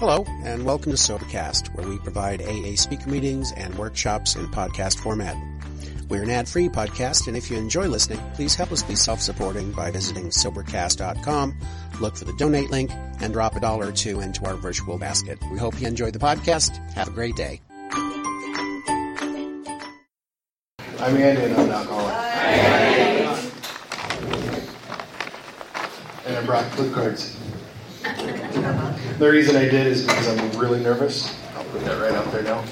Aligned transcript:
Hello, 0.00 0.24
and 0.44 0.64
welcome 0.64 0.90
to 0.92 0.96
Sobercast, 0.96 1.74
where 1.74 1.86
we 1.86 1.98
provide 1.98 2.40
AA 2.40 2.74
speaker 2.74 3.10
meetings 3.10 3.52
and 3.52 3.74
workshops 3.74 4.34
in 4.34 4.46
podcast 4.46 4.98
format. 4.98 5.36
We're 6.08 6.22
an 6.22 6.30
ad-free 6.30 6.70
podcast, 6.70 7.28
and 7.28 7.36
if 7.36 7.50
you 7.50 7.58
enjoy 7.58 7.86
listening, 7.86 8.18
please 8.32 8.54
help 8.54 8.72
us 8.72 8.82
be 8.82 8.94
self-supporting 8.94 9.72
by 9.72 9.90
visiting 9.90 10.30
Sobercast.com, 10.30 11.54
look 12.00 12.16
for 12.16 12.24
the 12.24 12.32
donate 12.38 12.70
link, 12.70 12.90
and 13.20 13.34
drop 13.34 13.56
a 13.56 13.60
dollar 13.60 13.88
or 13.88 13.92
two 13.92 14.20
into 14.20 14.42
our 14.46 14.54
virtual 14.54 14.96
basket. 14.96 15.38
We 15.52 15.58
hope 15.58 15.78
you 15.78 15.86
enjoy 15.86 16.12
the 16.12 16.18
podcast. 16.18 16.78
Have 16.94 17.08
a 17.08 17.10
great 17.10 17.36
day. 17.36 17.60
I'm 20.98 21.14
Andy, 21.14 21.42
and 21.42 21.54
I'm 21.54 21.66
an 21.66 21.72
alcoholic. 21.72 22.14
And 26.24 26.36
I 26.38 26.46
brought 26.46 26.64
clue 26.72 26.90
cards. 26.90 27.36
The 29.18 29.30
reason 29.30 29.56
I 29.56 29.68
did 29.68 29.86
is 29.86 30.06
because 30.06 30.28
I'm 30.28 30.58
really 30.58 30.80
nervous. 30.80 31.36
I'll 31.54 31.64
put 31.64 31.84
that 31.84 32.00
right 32.00 32.12
out 32.12 32.30
there 32.32 32.42
now. 32.42 32.64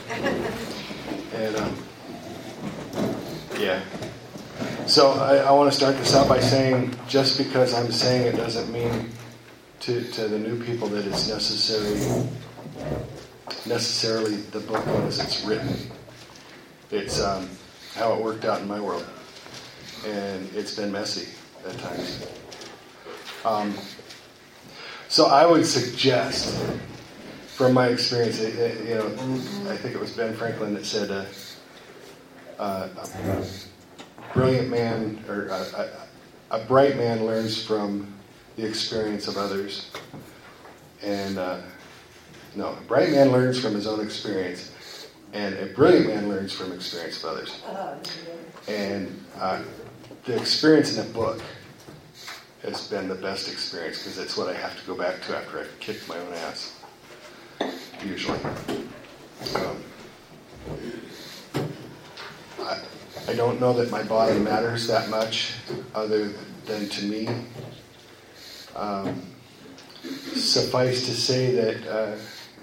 And 1.35 1.57
um, 1.57 1.77
yeah. 3.59 3.83
So 4.87 5.13
I, 5.13 5.37
I 5.37 5.51
want 5.53 5.71
to 5.71 5.77
start 5.77 5.97
this 5.99 6.15
out 6.15 6.29
by 6.29 6.41
saying 6.41 6.95
just 7.09 7.39
because 7.39 7.75
I'm 7.75 7.93
saying 7.93 8.27
it 8.27 8.37
doesn't 8.37 8.73
mean 8.73 9.11
to, 9.81 10.03
to 10.13 10.29
the 10.29 10.39
new 10.39 10.63
people 10.65 10.89
that 10.89 11.07
it's 11.07 11.29
necessary 11.29 12.29
necessarily 13.67 14.37
the 14.37 14.61
book 14.61 14.87
as 14.87 15.21
it's 15.21 15.45
written. 15.45 15.77
It's 16.91 17.21
um, 17.21 17.49
how 17.95 18.15
it 18.15 18.23
worked 18.23 18.45
out 18.45 18.61
in 18.61 18.69
my 18.69 18.81
world, 18.81 19.07
and 20.07 20.49
it's 20.55 20.75
been 20.75 20.91
messy 20.91 21.29
at 21.67 21.79
times. 21.79 22.27
Um, 23.45 23.75
so 25.09 25.27
I 25.27 25.47
would 25.47 25.65
suggest, 25.65 26.55
from 27.57 27.73
my 27.73 27.89
experience, 27.89 28.41
it, 28.41 28.55
it, 28.57 28.89
you 28.89 28.95
know, 28.95 29.07
I 29.71 29.77
think 29.77 29.95
it 29.95 30.01
was 30.01 30.13
Ben 30.13 30.35
Franklin 30.35 30.75
that 30.75 30.85
said, 30.85 31.11
uh, 31.11 31.25
uh, 32.59 32.89
a 32.97 33.45
brilliant 34.35 34.69
man 34.69 35.25
or 35.29 35.47
a, 35.47 35.89
a, 36.51 36.59
a, 36.59 36.65
bright 36.65 36.97
man 36.97 37.25
learns 37.25 37.65
from 37.65 38.13
the 38.57 38.67
experience 38.67 39.29
of 39.29 39.37
others, 39.37 39.91
and 41.03 41.39
uh, 41.39 41.61
no, 42.55 42.73
a 42.73 42.81
bright 42.83 43.11
man 43.11 43.31
learns 43.31 43.59
from 43.61 43.75
his 43.75 43.87
own 43.87 44.01
experience, 44.01 44.73
and 45.33 45.57
a 45.59 45.67
brilliant 45.67 46.09
man 46.09 46.29
learns 46.29 46.53
from 46.53 46.73
experience 46.73 47.23
of 47.23 47.31
others. 47.31 47.63
And 48.67 49.25
uh, 49.39 49.63
the 50.25 50.37
experience 50.37 50.99
in 50.99 51.07
a 51.07 51.09
book 51.11 51.41
has 52.63 52.89
been 52.89 53.09
the 53.09 53.15
best 53.15 53.49
experience 53.49 53.99
because 53.99 54.19
it's 54.19 54.37
what 54.37 54.49
I 54.49 54.55
have 54.55 54.79
to 54.81 54.87
go 54.87 54.97
back 54.97 55.23
to 55.23 55.37
after 55.37 55.61
I've 55.61 55.81
kicked 55.81 56.09
my 56.09 56.19
own 56.19 56.33
ass, 56.35 56.81
usually. 58.05 58.39
Um, 59.55 59.83
I, 62.61 62.81
I 63.29 63.35
don't 63.35 63.61
know 63.61 63.73
that 63.75 63.91
my 63.91 64.03
body 64.03 64.39
matters 64.39 64.87
that 64.89 65.09
much 65.09 65.55
other 65.95 66.33
than 66.67 66.89
to 66.89 67.05
me. 67.05 67.29
Um, 68.75 69.23
suffice 70.35 71.07
to 71.07 71.15
say 71.15 71.53
that 71.53 71.87
uh, 71.87 72.17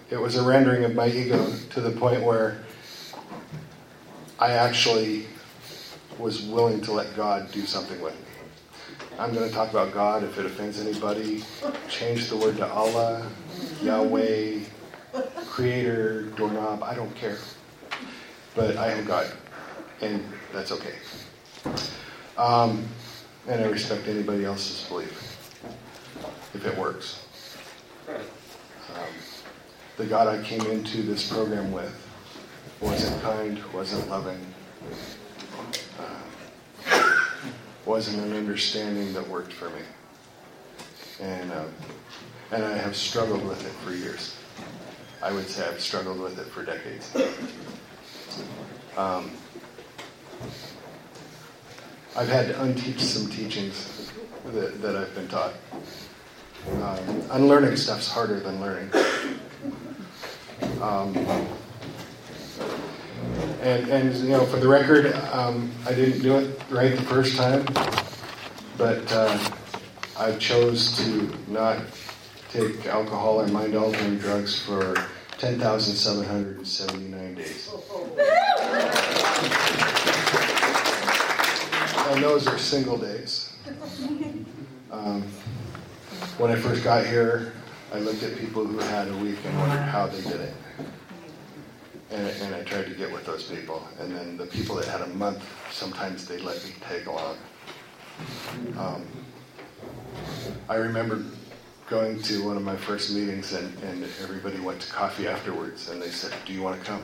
it 0.10 0.18
was 0.18 0.36
a 0.36 0.44
rendering 0.44 0.84
of 0.84 0.94
my 0.94 1.08
ego 1.08 1.54
to 1.72 1.82
the 1.82 1.92
point 1.92 2.22
where 2.24 2.64
I 4.40 4.52
actually 4.52 5.26
was 6.20 6.44
willing 6.44 6.82
to 6.82 6.92
let 6.92 7.16
God 7.16 7.52
do 7.52 7.66
something 7.66 8.02
with 8.02 8.14
me. 8.14 8.35
I'm 9.18 9.34
going 9.34 9.48
to 9.48 9.56
talk 9.56 9.70
about 9.70 9.94
God 9.94 10.24
if 10.24 10.38
it 10.38 10.46
offends 10.46 10.80
anybody. 10.80 11.42
Change 11.88 12.30
the 12.30 12.36
word 12.36 12.58
to 12.58 12.68
Allah, 12.68 13.26
Yahweh, 13.82 14.60
Creator, 15.48 16.24
doorknob. 16.36 16.84
I 16.84 16.96
don't 16.96 17.16
care. 17.16 17.38
But 18.56 18.76
I 18.76 18.92
am 18.92 19.06
God, 19.06 19.32
and 20.02 20.22
that's 20.52 20.74
okay. 20.74 20.96
Um, 22.38 22.86
and 23.48 23.64
I 23.64 23.68
respect 23.70 24.06
anybody 24.10 24.44
else's 24.44 24.86
belief 24.90 25.56
if 26.54 26.66
it 26.66 26.78
works. 26.78 27.26
Um, 28.10 29.14
the 29.96 30.06
God 30.06 30.28
I 30.28 30.44
came 30.44 30.66
into 30.66 31.04
this 31.04 31.32
program 31.32 31.72
with 31.72 31.96
wasn't 32.82 33.22
kind, 33.22 33.64
wasn't 33.72 34.10
loving 34.10 34.40
wasn't 37.86 38.24
an 38.24 38.34
understanding 38.34 39.14
that 39.14 39.28
worked 39.28 39.54
for 39.54 39.70
me. 39.70 39.82
And, 41.22 41.52
uh, 41.52 41.66
and 42.52 42.64
I 42.64 42.78
have 42.78 42.96
struggled 42.96 43.46
with 43.46 43.66
it 43.66 43.72
for 43.84 43.92
years. 43.92 44.36
I 45.22 45.32
would 45.32 45.48
say 45.48 45.68
I've 45.68 45.80
struggled 45.80 46.20
with 46.20 46.38
it 46.40 46.48
for 46.48 46.64
decades. 46.64 47.16
Um, 48.98 49.32
I've 52.16 52.30
had 52.30 52.48
to 52.48 52.54
unteach 52.64 53.00
some 53.00 53.30
teachings 53.30 54.12
that, 54.46 54.82
that 54.82 54.96
I've 54.96 55.14
been 55.16 55.28
taught. 55.28 55.54
Um, 56.82 57.24
unlearning 57.32 57.76
stuff's 57.76 58.08
harder 58.08 58.40
than 58.40 58.62
learning. 58.62 58.90
Um, 60.82 61.14
and, 63.62 63.90
and 63.90 64.16
you 64.16 64.30
know, 64.30 64.46
for 64.46 64.58
the 64.58 64.68
record, 64.68 65.14
um, 65.32 65.72
I 65.86 65.94
didn't 65.94 66.22
do 66.22 66.38
it 66.38 66.60
right 66.70 66.96
the 66.96 67.02
first 67.04 67.36
time, 67.36 67.66
but 68.78 69.12
uh, 69.12 69.38
I 70.20 70.34
chose 70.34 70.98
to 70.98 71.36
not 71.48 71.80
take 72.52 72.86
alcohol 72.86 73.42
or 73.42 73.48
mind-altering 73.48 74.18
drugs 74.18 74.60
for 74.60 74.96
10,779 75.40 77.36
days. 77.36 77.70
and 82.10 82.24
those 82.24 82.48
are 82.48 82.58
single 82.58 82.98
days. 82.98 83.54
Um, 84.92 85.24
when 86.38 86.52
I 86.52 86.56
first 86.56 86.84
got 86.84 87.06
here, 87.06 87.54
I 87.94 88.00
looked 88.00 88.24
at 88.24 88.38
people 88.38 88.66
who 88.66 88.78
had 88.80 89.08
a 89.08 89.18
week 89.18 89.38
and 89.46 89.58
wondered 89.58 89.82
how 89.82 90.08
they 90.08 90.22
did 90.22 90.42
it 90.42 90.54
and, 92.16 92.28
and 92.42 92.56
I 92.56 92.64
tried 92.64 92.86
to 92.86 92.94
get 92.96 93.12
with 93.12 93.26
those 93.26 93.44
people. 93.44 93.86
And 94.00 94.16
then 94.16 94.38
the 94.38 94.46
people 94.46 94.76
that 94.76 94.86
had 94.86 95.02
a 95.02 95.08
month, 95.08 95.44
sometimes 95.72 96.26
they 96.28 96.40
let 96.40 96.64
me 96.64 96.72
tag 96.82 97.08
along. 97.08 97.38
Um, 98.78 99.06
I 100.70 100.76
remember 100.76 101.24
going 101.90 102.22
to 102.24 102.46
one 102.46 102.58
of 102.58 102.64
my 102.64 102.76
first 102.76 103.14
meetings, 103.14 103.54
and, 103.54 103.78
and 103.84 104.04
everybody 104.24 104.60
went 104.60 104.82
to 104.82 104.92
coffee 104.92 105.28
afterwards, 105.28 105.90
and 105.90 106.02
they 106.02 106.10
said, 106.10 106.34
"Do 106.46 106.54
you 106.54 106.62
want 106.62 106.80
to 106.80 106.86
come?" 106.86 107.02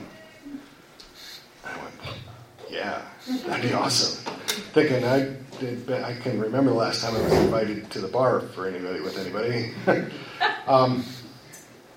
I 1.65 1.77
went, 1.77 1.93
"Yeah, 2.69 3.01
that'd 3.45 3.69
be 3.69 3.73
awesome." 3.73 4.33
Thinking 4.73 5.03
I 5.03 5.35
did, 5.59 5.91
I 5.91 6.15
can 6.15 6.39
remember 6.39 6.71
the 6.71 6.77
last 6.77 7.03
time 7.03 7.15
I 7.15 7.21
was 7.21 7.33
invited 7.33 7.91
to 7.91 7.99
the 7.99 8.07
bar 8.07 8.39
for 8.39 8.67
anybody 8.67 9.01
with 9.01 9.17
anybody. 9.17 9.73
um, 10.67 11.03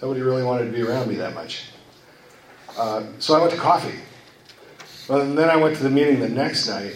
nobody 0.02 0.20
really 0.20 0.42
wanted 0.42 0.66
to 0.66 0.72
be 0.72 0.82
around 0.82 1.08
me 1.08 1.14
that 1.16 1.34
much. 1.34 1.70
Uh, 2.76 3.04
so 3.18 3.34
I 3.34 3.40
went 3.40 3.52
to 3.52 3.58
coffee. 3.58 3.98
Well, 5.08 5.20
and 5.20 5.36
then 5.36 5.50
I 5.50 5.56
went 5.56 5.76
to 5.76 5.82
the 5.82 5.90
meeting 5.90 6.20
the 6.20 6.28
next 6.28 6.68
night, 6.68 6.94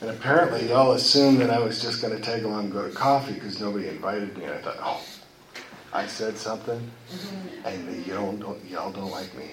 and 0.00 0.10
apparently 0.10 0.68
y'all 0.68 0.92
assumed 0.92 1.40
that 1.40 1.50
I 1.50 1.58
was 1.58 1.82
just 1.82 2.00
going 2.00 2.16
to 2.16 2.22
tag 2.22 2.44
along 2.44 2.64
and 2.64 2.72
go 2.72 2.88
to 2.88 2.94
coffee 2.94 3.34
because 3.34 3.60
nobody 3.60 3.88
invited 3.88 4.36
me. 4.36 4.44
And 4.44 4.54
I 4.54 4.58
thought, 4.58 4.76
oh, 4.80 5.04
I 5.92 6.06
said 6.06 6.38
something, 6.38 6.78
mm-hmm. 7.10 7.66
and 7.66 8.06
you 8.06 8.14
don't, 8.14 8.38
don't, 8.38 8.64
y'all 8.64 8.92
don't 8.92 9.10
like 9.10 9.36
me. 9.36 9.50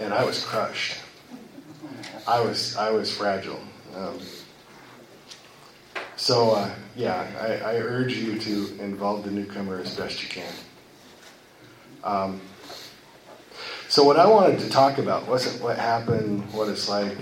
And 0.00 0.12
I 0.12 0.24
was 0.24 0.44
crushed. 0.44 0.98
I 2.26 2.40
was, 2.40 2.76
I 2.76 2.90
was 2.90 3.14
fragile. 3.16 3.60
Um, 3.94 4.18
so 6.16 6.52
uh, 6.52 6.70
yeah, 6.96 7.26
I, 7.40 7.70
I, 7.70 7.74
urge 7.76 8.14
you 8.14 8.38
to 8.38 8.82
involve 8.82 9.24
the 9.24 9.30
newcomer 9.30 9.78
as 9.78 9.94
best 9.96 10.22
you 10.22 10.28
can. 10.28 10.52
Um, 12.04 12.40
so, 13.88 14.02
what 14.02 14.18
I 14.18 14.26
wanted 14.26 14.58
to 14.60 14.68
talk 14.68 14.98
about 14.98 15.28
wasn't 15.28 15.62
what 15.62 15.78
happened, 15.78 16.42
what 16.52 16.68
it's 16.68 16.88
like, 16.88 17.16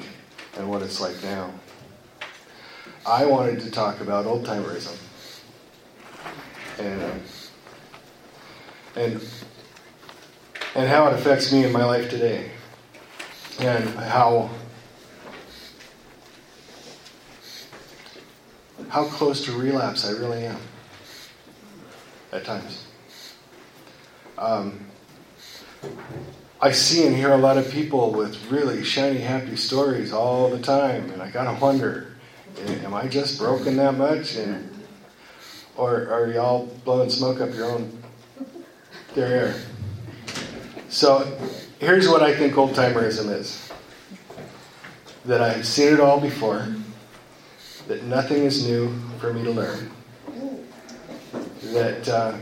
and 0.56 0.68
what 0.70 0.82
it's 0.82 1.00
like 1.00 1.22
now. 1.22 1.50
I 3.06 3.26
wanted 3.26 3.60
to 3.60 3.70
talk 3.70 4.00
about 4.00 4.24
old 4.24 4.46
timerism. 4.46 4.96
And, 6.78 7.22
and, 8.96 9.28
and 10.74 10.88
how 10.88 11.08
it 11.08 11.14
affects 11.14 11.52
me 11.52 11.64
in 11.64 11.72
my 11.72 11.84
life 11.84 12.08
today. 12.08 12.50
And 13.60 13.88
how, 13.90 14.50
how 18.88 19.04
close 19.04 19.44
to 19.44 19.52
relapse 19.52 20.06
I 20.06 20.12
really 20.12 20.46
am 20.46 20.58
at 22.32 22.44
times. 22.44 22.86
Um, 24.38 24.80
I 26.64 26.70
see 26.70 27.06
and 27.06 27.14
hear 27.14 27.30
a 27.30 27.36
lot 27.36 27.58
of 27.58 27.70
people 27.70 28.10
with 28.10 28.50
really 28.50 28.82
shiny, 28.84 29.18
happy 29.18 29.54
stories 29.54 30.14
all 30.14 30.48
the 30.48 30.58
time, 30.58 31.10
and 31.10 31.20
I 31.20 31.30
gotta 31.30 31.60
wonder, 31.60 32.16
am 32.66 32.94
I 32.94 33.06
just 33.06 33.38
broken 33.38 33.76
that 33.76 33.98
much? 33.98 34.36
And 34.36 34.70
or 35.76 36.08
are 36.08 36.32
y'all 36.32 36.64
blowing 36.86 37.10
smoke 37.10 37.42
up 37.42 37.52
your 37.52 37.70
own 37.70 38.02
They're. 39.14 39.54
So 40.88 41.38
here's 41.80 42.08
what 42.08 42.22
I 42.22 42.34
think 42.34 42.56
old 42.56 42.74
timerism 42.74 43.28
is 43.28 43.70
that 45.26 45.42
I 45.42 45.50
have 45.50 45.66
seen 45.66 45.92
it 45.92 46.00
all 46.00 46.18
before, 46.18 46.66
that 47.88 48.04
nothing 48.04 48.42
is 48.42 48.66
new 48.66 48.90
for 49.18 49.34
me 49.34 49.44
to 49.44 49.50
learn, 49.50 49.90
that 51.74 52.08
uh, 52.08 52.38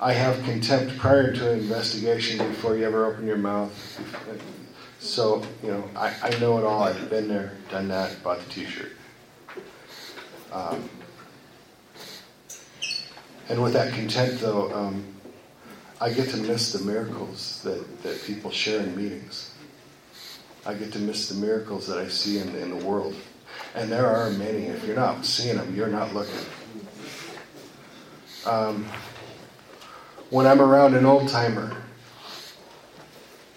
I 0.00 0.12
have 0.12 0.42
contempt 0.44 0.98
prior 0.98 1.32
to 1.32 1.52
an 1.52 1.60
investigation 1.60 2.38
before 2.48 2.76
you 2.76 2.84
ever 2.84 3.06
open 3.06 3.26
your 3.26 3.38
mouth. 3.38 3.72
So, 4.98 5.42
you 5.62 5.70
know, 5.70 5.88
I, 5.96 6.14
I 6.22 6.38
know 6.38 6.58
it 6.58 6.64
all. 6.64 6.82
I've 6.82 7.08
been 7.08 7.28
there, 7.28 7.52
done 7.70 7.88
that, 7.88 8.22
bought 8.22 8.40
the 8.40 8.50
t 8.50 8.66
shirt. 8.66 8.92
Um, 10.52 10.90
and 13.48 13.62
with 13.62 13.72
that 13.72 13.94
contempt, 13.94 14.40
though, 14.40 14.72
um, 14.74 15.04
I 15.98 16.10
get 16.10 16.28
to 16.30 16.36
miss 16.36 16.72
the 16.72 16.84
miracles 16.84 17.62
that, 17.62 18.02
that 18.02 18.22
people 18.24 18.50
share 18.50 18.80
in 18.80 18.94
meetings. 18.96 19.54
I 20.66 20.74
get 20.74 20.92
to 20.92 20.98
miss 20.98 21.28
the 21.28 21.36
miracles 21.36 21.86
that 21.86 21.98
I 21.98 22.08
see 22.08 22.38
in, 22.38 22.54
in 22.56 22.76
the 22.76 22.84
world. 22.84 23.14
And 23.74 23.90
there 23.90 24.06
are 24.06 24.30
many. 24.30 24.64
If 24.64 24.84
you're 24.84 24.96
not 24.96 25.24
seeing 25.24 25.56
them, 25.56 25.74
you're 25.74 25.86
not 25.88 26.12
looking. 26.12 26.34
Um, 28.44 28.86
when 30.30 30.46
I'm 30.46 30.60
around 30.60 30.94
an 30.94 31.06
old 31.06 31.28
timer 31.28 31.76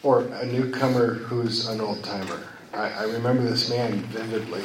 or 0.03 0.21
a 0.21 0.45
newcomer 0.45 1.15
who's 1.15 1.67
an 1.67 1.81
old 1.81 2.03
timer, 2.03 2.43
I, 2.73 2.89
I 2.91 3.03
remember 3.03 3.43
this 3.43 3.69
man 3.69 3.93
vividly. 4.03 4.63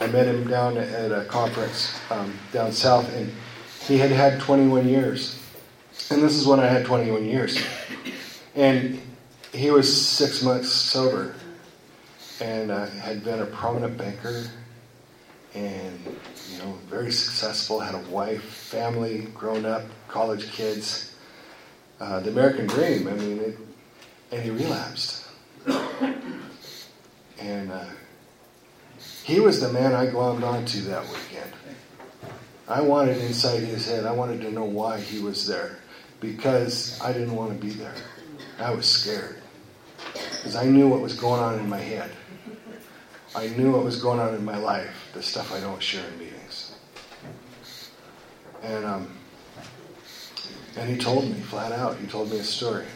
I 0.00 0.06
met 0.08 0.26
him 0.26 0.46
down 0.46 0.76
at 0.76 1.12
a 1.12 1.24
conference 1.24 1.98
um, 2.10 2.38
down 2.52 2.72
south, 2.72 3.12
and 3.14 3.32
he 3.86 3.98
had 3.98 4.10
had 4.10 4.40
21 4.40 4.88
years. 4.88 5.42
And 6.10 6.22
this 6.22 6.34
is 6.36 6.46
when 6.46 6.60
I 6.60 6.66
had 6.66 6.84
21 6.84 7.24
years. 7.24 7.58
And 8.54 9.00
he 9.52 9.70
was 9.70 10.06
six 10.06 10.42
months 10.42 10.70
sober 10.70 11.34
and 12.40 12.70
uh, 12.70 12.86
had 12.86 13.24
been 13.24 13.40
a 13.40 13.46
prominent 13.46 13.96
banker 13.96 14.44
and, 15.54 15.98
you 16.50 16.58
know, 16.58 16.78
very 16.88 17.10
successful, 17.10 17.80
had 17.80 17.94
a 17.94 18.10
wife, 18.10 18.42
family, 18.42 19.22
grown 19.34 19.64
up, 19.64 19.82
college 20.08 20.52
kids. 20.52 21.15
Uh, 21.98 22.20
the 22.20 22.30
American 22.30 22.66
dream, 22.66 23.08
I 23.08 23.12
mean, 23.12 23.38
it, 23.38 23.58
and 24.30 24.42
he 24.42 24.50
relapsed. 24.50 25.26
and 27.40 27.72
uh, 27.72 27.84
he 29.24 29.40
was 29.40 29.60
the 29.60 29.72
man 29.72 29.94
I 29.94 30.06
glommed 30.06 30.44
onto 30.44 30.82
that 30.82 31.02
weekend. 31.04 31.50
I 32.68 32.80
wanted 32.80 33.18
inside 33.18 33.60
his 33.60 33.86
head, 33.86 34.04
I 34.04 34.12
wanted 34.12 34.40
to 34.42 34.50
know 34.50 34.64
why 34.64 35.00
he 35.00 35.20
was 35.20 35.46
there 35.46 35.78
because 36.20 37.00
I 37.00 37.12
didn't 37.12 37.34
want 37.34 37.52
to 37.52 37.66
be 37.66 37.72
there. 37.72 37.94
I 38.58 38.72
was 38.72 38.86
scared 38.86 39.36
because 40.12 40.56
I 40.56 40.64
knew 40.64 40.88
what 40.88 41.00
was 41.00 41.14
going 41.14 41.40
on 41.40 41.58
in 41.58 41.68
my 41.68 41.78
head. 41.78 42.10
I 43.34 43.48
knew 43.48 43.72
what 43.72 43.84
was 43.84 44.00
going 44.00 44.18
on 44.18 44.34
in 44.34 44.44
my 44.44 44.56
life, 44.56 45.10
the 45.12 45.22
stuff 45.22 45.52
I 45.52 45.60
don't 45.60 45.82
share 45.82 46.06
in 46.08 46.18
meetings. 46.18 46.76
And 48.62 48.84
um, 48.84 49.12
and 50.76 50.88
he 50.88 50.96
told 50.96 51.24
me 51.24 51.40
flat 51.40 51.72
out. 51.72 51.96
He 51.96 52.06
told 52.06 52.30
me 52.30 52.38
a 52.38 52.44
story. 52.44 52.86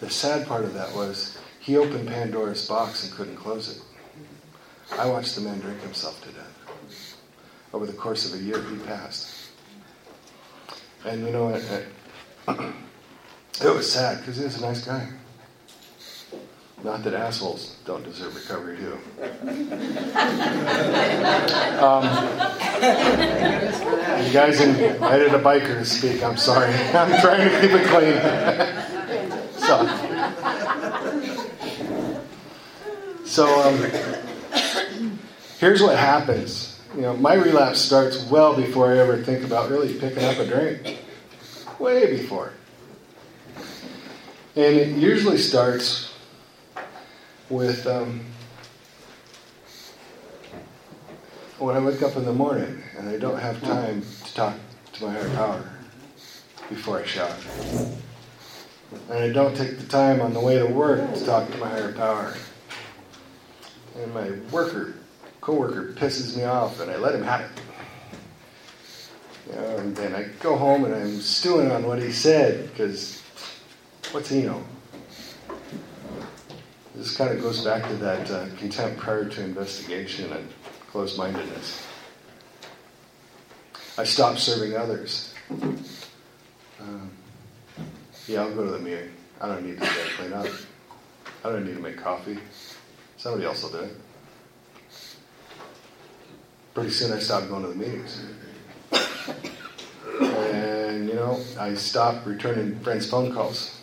The 0.00 0.08
sad 0.10 0.46
part 0.46 0.64
of 0.64 0.74
that 0.74 0.94
was 0.94 1.38
he 1.60 1.76
opened 1.76 2.08
Pandora's 2.08 2.66
box 2.68 3.04
and 3.04 3.12
couldn't 3.12 3.36
close 3.36 3.76
it. 3.76 3.82
I 4.98 5.06
watched 5.06 5.34
the 5.34 5.40
man 5.40 5.60
drink 5.60 5.80
himself 5.80 6.22
to 6.22 6.28
death. 6.30 7.16
Over 7.72 7.86
the 7.86 7.92
course 7.92 8.32
of 8.32 8.38
a 8.38 8.42
year, 8.42 8.62
he 8.62 8.76
passed. 8.78 9.50
And 11.04 11.22
you 11.22 11.30
know, 11.30 11.48
it, 11.48 11.64
it, 11.70 11.86
it 13.62 13.74
was 13.74 13.90
sad 13.90 14.18
because 14.18 14.36
he 14.36 14.44
was 14.44 14.58
a 14.58 14.60
nice 14.60 14.84
guy. 14.84 15.08
Not 16.84 17.02
that 17.04 17.14
assholes 17.14 17.76
don't 17.86 18.04
deserve 18.04 18.36
recovery 18.36 18.76
too. 18.76 18.98
Um, 21.74 22.04
you 24.24 24.32
guys 24.32 24.60
invited 24.60 25.34
a 25.34 25.40
biker 25.40 25.78
to 25.78 25.84
speak. 25.84 26.22
I'm 26.22 26.36
sorry. 26.36 26.72
I'm 26.94 27.20
trying 27.20 27.48
to 27.48 27.60
keep 27.60 27.70
it 27.72 27.86
clean. 27.88 28.14
so, 29.64 29.86
so 33.24 33.60
um, 33.62 35.18
here's 35.58 35.82
what 35.82 35.98
happens. 35.98 36.80
You 36.94 37.02
know, 37.02 37.16
my 37.16 37.34
relapse 37.34 37.80
starts 37.80 38.24
well 38.30 38.56
before 38.56 38.92
I 38.92 38.98
ever 38.98 39.22
think 39.22 39.44
about 39.44 39.70
really 39.70 39.98
picking 39.98 40.24
up 40.24 40.38
a 40.38 40.46
drink. 40.46 40.98
Way 41.78 42.16
before. 42.16 42.52
And 44.56 44.76
it 44.76 44.96
usually 44.96 45.38
starts 45.38 46.13
with 47.50 47.86
um, 47.86 48.20
when 51.58 51.76
I 51.76 51.80
wake 51.80 52.02
up 52.02 52.16
in 52.16 52.24
the 52.24 52.32
morning 52.32 52.82
and 52.96 53.08
I 53.08 53.18
don't 53.18 53.38
have 53.38 53.62
time 53.62 54.02
to 54.24 54.34
talk 54.34 54.56
to 54.94 55.04
my 55.04 55.12
higher 55.12 55.28
power 55.30 55.70
before 56.68 57.00
I 57.00 57.04
shower. 57.04 57.34
And 59.10 59.18
I 59.18 59.30
don't 59.30 59.56
take 59.56 59.78
the 59.78 59.86
time 59.86 60.20
on 60.20 60.32
the 60.32 60.40
way 60.40 60.58
to 60.58 60.66
work 60.66 61.14
to 61.14 61.24
talk 61.24 61.50
to 61.50 61.56
my 61.58 61.68
higher 61.68 61.92
power. 61.92 62.34
And 63.96 64.12
my 64.14 64.30
worker, 64.50 64.94
coworker, 65.40 65.92
pisses 65.92 66.36
me 66.36 66.44
off 66.44 66.80
and 66.80 66.90
I 66.90 66.96
let 66.96 67.14
him 67.14 67.22
have 67.22 67.42
it. 67.42 67.50
And 69.56 69.94
then 69.94 70.14
I 70.14 70.24
go 70.40 70.56
home 70.56 70.84
and 70.84 70.94
I'm 70.94 71.20
stewing 71.20 71.70
on 71.70 71.86
what 71.86 72.00
he 72.00 72.10
said 72.10 72.70
because 72.70 73.22
what's 74.12 74.30
he 74.30 74.42
know? 74.42 74.62
This 76.94 77.16
kind 77.16 77.32
of 77.32 77.42
goes 77.42 77.64
back 77.64 77.88
to 77.88 77.96
that 77.96 78.30
uh, 78.30 78.46
contempt 78.56 78.98
prior 78.98 79.28
to 79.28 79.42
investigation 79.42 80.32
and 80.32 80.48
closed 80.90 81.18
mindedness. 81.18 81.84
I 83.98 84.04
stopped 84.04 84.38
serving 84.38 84.76
others. 84.76 85.34
Um, 86.80 87.10
yeah, 88.28 88.42
I'll 88.42 88.54
go 88.54 88.64
to 88.64 88.70
the 88.70 88.78
meeting. 88.78 89.10
I 89.40 89.48
don't 89.48 89.66
need 89.66 89.80
to 89.80 89.86
clean 90.16 90.32
up. 90.32 90.46
I 91.44 91.50
don't 91.50 91.66
need 91.66 91.74
to 91.74 91.82
make 91.82 91.96
coffee. 91.96 92.38
Somebody 93.16 93.44
else 93.44 93.62
will 93.62 93.70
do 93.70 93.78
it. 93.78 93.96
Pretty 96.74 96.90
soon 96.90 97.12
I 97.12 97.18
stopped 97.18 97.48
going 97.48 97.62
to 97.62 97.68
the 97.68 97.74
meetings. 97.74 98.24
And, 100.20 101.08
you 101.08 101.14
know, 101.14 101.40
I 101.58 101.74
stopped 101.74 102.26
returning 102.26 102.78
friends' 102.80 103.08
phone 103.08 103.32
calls. 103.32 103.80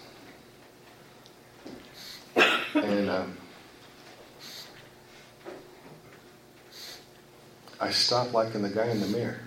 And 2.73 3.09
um, 3.09 3.37
I 7.79 7.91
stopped 7.91 8.31
liking 8.31 8.61
the 8.61 8.69
guy 8.69 8.87
in 8.87 9.01
the 9.01 9.07
mirror. 9.07 9.39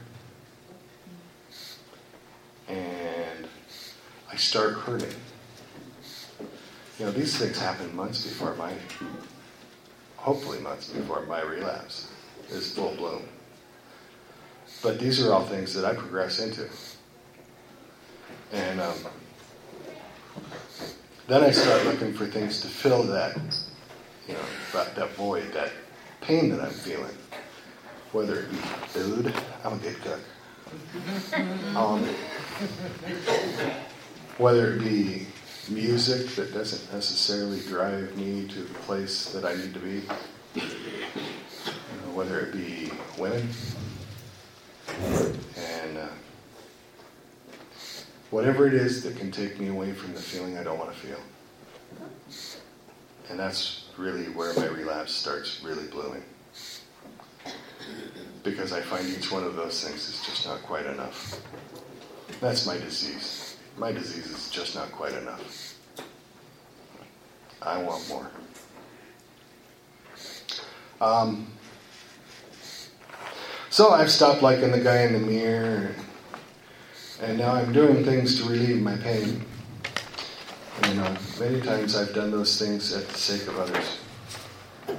And 2.69 3.49
I 4.31 4.37
start 4.37 4.75
hurting. 4.75 5.15
You 6.99 7.07
know, 7.07 7.13
these 7.13 7.39
things 7.39 7.59
happen 7.59 7.95
months 7.97 8.25
before 8.25 8.55
my, 8.57 8.73
hopefully 10.17 10.61
months 10.61 10.91
before 10.91 11.25
my 11.27 11.41
relapse 11.43 12.11
is 12.51 12.73
full 12.73 12.95
bloom. 12.97 13.23
But 14.83 14.99
these 14.99 15.25
are 15.25 15.33
all 15.33 15.45
things 15.47 15.73
that 15.75 15.85
I 15.85 15.95
progress 15.95 16.41
into. 16.41 16.69
And 18.53 18.81
um, 18.81 18.99
then 21.27 21.43
I 21.43 21.51
start 21.51 21.85
looking 21.87 22.13
for 22.13 22.27
things 22.27 22.61
to 22.61 22.69
fill 22.69 23.03
that, 23.05 23.37
you 24.29 24.35
know, 24.35 24.41
that, 24.73 24.95
that 24.95 25.15
void, 25.15 25.53
that 25.53 25.73
pain 26.21 26.51
that 26.51 26.61
I'm 26.61 26.71
feeling. 26.71 27.17
Whether 28.13 28.41
it 28.41 28.51
be 28.51 28.57
food, 28.57 29.35
I'm 29.65 29.75
a 29.75 29.77
good 29.79 29.97
cook. 30.03 30.21
Um, 31.77 32.05
whether 34.39 34.75
it 34.75 34.81
be 34.81 35.27
music 35.69 36.29
that 36.35 36.53
doesn't 36.53 36.93
necessarily 36.93 37.61
drive 37.61 38.17
me 38.17 38.47
to 38.49 38.61
the 38.61 38.75
place 38.81 39.33
that 39.33 39.45
I 39.45 39.55
need 39.55 39.75
to 39.75 39.81
be. 39.81 40.03
You 40.55 40.63
know, 40.63 42.13
whether 42.15 42.41
it 42.41 42.53
be 42.53 42.91
women. 43.19 43.49
And 45.57 45.74
whatever 48.35 48.67
it 48.67 48.75
is 48.75 49.05
that 49.05 49.17
can 49.17 49.31
take 49.31 49.61
me 49.61 49.69
away 49.69 49.93
from 49.93 50.13
the 50.13 50.21
feeling 50.21 50.59
I 50.59 50.65
don't 50.65 50.77
want 50.77 50.93
to 50.93 50.99
feel. 50.99 51.21
And 53.31 53.39
that's 53.39 53.85
really 53.97 54.25
where 54.25 54.53
my 54.55 54.67
relapse 54.67 55.13
starts 55.13 55.63
really 55.63 55.87
blooming. 55.87 56.25
Because 58.43 58.73
I 58.73 58.81
find 58.81 59.09
each 59.09 59.31
one 59.31 59.45
of 59.45 59.55
those 59.55 59.85
things 59.85 60.09
is 60.09 60.21
just 60.27 60.49
not 60.49 60.61
quite 60.65 60.85
enough. 60.85 61.41
That's 62.41 62.67
my 62.67 62.77
disease. 62.77 63.57
My 63.79 63.93
disease 63.93 64.27
is 64.27 64.51
just 64.51 64.75
not 64.75 64.91
quite 64.91 65.13
enough. 65.13 65.79
I 67.63 67.81
want 67.81 68.09
more. 68.09 68.31
Um, 71.01 71.47
so 73.71 73.91
I've 73.91 74.11
stopped 74.11 74.43
liking 74.43 74.73
the 74.73 74.81
guy 74.81 75.03
in 75.03 75.13
the 75.13 75.21
mirror 75.21 75.95
And 77.25 77.39
now 77.39 77.55
I'm 77.55 77.73
doing 77.73 78.05
things 78.05 78.39
to 78.41 78.49
relieve 78.49 78.81
my 78.83 78.97
pain. 78.99 79.43
And 80.83 81.01
uh, 81.01 81.17
many 81.41 81.63
times 81.63 81.97
I've 81.97 82.15
done 82.15 82.31
those 82.31 82.59
things 82.59 82.95
at 82.95 83.09
the 83.09 83.17
sake 83.17 83.49
of 83.49 83.59
others. 83.59 83.99
Um, 84.89 84.99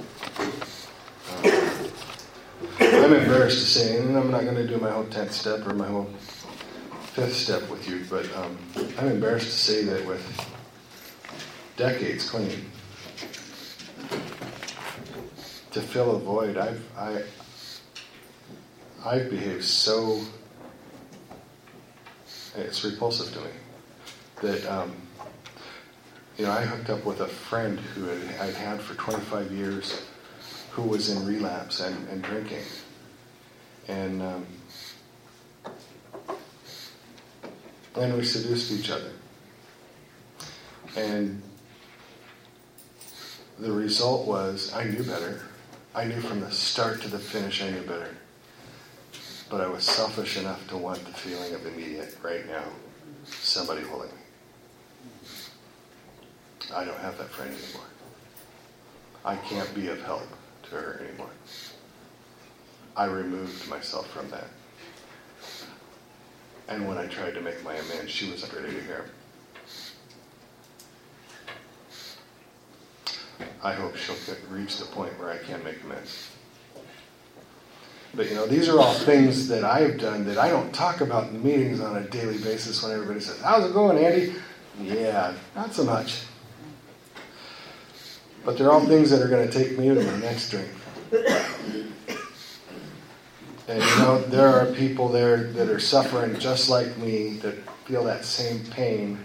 I'm 2.80 3.14
embarrassed 3.14 3.60
to 3.60 3.66
say, 3.66 3.98
and 3.98 4.18
I'm 4.18 4.32
not 4.32 4.42
going 4.42 4.56
to 4.56 4.66
do 4.66 4.76
my 4.78 4.90
whole 4.90 5.04
10th 5.04 5.30
step 5.30 5.64
or 5.68 5.74
my 5.74 5.86
whole 5.86 6.10
fifth 7.12 7.36
step 7.36 7.70
with 7.70 7.88
you, 7.88 8.04
but 8.10 8.28
um, 8.36 8.58
I'm 8.98 9.06
embarrassed 9.06 9.46
to 9.46 9.52
say 9.52 9.84
that 9.84 10.04
with 10.04 10.20
decades 11.76 12.28
clean, 12.28 12.68
to 15.70 15.80
fill 15.80 16.16
a 16.16 16.18
void, 16.18 16.56
I've, 16.56 16.84
I, 16.98 17.22
I've 19.04 19.30
behaved 19.30 19.62
so, 19.64 20.22
it's 22.56 22.84
repulsive 22.84 23.32
to 23.34 23.40
me 23.40 23.50
that, 24.42 24.66
um, 24.66 24.94
you 26.36 26.44
know, 26.44 26.52
I 26.52 26.62
hooked 26.62 26.90
up 26.90 27.04
with 27.04 27.20
a 27.20 27.26
friend 27.26 27.78
who 27.78 28.10
I'd 28.40 28.54
had 28.54 28.80
for 28.80 28.94
25 28.94 29.52
years 29.52 30.02
who 30.70 30.82
was 30.82 31.10
in 31.10 31.26
relapse 31.26 31.80
and, 31.80 32.08
and 32.08 32.22
drinking. 32.22 32.62
And, 33.88 34.22
um, 34.22 34.46
and 37.96 38.16
we 38.16 38.24
seduced 38.24 38.72
each 38.72 38.90
other. 38.90 39.10
And 40.96 41.42
the 43.58 43.72
result 43.72 44.26
was 44.26 44.72
I 44.74 44.84
knew 44.84 45.02
better. 45.02 45.42
I 45.94 46.04
knew 46.04 46.20
from 46.20 46.40
the 46.40 46.50
start 46.50 47.00
to 47.02 47.08
the 47.08 47.18
finish 47.18 47.62
I 47.62 47.70
knew 47.70 47.82
better. 47.82 48.16
But 49.48 49.60
I 49.60 49.68
was 49.68 49.84
selfish 49.84 50.36
enough 50.38 50.66
to 50.68 50.76
want 50.76 51.04
the 51.04 51.12
feeling 51.12 51.54
of 51.54 51.64
immediate, 51.66 52.16
right 52.22 52.46
now, 52.48 52.64
somebody 53.24 53.82
holding 53.82 54.10
me. 54.10 54.16
I 56.74 56.84
don't 56.84 56.98
have 56.98 57.16
that 57.18 57.30
friend 57.30 57.52
anymore. 57.52 57.86
I 59.24 59.36
can't 59.36 59.72
be 59.74 59.88
of 59.88 60.02
help 60.02 60.26
to 60.64 60.70
her 60.70 61.00
anymore. 61.06 61.30
I 62.96 63.04
removed 63.04 63.68
myself 63.68 64.10
from 64.10 64.30
that. 64.30 64.48
And 66.68 66.88
when 66.88 66.98
I 66.98 67.06
tried 67.06 67.34
to 67.34 67.40
make 67.40 67.62
my 67.62 67.74
amends, 67.74 68.10
she 68.10 68.28
wasn't 68.30 68.52
ready 68.52 68.74
to 68.74 68.82
hear. 68.82 69.10
I 73.62 73.72
hope 73.74 73.96
she'll 73.96 74.16
get, 74.26 74.38
reach 74.50 74.78
the 74.78 74.86
point 74.86 75.16
where 75.18 75.30
I 75.30 75.38
can 75.38 75.62
make 75.62 75.82
amends. 75.84 76.30
But 78.14 78.28
you 78.28 78.34
know, 78.34 78.46
these 78.46 78.68
are 78.68 78.78
all 78.78 78.94
things 78.94 79.48
that 79.48 79.64
I've 79.64 79.98
done 79.98 80.24
that 80.26 80.38
I 80.38 80.48
don't 80.48 80.72
talk 80.72 81.00
about 81.00 81.30
in 81.30 81.42
meetings 81.42 81.80
on 81.80 81.96
a 81.96 82.08
daily 82.08 82.38
basis 82.38 82.82
when 82.82 82.92
everybody 82.92 83.20
says, 83.20 83.40
How's 83.42 83.68
it 83.68 83.74
going, 83.74 84.02
Andy? 84.02 84.34
Yeah, 84.80 85.34
not 85.54 85.74
so 85.74 85.84
much. 85.84 86.22
But 88.44 88.56
they're 88.56 88.70
all 88.70 88.84
things 88.86 89.10
that 89.10 89.20
are 89.20 89.28
going 89.28 89.48
to 89.48 89.52
take 89.52 89.78
me 89.78 89.88
to 89.88 90.00
my 90.00 90.16
next 90.18 90.50
drink. 90.50 90.68
And 93.68 93.82
you 93.82 93.96
know, 93.98 94.20
there 94.22 94.48
are 94.48 94.66
people 94.74 95.08
there 95.08 95.50
that 95.52 95.68
are 95.68 95.80
suffering 95.80 96.38
just 96.38 96.70
like 96.70 96.96
me 96.98 97.30
that 97.38 97.56
feel 97.84 98.04
that 98.04 98.24
same 98.24 98.60
pain, 98.66 99.18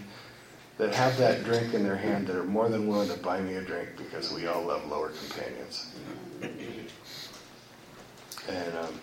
that 0.77 0.95
have 0.95 1.15
that 1.17 1.43
drink 1.43 1.75
in 1.75 1.83
their 1.83 1.95
hand, 1.95 2.25
that 2.27 2.35
are 2.35 2.43
more 2.43 2.67
than 2.67 2.87
willing 2.87 3.09
to 3.09 3.17
buy 3.17 3.39
me 3.39 3.53
a 3.53 3.61
drink 3.61 3.89
because 3.97 4.33
we 4.33 4.47
all 4.47 4.63
love 4.63 4.87
lower 4.87 5.09
companions. 5.09 5.93
And 8.49 8.77
um, 8.77 8.99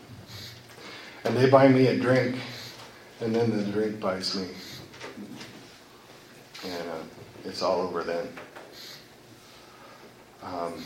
and 1.24 1.36
they 1.36 1.48
buy 1.48 1.68
me 1.68 1.86
a 1.86 1.98
drink, 1.98 2.36
and 3.20 3.34
then 3.34 3.56
the 3.56 3.70
drink 3.70 4.00
buys 4.00 4.34
me, 4.36 4.48
and 6.64 6.88
uh, 6.88 7.02
it's 7.44 7.62
all 7.62 7.80
over 7.80 8.02
then. 8.02 8.28
Um, 10.42 10.82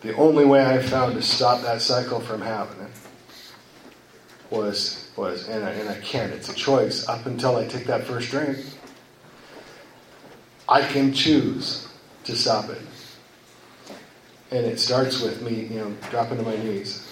the 0.00 0.14
only 0.16 0.44
way 0.44 0.64
I 0.64 0.78
found 0.80 1.14
to 1.14 1.22
stop 1.22 1.62
that 1.62 1.80
cycle 1.82 2.20
from 2.20 2.40
happening 2.40 2.90
was 4.50 5.10
was 5.16 5.48
and 5.48 5.64
I, 5.64 5.70
and 5.70 5.88
I 5.88 5.98
can't. 6.00 6.32
It's 6.32 6.48
a 6.48 6.54
choice. 6.54 7.08
Up 7.08 7.26
until 7.26 7.56
I 7.56 7.66
take 7.66 7.86
that 7.86 8.04
first 8.04 8.30
drink, 8.30 8.58
I 10.68 10.82
can 10.82 11.12
choose 11.12 11.88
to 12.24 12.36
stop 12.36 12.68
it. 12.70 12.80
And 14.50 14.66
it 14.66 14.80
starts 14.80 15.20
with 15.20 15.42
me, 15.42 15.66
you 15.66 15.78
know, 15.78 15.94
dropping 16.10 16.38
to 16.38 16.42
my 16.42 16.56
knees. 16.56 17.06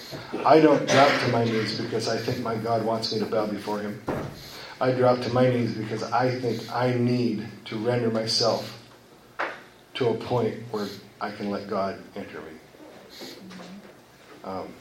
I 0.45 0.59
don't 0.59 0.85
drop 0.89 1.21
to 1.21 1.31
my 1.31 1.45
knees 1.45 1.79
because 1.79 2.09
I 2.09 2.17
think 2.17 2.39
my 2.39 2.55
God 2.55 2.83
wants 2.83 3.13
me 3.13 3.19
to 3.19 3.25
bow 3.25 3.45
before 3.45 3.79
Him. 3.79 4.01
I 4.81 4.91
drop 4.91 5.21
to 5.21 5.33
my 5.33 5.49
knees 5.49 5.73
because 5.73 6.03
I 6.03 6.37
think 6.39 6.69
I 6.73 6.93
need 6.93 7.47
to 7.65 7.77
render 7.77 8.09
myself 8.09 8.77
to 9.95 10.09
a 10.09 10.13
point 10.13 10.57
where 10.71 10.87
I 11.21 11.31
can 11.31 11.49
let 11.49 11.69
God 11.69 12.01
enter 12.15 12.41
me. 12.41 12.59
Um, 14.43 14.73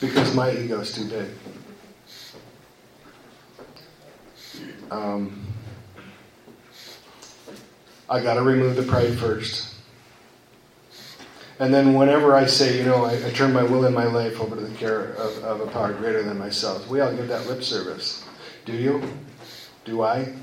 because 0.00 0.34
my 0.34 0.50
ego 0.50 0.80
is 0.80 0.92
too 0.92 1.08
big. 1.08 1.28
Um, 4.90 5.53
I 8.08 8.20
got 8.22 8.34
to 8.34 8.42
remove 8.42 8.76
the 8.76 8.82
pride 8.82 9.18
first. 9.18 9.74
And 11.58 11.72
then, 11.72 11.94
whenever 11.94 12.34
I 12.34 12.46
say, 12.46 12.76
you 12.78 12.84
know, 12.84 13.04
I, 13.04 13.12
I, 13.26 13.30
turn 13.30 13.52
my 13.52 13.62
will 13.62 13.84
and 13.84 13.94
my 13.94 14.04
life 14.04 14.40
over 14.40 14.56
to 14.56 14.62
the 14.62 14.74
care 14.74 15.12
of, 15.12 15.44
of 15.44 15.60
a 15.60 15.66
power 15.68 15.92
greater 15.92 16.22
than 16.22 16.36
myself, 16.38 16.88
we 16.88 17.00
all 17.00 17.14
give 17.14 17.28
that 17.28 17.46
lip 17.46 17.62
service. 17.62 18.24
Do 18.64 18.72
you? 18.72 19.02
Do 19.84 20.02
I? 20.02 20.34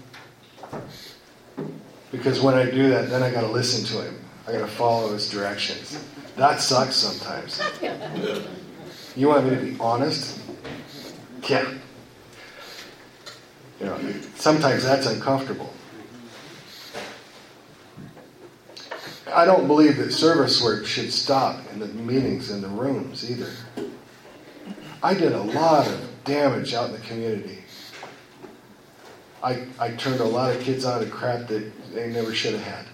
Because 2.11 2.39
when 2.39 2.55
I 2.55 2.69
do 2.69 2.89
that, 2.89 3.09
then 3.09 3.23
I 3.23 3.31
got 3.31 3.41
to 3.41 3.47
listen 3.47 3.85
to 3.87 4.05
him. 4.05 4.19
I 4.47 4.53
got 4.53 4.59
to 4.59 4.67
follow 4.67 5.11
his 5.11 5.29
directions. 5.29 6.03
That 6.37 6.61
sucks 6.61 6.95
sometimes. 6.95 7.61
You 9.15 9.27
want 9.27 9.45
me 9.45 9.55
to 9.55 9.61
be 9.61 9.77
honest? 9.79 10.39
Yeah. 11.49 11.69
You 13.79 13.85
know, 13.87 13.99
sometimes 14.35 14.83
that's 14.83 15.07
uncomfortable. 15.07 15.73
I 19.33 19.45
don't 19.45 19.67
believe 19.67 19.97
that 19.97 20.11
service 20.11 20.61
work 20.61 20.85
should 20.85 21.11
stop 21.11 21.59
in 21.71 21.79
the 21.79 21.87
meetings 21.87 22.51
in 22.51 22.61
the 22.61 22.67
rooms 22.67 23.29
either. 23.29 23.49
I 25.01 25.13
did 25.13 25.31
a 25.31 25.41
lot 25.41 25.87
of 25.87 26.09
damage 26.25 26.73
out 26.73 26.87
in 26.87 26.93
the 26.93 26.99
community. 26.99 27.57
I, 29.43 29.65
I 29.79 29.91
turned 29.91 30.19
a 30.19 30.25
lot 30.25 30.55
of 30.55 30.61
kids 30.61 30.85
on 30.85 31.01
to 31.01 31.09
crap 31.09 31.47
that 31.47 31.71
they 31.93 32.09
never 32.09 32.33
should 32.33 32.53
have 32.53 32.63
had. 32.63 32.85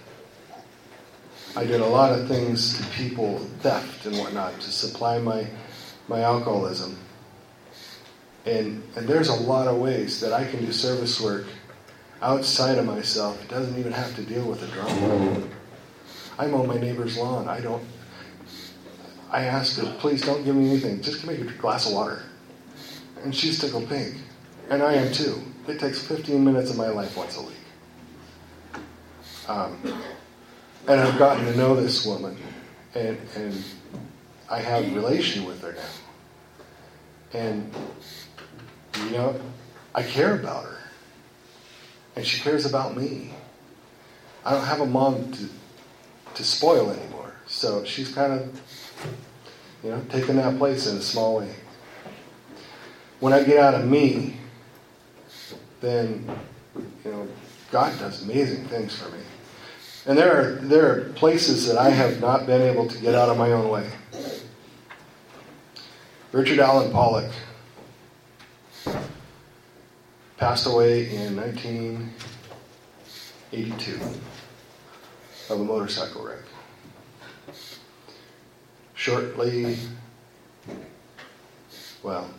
I 1.56 1.66
did 1.66 1.82
a 1.82 1.86
lot 1.86 2.18
of 2.18 2.28
things 2.28 2.78
to 2.78 2.84
people, 2.92 3.40
theft 3.60 4.06
and 4.06 4.18
whatnot, 4.18 4.60
to 4.62 4.72
supply 4.72 5.20
my, 5.20 5.48
my 6.08 6.22
alcoholism. 6.22 6.98
And, 8.46 8.82
and 8.96 9.08
there's 9.08 9.30
a 9.30 9.36
lot 9.36 9.68
of 9.68 9.78
ways 9.78 10.22
that 10.22 10.32
I 10.32 10.46
can 10.46 10.64
do 10.64 10.72
service 10.72 11.20
work 11.20 11.48
outside 12.22 12.78
of 12.78 12.86
myself. 12.86 13.42
It 13.44 13.50
doesn't 13.50 13.78
even 13.78 13.92
have 13.92 14.16
to 14.16 14.22
deal 14.24 14.48
with 14.48 14.62
the 14.62 14.68
drama. 14.68 15.48
I 16.38 16.48
mow 16.48 16.66
my 16.66 16.78
neighbor's 16.78 17.18
lawn. 17.18 17.48
I 17.48 17.60
don't. 17.60 17.84
I 19.32 19.44
asked 19.44 19.78
her, 19.78 19.96
please 20.00 20.22
don't 20.22 20.44
give 20.46 20.56
me 20.56 20.70
anything. 20.70 21.02
Just 21.02 21.22
give 21.22 21.40
me 21.40 21.48
a 21.48 21.52
glass 21.54 21.88
of 21.88 21.94
water. 21.94 22.24
And 23.24 23.36
she's 23.36 23.60
tickled 23.60 23.90
pink. 23.90 24.16
And 24.70 24.82
I 24.82 24.94
am 24.94 25.12
too. 25.12 25.42
It 25.68 25.80
takes 25.80 26.02
15 26.06 26.44
minutes 26.44 26.72
of 26.72 26.78
my 26.78 26.88
life 26.90 27.18
once 27.18 27.38
a 27.38 27.42
week. 27.42 27.58
Um, 29.48 29.78
and 30.88 31.02
I've 31.02 31.18
gotten 31.18 31.46
to 31.46 31.58
know 31.58 31.76
this 31.76 32.06
woman, 32.06 32.38
and, 32.96 33.18
and 33.36 33.64
I 34.50 34.60
have 34.60 34.86
a 34.86 34.96
relation 34.96 35.46
with 35.46 35.62
her 35.62 35.74
now. 35.74 37.40
And, 37.40 37.74
you 39.06 39.12
know, 39.12 39.40
I 39.94 40.04
care 40.04 40.36
about 40.36 40.64
her. 40.64 40.78
And 42.16 42.26
she 42.26 42.42
cares 42.42 42.66
about 42.66 42.96
me. 42.96 43.32
I 44.46 44.52
don't 44.52 44.64
have 44.64 44.80
a 44.80 44.86
mom 44.86 45.32
to, 45.34 45.50
to 46.38 46.44
spoil 46.44 46.92
anymore. 46.92 47.34
So 47.48 47.84
she's 47.84 48.14
kind 48.14 48.32
of, 48.32 48.62
you 49.84 49.90
know, 49.90 50.00
taking 50.10 50.36
that 50.38 50.60
place 50.60 50.88
in 50.88 50.96
a 50.98 51.02
small 51.02 51.40
way. 51.40 51.54
When 53.20 53.34
I 53.34 53.44
get 53.44 53.58
out 53.58 53.74
of 53.74 53.86
me, 53.86 54.38
then, 55.82 56.30
you 57.04 57.12
know, 57.12 57.28
God 57.72 57.98
does 58.00 58.22
amazing 58.24 58.66
things 58.66 58.96
for 58.96 59.10
me. 59.10 59.18
And 60.06 60.16
there 60.18 60.40
are, 60.40 60.52
there 60.62 60.92
are 60.92 61.10
places 61.14 61.66
that 61.68 61.78
I 61.78 61.90
have 61.90 62.22
not 62.22 62.46
been 62.46 62.62
able 62.62 62.88
to 62.88 62.98
get 63.00 63.16
out 63.16 63.30
of 63.30 63.38
my 63.38 63.52
own 63.52 63.70
way. 63.70 63.90
Richard 66.32 66.60
Allen 66.60 66.92
Pollock 66.92 67.32
passed 70.38 70.68
away 70.68 71.10
in 71.16 71.36
1982 71.36 74.00
of 75.50 75.62
a 75.62 75.64
motorcycle 75.64 76.26
wreck. 76.26 76.40
Shortly, 78.94 79.78
well, 82.04 82.30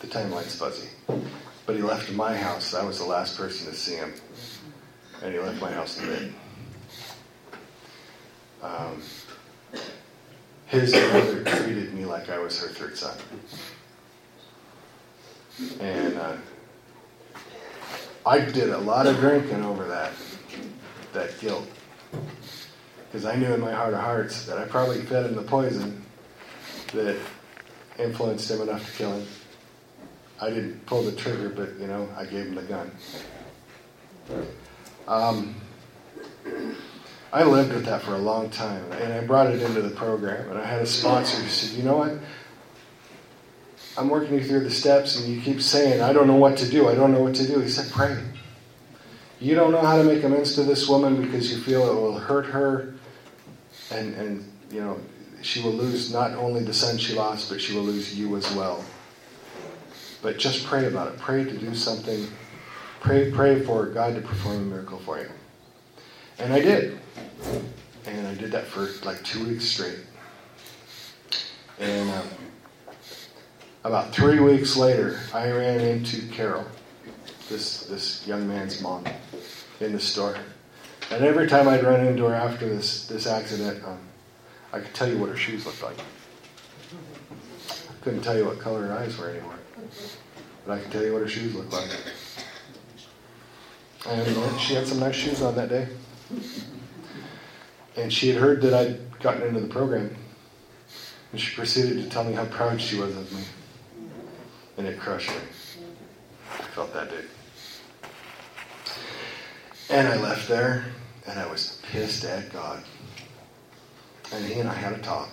the 0.00 0.06
timeline's 0.06 0.54
fuzzy. 0.54 0.88
But 1.66 1.76
he 1.76 1.82
left 1.82 2.12
my 2.12 2.36
house. 2.36 2.74
I 2.74 2.84
was 2.84 2.98
the 2.98 3.06
last 3.06 3.38
person 3.38 3.70
to 3.70 3.74
see 3.74 3.94
him. 3.94 4.12
And 5.22 5.32
he 5.32 5.40
left 5.40 5.60
my 5.60 5.72
house 5.72 5.98
in 5.98 6.06
bed. 6.06 6.34
Um, 8.62 9.02
his 10.66 10.92
mother 10.92 11.44
treated 11.44 11.94
me 11.94 12.04
like 12.04 12.28
I 12.28 12.38
was 12.38 12.60
her 12.60 12.68
third 12.68 12.96
son. 12.98 13.16
And 15.80 16.18
uh, 16.18 16.36
I 18.26 18.40
did 18.40 18.70
a 18.70 18.78
lot 18.78 19.06
of 19.06 19.16
drinking 19.16 19.64
over 19.64 19.86
that, 19.86 20.12
that 21.12 21.38
guilt. 21.40 21.68
Because 23.06 23.26
I 23.26 23.36
knew 23.36 23.52
in 23.52 23.60
my 23.60 23.72
heart 23.72 23.94
of 23.94 24.00
hearts 24.00 24.46
that 24.46 24.58
I 24.58 24.64
probably 24.64 25.00
fed 25.02 25.26
him 25.26 25.36
the 25.36 25.42
poison 25.42 26.04
that 26.92 27.16
influenced 27.98 28.50
him 28.50 28.60
enough 28.60 28.84
to 28.90 28.92
kill 28.96 29.12
him. 29.12 29.26
I 30.40 30.50
didn't 30.50 30.84
pull 30.86 31.02
the 31.02 31.12
trigger, 31.12 31.48
but 31.48 31.78
you 31.78 31.86
know, 31.86 32.08
I 32.16 32.24
gave 32.24 32.46
him 32.46 32.54
the 32.56 32.62
gun. 32.62 32.90
Um, 35.06 35.54
I 37.32 37.44
lived 37.44 37.72
with 37.72 37.84
that 37.86 38.02
for 38.02 38.14
a 38.14 38.18
long 38.18 38.50
time, 38.50 38.84
and 38.92 39.12
I 39.12 39.24
brought 39.24 39.48
it 39.48 39.62
into 39.62 39.82
the 39.82 39.94
program. 39.94 40.48
And 40.50 40.58
I 40.58 40.64
had 40.64 40.82
a 40.82 40.86
sponsor 40.86 41.36
who 41.36 41.48
said, 41.48 41.76
"You 41.76 41.84
know 41.84 41.96
what? 41.96 42.12
I'm 43.96 44.08
working 44.08 44.34
you 44.34 44.44
through 44.44 44.64
the 44.64 44.70
steps, 44.70 45.16
and 45.16 45.32
you 45.32 45.40
keep 45.40 45.62
saying, 45.62 46.00
I 46.00 46.12
don't 46.12 46.26
know 46.26 46.36
what 46.36 46.56
to 46.58 46.68
do. 46.68 46.88
I 46.88 46.94
don't 46.94 47.12
know 47.12 47.20
what 47.20 47.34
to 47.36 47.46
do." 47.46 47.60
He 47.60 47.68
said, 47.68 47.92
"Pray. 47.92 48.16
You 49.44 49.54
don't 49.54 49.72
know 49.72 49.82
how 49.82 49.98
to 49.98 50.04
make 50.04 50.24
amends 50.24 50.54
to 50.54 50.62
this 50.62 50.88
woman 50.88 51.20
because 51.20 51.52
you 51.52 51.58
feel 51.58 51.86
it 51.90 51.94
will 51.94 52.18
hurt 52.18 52.46
her, 52.46 52.94
and 53.90 54.14
and 54.14 54.52
you 54.70 54.80
know 54.80 54.98
she 55.42 55.60
will 55.60 55.72
lose 55.72 56.10
not 56.10 56.30
only 56.30 56.64
the 56.64 56.72
son 56.72 56.96
she 56.96 57.12
lost, 57.12 57.50
but 57.50 57.60
she 57.60 57.74
will 57.74 57.82
lose 57.82 58.18
you 58.18 58.36
as 58.36 58.50
well. 58.54 58.82
But 60.22 60.38
just 60.38 60.64
pray 60.64 60.86
about 60.86 61.12
it. 61.12 61.18
Pray 61.18 61.44
to 61.44 61.58
do 61.58 61.74
something. 61.74 62.26
Pray, 63.00 63.30
pray 63.30 63.62
for 63.62 63.84
God 63.84 64.14
to 64.14 64.22
perform 64.22 64.56
a 64.56 64.60
miracle 64.60 64.98
for 65.00 65.18
you. 65.18 65.28
And 66.38 66.50
I 66.54 66.60
did. 66.60 66.98
And 68.06 68.26
I 68.26 68.34
did 68.34 68.50
that 68.52 68.64
for 68.64 68.88
like 69.06 69.22
two 69.24 69.46
weeks 69.46 69.66
straight. 69.66 69.98
And 71.78 72.08
um, 72.08 72.28
about 73.84 74.14
three 74.14 74.40
weeks 74.40 74.74
later, 74.74 75.20
I 75.34 75.50
ran 75.50 75.80
into 75.80 76.26
Carol, 76.28 76.64
this, 77.48 77.86
this 77.86 78.26
young 78.26 78.48
man's 78.48 78.80
mom, 78.80 79.04
in 79.80 79.92
the 79.92 80.00
store. 80.00 80.36
And 81.10 81.24
every 81.24 81.46
time 81.46 81.68
I'd 81.68 81.84
run 81.84 82.06
into 82.06 82.24
her 82.24 82.34
after 82.34 82.68
this, 82.68 83.06
this 83.06 83.26
accident, 83.26 83.84
um, 83.84 83.98
I 84.72 84.80
could 84.80 84.94
tell 84.94 85.08
you 85.08 85.18
what 85.18 85.28
her 85.28 85.36
shoes 85.36 85.66
looked 85.66 85.82
like. 85.82 85.98
I 85.98 88.02
couldn't 88.02 88.22
tell 88.22 88.36
you 88.36 88.46
what 88.46 88.58
color 88.58 88.86
her 88.86 88.92
eyes 88.92 89.16
were 89.18 89.30
anymore. 89.30 89.58
But 90.66 90.78
I 90.78 90.80
could 90.80 90.90
tell 90.90 91.04
you 91.04 91.12
what 91.12 91.22
her 91.22 91.28
shoes 91.28 91.54
looked 91.54 91.72
like. 91.72 91.90
And 94.06 94.60
she 94.60 94.74
had 94.74 94.86
some 94.86 95.00
nice 95.00 95.14
shoes 95.14 95.42
on 95.42 95.54
that 95.56 95.68
day. 95.68 95.88
And 97.96 98.12
she 98.12 98.28
had 98.28 98.40
heard 98.40 98.62
that 98.62 98.74
I'd 98.74 99.20
gotten 99.20 99.42
into 99.42 99.60
the 99.60 99.68
program. 99.68 100.14
And 101.32 101.40
she 101.40 101.54
proceeded 101.54 102.02
to 102.02 102.08
tell 102.08 102.24
me 102.24 102.32
how 102.32 102.44
proud 102.46 102.80
she 102.80 102.96
was 102.96 103.16
of 103.16 103.32
me. 103.32 103.44
And 104.78 104.86
it 104.86 104.98
crushed 104.98 105.30
me. 105.30 105.36
I 106.58 106.62
felt 106.62 106.92
that 106.94 107.10
day. 107.10 107.24
And 109.90 110.08
I 110.08 110.16
left 110.16 110.48
there, 110.48 110.86
and 111.26 111.38
I 111.38 111.46
was 111.46 111.80
pissed 111.82 112.24
at 112.24 112.52
God. 112.52 112.82
And 114.32 114.44
he 114.44 114.60
and 114.60 114.68
I 114.68 114.74
had 114.74 114.92
a 114.92 114.98
talk. 114.98 115.28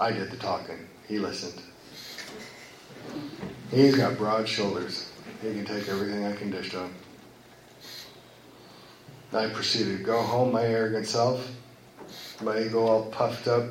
I 0.00 0.12
did 0.12 0.30
the 0.30 0.36
talking. 0.36 0.86
He 1.08 1.18
listened. 1.18 1.60
He's 3.70 3.96
got 3.96 4.16
broad 4.16 4.48
shoulders. 4.48 5.10
He 5.42 5.52
can 5.52 5.64
take 5.64 5.88
everything 5.88 6.24
I 6.24 6.34
can 6.34 6.50
dish 6.50 6.70
to 6.70 6.84
him. 6.84 6.94
I 9.32 9.48
proceeded 9.48 9.98
to 9.98 10.04
go 10.04 10.22
home, 10.22 10.52
my 10.52 10.64
arrogant 10.64 11.06
self, 11.06 11.50
my 12.42 12.60
ego 12.60 12.86
all 12.86 13.04
puffed 13.06 13.46
up. 13.46 13.64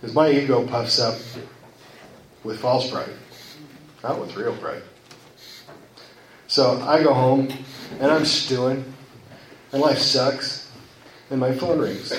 Because 0.00 0.14
my 0.14 0.30
ego 0.30 0.64
puffs 0.66 1.00
up 1.00 1.18
with 2.44 2.60
false 2.60 2.90
pride, 2.90 3.10
not 4.04 4.20
with 4.20 4.36
real 4.36 4.54
pride. 4.56 4.82
So 6.46 6.80
I 6.82 7.02
go 7.02 7.12
home 7.12 7.48
and 8.00 8.10
I'm 8.10 8.24
stewing, 8.24 8.84
and 9.72 9.82
life 9.82 9.98
sucks, 9.98 10.70
and 11.30 11.40
my 11.40 11.52
phone 11.52 11.78
rings. 11.78 12.12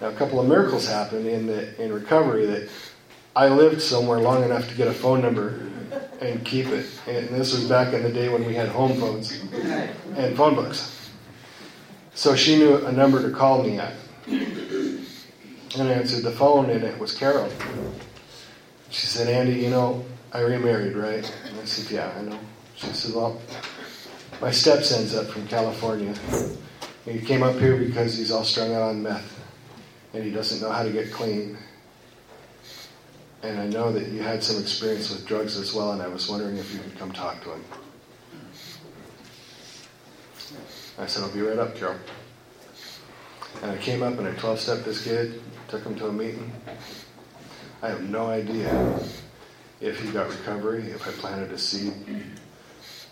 Now, 0.00 0.08
a 0.08 0.14
couple 0.14 0.40
of 0.40 0.48
miracles 0.48 0.88
happened 0.88 1.26
in 1.26 1.46
the 1.46 1.82
in 1.82 1.92
recovery 1.92 2.46
that 2.46 2.70
I 3.36 3.48
lived 3.48 3.82
somewhere 3.82 4.18
long 4.18 4.42
enough 4.44 4.68
to 4.68 4.74
get 4.74 4.88
a 4.88 4.92
phone 4.92 5.20
number 5.20 5.60
and 6.20 6.44
keep 6.44 6.66
it. 6.66 6.86
And 7.06 7.28
this 7.28 7.52
was 7.52 7.68
back 7.68 7.92
in 7.92 8.02
the 8.02 8.10
day 8.10 8.28
when 8.28 8.44
we 8.44 8.54
had 8.54 8.68
home 8.68 8.98
phones 8.98 9.40
and 10.16 10.36
phone 10.36 10.54
books. 10.54 11.10
So 12.14 12.34
she 12.34 12.56
knew 12.56 12.84
a 12.86 12.92
number 12.92 13.22
to 13.22 13.34
call 13.34 13.62
me 13.62 13.78
at. 13.78 13.94
And 14.26 15.88
I 15.88 15.92
answered 15.92 16.24
the 16.24 16.32
phone, 16.32 16.68
and 16.70 16.82
it 16.82 16.98
was 16.98 17.14
Carol. 17.16 17.48
She 18.90 19.06
said, 19.06 19.28
Andy, 19.28 19.54
you 19.54 19.70
know, 19.70 20.04
I 20.32 20.40
remarried, 20.40 20.96
right? 20.96 21.32
And 21.46 21.60
I 21.60 21.64
said, 21.64 21.90
Yeah, 21.90 22.12
I 22.16 22.22
know. 22.22 22.38
She 22.74 22.86
said, 22.88 23.14
Well, 23.14 23.40
my 24.40 24.50
stepson's 24.50 25.14
up 25.14 25.26
from 25.26 25.46
California. 25.48 26.14
He 27.04 27.20
came 27.20 27.42
up 27.42 27.56
here 27.56 27.76
because 27.76 28.16
he's 28.16 28.30
all 28.30 28.44
strung 28.44 28.74
out 28.74 28.82
on 28.82 29.02
meth. 29.02 29.38
And 30.12 30.24
he 30.24 30.30
doesn't 30.30 30.60
know 30.60 30.70
how 30.70 30.82
to 30.82 30.90
get 30.90 31.12
clean. 31.12 31.56
And 33.42 33.58
I 33.58 33.66
know 33.66 33.92
that 33.92 34.08
you 34.08 34.20
had 34.20 34.42
some 34.42 34.60
experience 34.60 35.10
with 35.10 35.26
drugs 35.26 35.56
as 35.56 35.72
well, 35.72 35.92
and 35.92 36.02
I 36.02 36.08
was 36.08 36.28
wondering 36.28 36.56
if 36.56 36.72
you 36.72 36.80
could 36.80 36.98
come 36.98 37.12
talk 37.12 37.42
to 37.44 37.52
him. 37.52 37.64
I 40.98 41.06
said, 41.06 41.22
I'll 41.22 41.32
be 41.32 41.40
right 41.40 41.58
up, 41.58 41.76
Carol. 41.76 41.96
And 43.62 43.70
I 43.70 43.76
came 43.78 44.02
up 44.02 44.18
and 44.18 44.28
I 44.28 44.32
12 44.32 44.60
stepped 44.60 44.84
this 44.84 45.04
kid, 45.04 45.40
took 45.68 45.84
him 45.84 45.94
to 45.96 46.08
a 46.08 46.12
meeting. 46.12 46.52
I 47.82 47.88
have 47.88 48.02
no 48.02 48.26
idea 48.26 48.98
if 49.80 50.00
he 50.02 50.10
got 50.10 50.28
recovery, 50.28 50.82
if 50.90 51.06
I 51.08 51.12
planted 51.12 51.50
a 51.52 51.58
seed, 51.58 51.94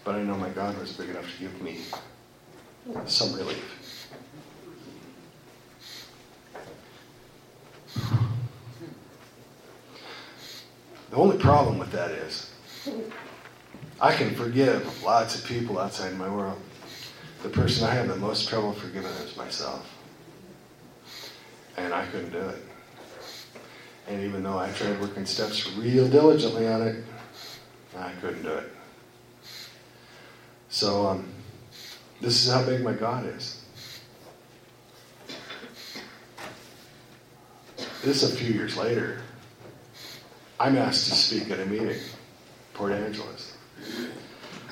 but 0.08 0.14
I 0.14 0.22
know 0.22 0.38
my 0.38 0.48
God 0.48 0.78
was 0.78 0.92
big 0.92 1.10
enough 1.10 1.30
to 1.36 1.38
give 1.38 1.60
me 1.60 1.80
some 3.04 3.34
relief. 3.34 4.08
The 11.10 11.16
only 11.16 11.36
problem 11.36 11.78
with 11.78 11.92
that 11.92 12.10
is 12.10 12.50
I 14.00 14.14
can 14.14 14.34
forgive 14.34 15.02
lots 15.02 15.38
of 15.38 15.44
people 15.44 15.78
outside 15.78 16.16
my 16.16 16.34
world. 16.34 16.58
The 17.42 17.50
person 17.50 17.86
I 17.86 17.92
have 17.92 18.08
the 18.08 18.16
most 18.16 18.48
trouble 18.48 18.72
forgiving 18.72 19.10
is 19.10 19.36
myself. 19.36 19.86
And 21.76 21.92
I 21.92 22.06
couldn't 22.06 22.32
do 22.32 22.48
it. 22.48 22.64
And 24.08 24.22
even 24.22 24.42
though 24.42 24.56
I 24.56 24.70
tried 24.70 25.02
working 25.02 25.26
steps 25.26 25.70
real 25.76 26.08
diligently 26.08 26.66
on 26.66 26.80
it, 26.80 27.04
I 27.94 28.12
couldn't 28.22 28.42
do 28.42 28.54
it. 28.54 28.72
So, 30.78 31.08
um, 31.08 31.26
this 32.20 32.46
is 32.46 32.52
how 32.52 32.64
big 32.64 32.84
my 32.84 32.92
God 32.92 33.26
is. 33.26 33.64
This 38.04 38.22
is 38.22 38.32
a 38.32 38.36
few 38.36 38.54
years 38.54 38.76
later. 38.76 39.20
I'm 40.60 40.78
asked 40.78 41.08
to 41.08 41.16
speak 41.16 41.50
at 41.50 41.58
a 41.58 41.66
meeting, 41.66 41.98
Port 42.74 42.92
Angeles. 42.92 43.56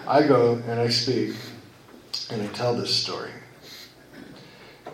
I 0.07 0.25
go 0.25 0.63
and 0.69 0.79
I 0.79 0.91
speak 0.91 1.35
and 2.31 2.41
I 2.41 2.47
tell 2.53 2.77
this 2.77 2.95
story. 2.95 3.33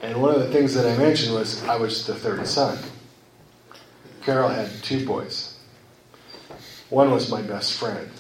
And 0.01 0.19
one 0.19 0.35
of 0.35 0.41
the 0.41 0.51
things 0.51 0.73
that 0.73 0.87
I 0.87 0.97
mentioned 0.97 1.35
was 1.35 1.63
I 1.65 1.77
was 1.77 2.07
the 2.07 2.15
third 2.15 2.47
son. 2.47 2.79
Carol 4.23 4.49
had 4.49 4.71
two 4.83 5.05
boys. 5.05 5.59
One 6.89 7.11
was 7.11 7.31
my 7.31 7.43
best 7.43 7.79
friend. 7.79 8.11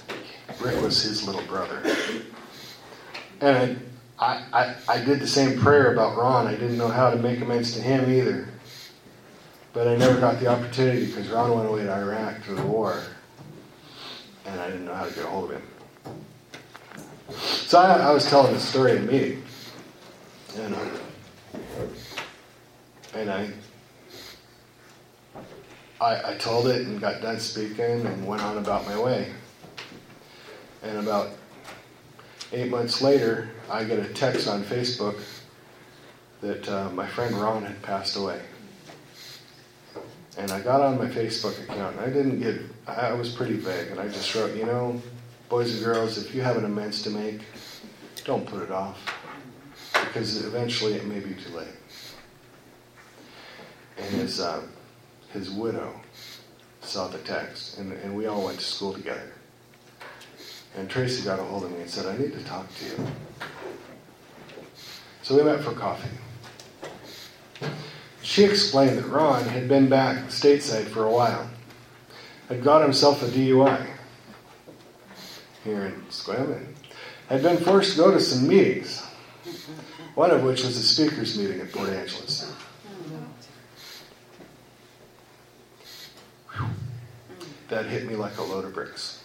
Rick 0.60 0.82
was 0.82 1.02
his 1.02 1.26
little 1.26 1.46
brother. 1.46 1.82
And 3.42 3.80
I, 4.20 4.44
I, 4.52 4.76
I 4.88 5.04
did 5.04 5.18
the 5.18 5.26
same 5.26 5.58
prayer 5.58 5.92
about 5.92 6.16
Ron. 6.16 6.46
I 6.46 6.52
didn't 6.52 6.78
know 6.78 6.86
how 6.86 7.10
to 7.10 7.16
make 7.16 7.40
amends 7.40 7.74
to 7.74 7.82
him 7.82 8.08
either. 8.08 8.48
But 9.72 9.88
I 9.88 9.96
never 9.96 10.20
got 10.20 10.38
the 10.38 10.46
opportunity 10.46 11.06
because 11.06 11.28
Ron 11.28 11.52
went 11.56 11.68
away 11.68 11.82
to 11.82 11.92
Iraq 11.92 12.44
for 12.44 12.52
the 12.52 12.62
war. 12.62 13.02
And 14.46 14.60
I 14.60 14.68
didn't 14.68 14.84
know 14.84 14.94
how 14.94 15.06
to 15.06 15.12
get 15.12 15.24
a 15.24 15.26
hold 15.26 15.50
of 15.50 15.56
him. 15.56 15.68
So 17.36 17.80
I, 17.80 17.98
I 17.98 18.12
was 18.12 18.30
telling 18.30 18.52
this 18.52 18.62
story 18.62 18.96
in 18.96 19.06
meeting. 19.06 19.42
And, 20.58 20.74
uh, 20.76 20.88
and 23.14 23.28
I, 23.28 23.50
I, 26.00 26.32
I 26.32 26.36
told 26.36 26.68
it 26.68 26.86
and 26.86 27.00
got 27.00 27.20
done 27.22 27.40
speaking 27.40 28.06
and 28.06 28.24
went 28.24 28.42
on 28.44 28.58
about 28.58 28.86
my 28.86 29.00
way. 29.00 29.32
And 30.84 30.98
about 30.98 31.30
eight 32.52 32.70
months 32.70 33.00
later, 33.00 33.50
I 33.70 33.84
get 33.84 33.98
a 33.98 34.12
text 34.12 34.46
on 34.48 34.62
Facebook 34.62 35.20
that 36.40 36.68
uh, 36.68 36.90
my 36.90 37.06
friend 37.06 37.34
Ron 37.34 37.64
had 37.64 37.80
passed 37.82 38.16
away. 38.16 38.40
And 40.36 40.50
I 40.50 40.60
got 40.60 40.80
on 40.80 40.98
my 40.98 41.06
Facebook 41.06 41.62
account, 41.62 41.96
and 41.96 42.04
I 42.04 42.10
didn't 42.10 42.40
get, 42.40 42.60
I 42.86 43.12
was 43.12 43.30
pretty 43.32 43.54
vague, 43.54 43.88
and 43.88 44.00
I 44.00 44.08
just 44.08 44.34
wrote, 44.34 44.56
you 44.56 44.64
know, 44.64 45.00
boys 45.48 45.74
and 45.74 45.84
girls, 45.84 46.18
if 46.18 46.34
you 46.34 46.40
have 46.40 46.56
an 46.56 46.64
amends 46.64 47.02
to 47.02 47.10
make, 47.10 47.42
don't 48.24 48.46
put 48.46 48.62
it 48.62 48.70
off, 48.70 48.98
because 49.92 50.44
eventually 50.44 50.94
it 50.94 51.04
may 51.04 51.20
be 51.20 51.34
too 51.34 51.54
late. 51.54 51.68
And 53.98 54.06
his, 54.06 54.40
uh, 54.40 54.62
his 55.32 55.50
widow 55.50 55.94
saw 56.80 57.08
the 57.08 57.18
text, 57.18 57.78
and, 57.78 57.92
and 57.92 58.16
we 58.16 58.26
all 58.26 58.44
went 58.44 58.58
to 58.58 58.64
school 58.64 58.94
together. 58.94 59.32
And 60.76 60.88
Tracy 60.88 61.24
got 61.24 61.38
a 61.38 61.42
hold 61.42 61.64
of 61.64 61.72
me 61.72 61.82
and 61.82 61.90
said, 61.90 62.06
I 62.06 62.16
need 62.16 62.32
to 62.32 62.42
talk 62.44 62.66
to 62.76 62.84
you. 62.84 63.06
So 65.22 65.36
we 65.36 65.42
met 65.42 65.60
for 65.60 65.72
coffee. 65.72 66.08
She 68.22 68.44
explained 68.44 68.98
that 68.98 69.06
Ron 69.06 69.44
had 69.44 69.68
been 69.68 69.88
back 69.88 70.26
stateside 70.26 70.86
for 70.86 71.04
a 71.04 71.10
while, 71.10 71.48
had 72.48 72.64
got 72.64 72.82
himself 72.82 73.22
a 73.22 73.26
DUI 73.26 73.86
here 75.64 75.84
in 75.86 75.92
Sequim, 76.10 76.66
had 77.28 77.42
been 77.42 77.58
forced 77.58 77.92
to 77.92 77.98
go 77.98 78.10
to 78.10 78.20
some 78.20 78.48
meetings, 78.48 79.02
one 80.14 80.30
of 80.30 80.42
which 80.42 80.64
was 80.64 80.76
a 80.76 80.82
speakers 80.82 81.38
meeting 81.38 81.60
at 81.60 81.70
Port 81.72 81.90
Angeles. 81.90 82.52
That 87.68 87.86
hit 87.86 88.06
me 88.06 88.16
like 88.16 88.36
a 88.38 88.42
load 88.42 88.64
of 88.64 88.74
bricks. 88.74 89.21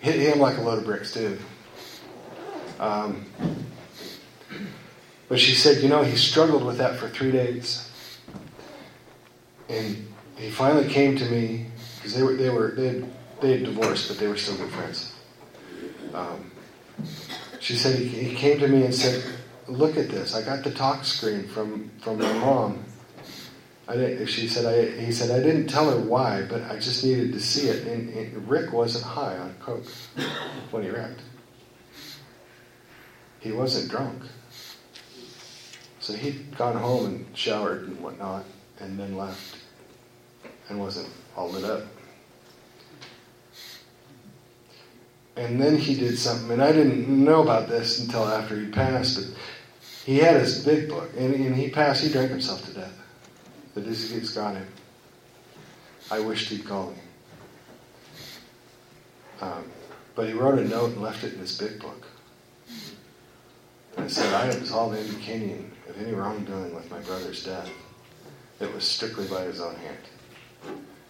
Hit 0.00 0.16
him 0.16 0.40
like 0.40 0.56
a 0.58 0.62
load 0.62 0.78
of 0.78 0.84
bricks, 0.84 1.12
too. 1.12 1.38
Um, 2.78 3.26
but 5.28 5.38
she 5.38 5.54
said, 5.54 5.82
you 5.82 5.88
know, 5.88 6.02
he 6.02 6.16
struggled 6.16 6.64
with 6.64 6.78
that 6.78 6.98
for 6.98 7.08
three 7.08 7.30
days. 7.30 7.88
And 9.68 10.08
he 10.36 10.50
finally 10.50 10.88
came 10.88 11.16
to 11.16 11.24
me 11.26 11.66
because 11.96 12.14
they 12.14 12.22
were 12.22 12.34
they 12.34 12.50
were 12.50 12.72
they 12.72 12.86
had, 12.88 13.12
they 13.40 13.52
had 13.52 13.64
divorced, 13.64 14.08
but 14.08 14.18
they 14.18 14.26
were 14.26 14.36
still 14.36 14.56
good 14.56 14.70
friends. 14.70 15.14
Um, 16.12 16.50
she 17.60 17.76
said 17.76 17.96
he, 17.96 18.06
he 18.08 18.34
came 18.34 18.58
to 18.58 18.66
me 18.66 18.84
and 18.84 18.94
said, 18.94 19.22
"Look 19.68 19.96
at 19.96 20.08
this! 20.08 20.34
I 20.34 20.42
got 20.42 20.64
the 20.64 20.72
talk 20.72 21.04
screen 21.04 21.46
from 21.46 21.90
from 22.00 22.18
my 22.18 22.32
mom." 22.32 22.84
I 23.90 23.94
didn't, 23.94 24.26
she 24.26 24.46
said, 24.46 24.66
I, 24.66 25.04
he 25.04 25.10
said, 25.10 25.32
I 25.32 25.44
didn't 25.44 25.66
tell 25.66 25.90
her 25.90 26.00
why, 26.00 26.42
but 26.48 26.62
I 26.70 26.76
just 26.76 27.02
needed 27.02 27.32
to 27.32 27.40
see 27.40 27.66
it. 27.66 27.88
And, 27.88 28.08
and 28.10 28.48
Rick 28.48 28.72
wasn't 28.72 29.02
high 29.04 29.36
on 29.36 29.52
coke 29.58 29.84
when 30.70 30.84
he 30.84 30.90
wrecked. 30.90 31.20
He 33.40 33.50
wasn't 33.50 33.90
drunk. 33.90 34.22
So 35.98 36.12
he'd 36.12 36.56
gone 36.56 36.76
home 36.76 37.06
and 37.06 37.26
showered 37.36 37.88
and 37.88 38.00
whatnot, 38.00 38.44
and 38.78 38.96
then 38.96 39.16
left, 39.16 39.56
and 40.68 40.78
wasn't 40.78 41.08
all 41.36 41.50
lit 41.50 41.64
up. 41.64 41.82
And 45.34 45.60
then 45.60 45.76
he 45.76 45.96
did 45.96 46.16
something, 46.16 46.52
and 46.52 46.62
I 46.62 46.70
didn't 46.70 47.08
know 47.08 47.42
about 47.42 47.68
this 47.68 47.98
until 47.98 48.24
after 48.24 48.56
he 48.56 48.66
passed, 48.66 49.16
but 49.16 49.36
he 50.04 50.18
had 50.18 50.40
his 50.40 50.64
big 50.64 50.88
book, 50.88 51.10
and, 51.18 51.34
and 51.34 51.56
he 51.56 51.70
passed, 51.70 52.04
he 52.04 52.12
drank 52.12 52.30
himself 52.30 52.64
to 52.66 52.72
death. 52.72 52.99
The 53.74 53.80
disease 53.80 54.32
got 54.32 54.56
him. 54.56 54.66
I 56.10 56.20
wished 56.20 56.48
he'd 56.48 56.64
call 56.64 56.90
me. 56.90 56.96
Um, 59.40 59.64
but 60.14 60.26
he 60.26 60.34
wrote 60.34 60.58
a 60.58 60.64
note 60.64 60.92
and 60.92 61.02
left 61.02 61.24
it 61.24 61.34
in 61.34 61.38
his 61.38 61.56
big 61.56 61.80
book. 61.80 62.06
And 63.96 64.10
said, 64.10 64.32
I 64.34 64.46
absolve 64.46 64.94
Andy 64.94 65.16
Kenyon 65.22 65.70
of 65.88 66.00
any 66.00 66.12
wrongdoing 66.12 66.74
with 66.74 66.90
my 66.90 66.98
brother's 67.00 67.44
death. 67.44 67.70
It 68.60 68.72
was 68.74 68.84
strictly 68.84 69.26
by 69.26 69.42
his 69.42 69.60
own 69.60 69.74
hand. 69.76 69.98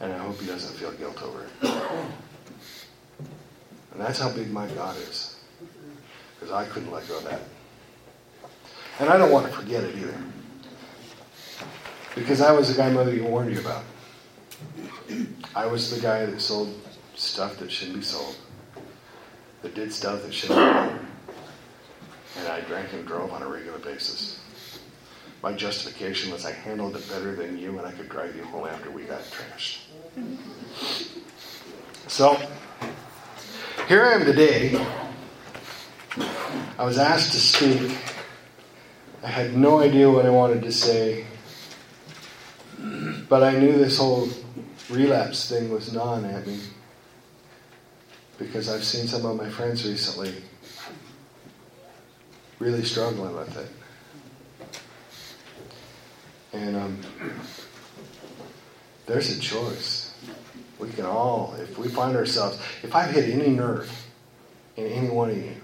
And 0.01 0.13
I 0.13 0.19
hope 0.19 0.41
he 0.41 0.47
doesn't 0.47 0.77
feel 0.77 0.93
guilt 0.93 1.23
over 1.23 1.45
it. 1.45 1.51
And 3.93 4.01
that's 4.01 4.19
how 4.19 4.31
big 4.31 4.51
my 4.51 4.67
God 4.69 4.97
is. 4.97 5.37
Because 6.39 6.53
I 6.53 6.65
couldn't 6.67 6.91
let 6.91 7.07
go 7.09 7.19
of 7.19 7.25
that. 7.25 7.43
And 8.99 9.11
I 9.11 9.17
don't 9.17 9.31
want 9.31 9.47
to 9.47 9.53
forget 9.53 9.83
it 9.83 9.97
either. 9.97 10.17
Because 12.15 12.41
I 12.41 12.53
was 12.53 12.69
the 12.69 12.75
guy 12.75 12.91
Mother 12.91 13.15
you 13.15 13.25
warned 13.25 13.53
you 13.53 13.61
about. 13.61 13.85
I 15.55 15.67
was 15.67 15.95
the 15.95 16.01
guy 16.01 16.27
that 16.27 16.41
sold 16.41 16.75
stuff 17.15 17.59
that 17.59 17.71
shouldn't 17.71 17.99
be 17.99 18.03
sold, 18.03 18.37
that 19.63 19.75
did 19.75 19.93
stuff 19.93 20.23
that 20.23 20.33
shouldn't 20.33 20.59
be 20.59 20.65
done. 20.65 21.07
And 22.39 22.49
I 22.49 22.61
drank 22.63 22.93
and 22.93 23.07
drove 23.07 23.33
on 23.33 23.43
a 23.43 23.49
regular 23.49 23.79
basis. 23.79 24.41
My 25.43 25.53
justification 25.53 26.33
was 26.33 26.45
I 26.45 26.53
handled 26.53 26.97
it 26.97 27.09
better 27.09 27.35
than 27.35 27.59
you 27.59 27.79
and 27.79 27.87
I 27.87 27.93
could 27.93 28.09
drive 28.09 28.37
you 28.37 28.45
home 28.45 28.67
after 28.67 28.91
we 28.91 29.05
got 29.05 29.23
trashed. 29.23 29.79
So, 32.07 32.37
here 33.89 34.05
I 34.05 34.13
am 34.15 34.25
today. 34.25 34.85
I 36.79 36.85
was 36.85 36.99
asked 36.99 37.33
to 37.33 37.41
speak. 37.41 37.97
I 39.23 39.29
had 39.29 39.57
no 39.57 39.81
idea 39.81 40.11
what 40.11 40.27
I 40.27 40.31
wanted 40.31 40.63
to 40.63 40.73
say. 40.73 41.25
But 43.31 43.45
I 43.45 43.57
knew 43.57 43.79
this 43.79 43.99
whole 43.99 44.29
relapse 44.91 45.49
thing 45.49 45.71
was 45.71 45.93
gnawing 45.93 46.25
at 46.25 46.45
me 46.49 46.59
because 48.39 48.69
I've 48.69 48.83
seen 48.83 49.07
some 49.07 49.25
of 49.25 49.37
my 49.37 49.49
friends 49.49 49.87
recently 49.87 50.35
really 52.59 52.83
struggling 52.83 53.37
with 53.37 53.57
it. 53.57 53.71
And 56.53 56.77
um, 56.77 56.99
there's 59.07 59.39
a 59.39 59.41
choice. 59.41 60.13
We 60.81 60.91
can 60.91 61.07
all, 61.07 61.55
if 61.61 61.79
we 61.79 61.87
find 61.87 62.17
ourselves, 62.17 62.59
if 62.83 62.97
I've 62.97 63.13
hit 63.13 63.33
any 63.33 63.51
nerve 63.51 63.89
in 64.77 64.87
any 64.87 65.09
one 65.09 65.31
of 65.31 65.37
you, 65.37 65.55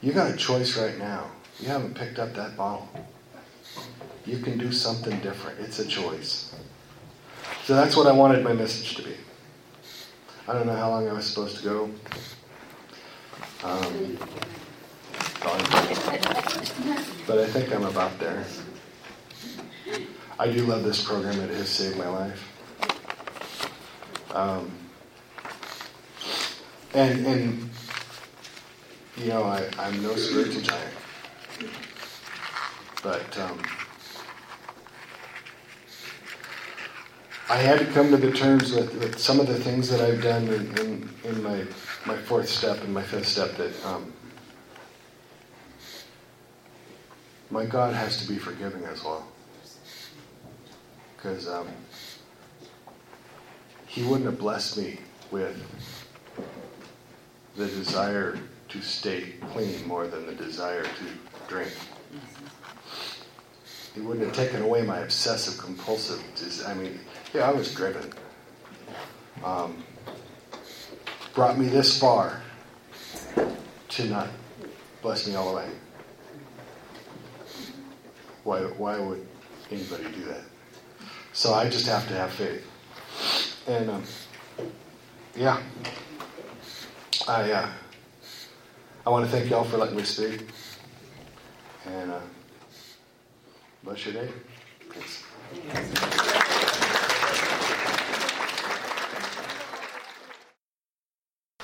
you 0.00 0.12
got 0.12 0.34
a 0.34 0.36
choice 0.36 0.76
right 0.76 0.98
now. 0.98 1.30
You 1.60 1.68
haven't 1.68 1.94
picked 1.94 2.18
up 2.18 2.34
that 2.34 2.56
bottle. 2.56 2.88
You 4.28 4.38
can 4.40 4.58
do 4.58 4.70
something 4.70 5.18
different. 5.20 5.58
It's 5.60 5.78
a 5.78 5.86
choice. 5.86 6.54
So 7.64 7.74
that's 7.74 7.96
what 7.96 8.06
I 8.06 8.12
wanted 8.12 8.44
my 8.44 8.52
message 8.52 8.94
to 8.96 9.02
be. 9.02 9.14
I 10.46 10.52
don't 10.52 10.66
know 10.66 10.76
how 10.76 10.90
long 10.90 11.08
I 11.08 11.14
was 11.14 11.24
supposed 11.24 11.56
to 11.56 11.64
go. 11.64 11.84
Um, 13.64 14.18
but 17.26 17.38
I 17.38 17.46
think 17.46 17.74
I'm 17.74 17.86
about 17.86 18.18
there. 18.18 18.44
I 20.38 20.52
do 20.52 20.66
love 20.66 20.84
this 20.84 21.02
program. 21.02 21.40
It 21.40 21.48
has 21.48 21.70
saved 21.70 21.96
my 21.96 22.08
life. 22.08 22.52
Um, 24.34 24.70
and 26.92 27.26
and 27.26 27.70
you 29.16 29.28
know 29.28 29.44
I, 29.44 29.70
I'm 29.78 30.02
no 30.02 30.14
spiritual 30.16 30.60
giant, 30.60 30.94
but 33.02 33.38
um, 33.38 33.58
I 37.50 37.56
had 37.56 37.78
to 37.78 37.86
come 37.86 38.10
to 38.10 38.18
the 38.18 38.30
terms 38.30 38.72
with, 38.72 38.94
with, 38.98 39.18
some 39.18 39.40
of 39.40 39.46
the 39.46 39.58
things 39.58 39.88
that 39.88 40.02
I've 40.02 40.22
done 40.22 40.48
in, 40.48 40.78
in, 40.78 41.08
in, 41.24 41.42
my 41.42 41.64
my 42.04 42.16
fourth 42.16 42.46
step 42.46 42.82
and 42.82 42.92
my 42.92 43.02
fifth 43.02 43.26
step 43.26 43.56
that 43.56 43.72
um, 43.86 44.12
my 47.50 47.64
God 47.64 47.94
has 47.94 48.18
to 48.18 48.28
be 48.28 48.38
forgiving 48.38 48.84
as 48.84 49.02
well. 49.02 49.26
Because 51.16 51.48
um, 51.48 51.68
He 53.86 54.02
wouldn't 54.02 54.26
have 54.26 54.38
blessed 54.38 54.76
me 54.76 54.98
with 55.30 55.56
the 57.56 57.66
desire 57.66 58.38
to 58.68 58.82
stay 58.82 59.32
clean 59.52 59.86
more 59.88 60.06
than 60.06 60.26
the 60.26 60.34
desire 60.34 60.82
to 60.82 61.48
drink. 61.48 61.72
He 63.94 64.00
wouldn't 64.00 64.26
have 64.26 64.36
taken 64.36 64.62
away 64.62 64.82
my 64.82 64.98
obsessive 64.98 65.58
compulsive. 65.58 66.22
I 66.66 66.74
mean, 66.74 67.00
yeah, 67.34 67.48
I 67.48 67.52
was 67.52 67.74
driven. 67.74 68.12
Um, 69.44 69.82
brought 71.34 71.58
me 71.58 71.68
this 71.68 71.98
far 71.98 72.42
to 73.88 74.04
not 74.06 74.28
bless 75.02 75.26
me 75.26 75.34
all 75.34 75.50
the 75.50 75.56
way. 75.56 75.68
Why, 78.44 78.60
why 78.60 78.98
would 78.98 79.26
anybody 79.70 80.04
do 80.04 80.24
that? 80.24 80.42
So 81.32 81.54
I 81.54 81.68
just 81.68 81.86
have 81.86 82.06
to 82.08 82.14
have 82.14 82.32
faith. 82.32 82.66
And 83.68 83.90
um, 83.90 84.02
yeah, 85.36 85.60
I 87.28 87.52
uh, 87.52 87.68
I 89.06 89.10
want 89.10 89.24
to 89.26 89.30
thank 89.30 89.50
y'all 89.50 89.64
for 89.64 89.76
letting 89.76 89.96
me 89.96 90.02
speak. 90.04 90.48
And 91.86 92.10
uh, 92.10 92.20
bless 93.84 94.04
your 94.06 94.14
day. 94.14 94.32
Thanks. 94.90 96.44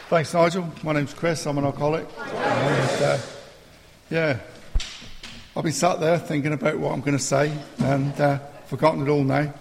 Thanks, 0.09 0.35
Nigel. 0.35 0.71
My 0.83 0.93
name's 0.93 1.15
Chris. 1.15 1.47
I'm 1.47 1.57
an 1.57 1.65
alcoholic. 1.65 2.07
And, 2.19 3.03
uh, 3.03 3.19
yeah, 4.11 4.39
I've 5.57 5.63
been 5.63 5.73
sat 5.73 5.99
there 5.99 6.19
thinking 6.19 6.53
about 6.53 6.79
what 6.79 6.93
I'm 6.93 7.01
going 7.01 7.17
to 7.17 7.23
say 7.23 7.51
and 7.79 8.21
uh, 8.21 8.39
forgotten 8.67 9.01
it 9.01 9.09
all 9.09 9.25
now. 9.25 9.55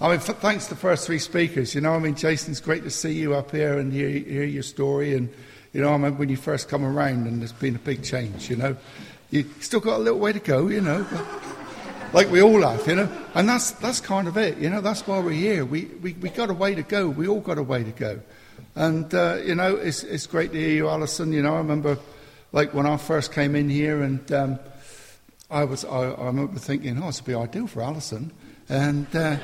I 0.00 0.08
mean, 0.08 0.16
f- 0.16 0.38
thanks 0.38 0.64
to 0.64 0.70
the 0.70 0.80
first 0.80 1.06
three 1.06 1.18
speakers. 1.18 1.74
You 1.74 1.82
know, 1.82 1.92
I 1.92 1.98
mean, 1.98 2.14
Jason, 2.14 2.52
it's 2.52 2.60
great 2.60 2.84
to 2.84 2.90
see 2.90 3.12
you 3.12 3.34
up 3.34 3.50
here 3.50 3.78
and 3.78 3.92
hear, 3.92 4.08
hear 4.08 4.44
your 4.44 4.62
story. 4.62 5.14
And, 5.14 5.28
you 5.74 5.82
know, 5.82 5.90
I 5.90 5.92
remember 5.92 6.20
when 6.20 6.30
you 6.30 6.38
first 6.38 6.70
come 6.70 6.86
around 6.86 7.26
and 7.26 7.40
there's 7.40 7.52
been 7.52 7.76
a 7.76 7.78
big 7.78 8.02
change, 8.02 8.48
you 8.48 8.56
know. 8.56 8.74
You 9.30 9.44
still 9.60 9.80
got 9.80 9.98
a 9.98 10.02
little 10.02 10.18
way 10.18 10.32
to 10.32 10.40
go, 10.40 10.68
you 10.68 10.80
know. 10.80 11.06
Like 12.14 12.30
we 12.30 12.40
all 12.40 12.62
have, 12.62 12.86
you 12.88 12.94
know. 12.94 13.12
And 13.34 13.46
that's, 13.46 13.72
that's 13.72 14.00
kind 14.00 14.26
of 14.26 14.38
it, 14.38 14.56
you 14.56 14.70
know. 14.70 14.80
That's 14.80 15.06
why 15.06 15.18
we're 15.20 15.32
here. 15.32 15.66
We, 15.66 15.84
we, 16.00 16.14
we 16.14 16.30
got 16.30 16.48
a 16.48 16.54
way 16.54 16.74
to 16.74 16.82
go. 16.82 17.10
We 17.10 17.28
all 17.28 17.40
got 17.40 17.58
a 17.58 17.62
way 17.62 17.84
to 17.84 17.90
go. 17.90 18.20
And, 18.74 19.12
uh, 19.14 19.38
you 19.44 19.54
know, 19.54 19.76
it's, 19.76 20.02
it's 20.02 20.26
great 20.26 20.52
to 20.52 20.58
hear 20.58 20.70
you, 20.70 20.88
Alison. 20.88 21.32
You 21.32 21.42
know, 21.42 21.54
I 21.54 21.58
remember, 21.58 21.98
like, 22.52 22.72
when 22.74 22.86
I 22.86 22.96
first 22.96 23.32
came 23.32 23.54
in 23.54 23.68
here 23.68 24.02
and 24.02 24.32
um, 24.32 24.58
I, 25.50 25.64
was, 25.64 25.84
I, 25.84 26.10
I 26.10 26.26
remember 26.26 26.58
thinking, 26.58 26.98
oh, 27.02 27.06
this 27.06 27.20
would 27.20 27.26
be 27.26 27.34
ideal 27.34 27.66
for 27.66 27.82
Alison. 27.82 28.32
And 28.68 29.06
uh, 29.14 29.36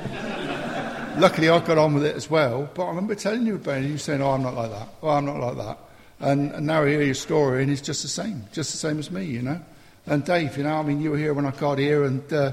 luckily 1.18 1.48
I 1.48 1.59
got 1.61 1.78
on 1.78 1.94
with 1.94 2.04
it 2.04 2.16
as 2.16 2.31
well. 2.31 2.68
But 2.74 2.85
I 2.85 2.88
remember 2.88 3.14
telling 3.14 3.46
you 3.46 3.57
about 3.57 3.76
it, 3.76 3.83
and 3.83 3.90
you 3.90 3.98
saying, 3.98 4.22
oh, 4.22 4.31
I'm 4.31 4.42
not 4.42 4.54
like 4.54 4.70
that. 4.70 4.88
Oh, 5.02 5.11
I'm 5.11 5.26
not 5.26 5.38
like 5.38 5.57
that. 5.57 5.78
And, 6.20 6.52
and 6.52 6.66
now 6.66 6.83
I 6.83 6.88
hear 6.88 7.02
your 7.02 7.14
story, 7.14 7.62
and 7.62 7.70
it's 7.70 7.81
just 7.81 8.02
the 8.02 8.09
same, 8.09 8.44
just 8.52 8.72
the 8.72 8.78
same 8.78 8.98
as 8.98 9.11
me, 9.11 9.24
you 9.24 9.42
know. 9.42 9.61
And 10.07 10.24
Dave, 10.24 10.57
you 10.57 10.64
know, 10.64 10.76
I 10.76 10.83
mean, 10.83 11.00
you 11.00 11.11
were 11.11 11.18
here 11.18 11.35
when 11.35 11.46
I 11.46 11.50
got 11.50 11.78
here, 11.78 12.04
and, 12.04 12.33
uh, 12.33 12.52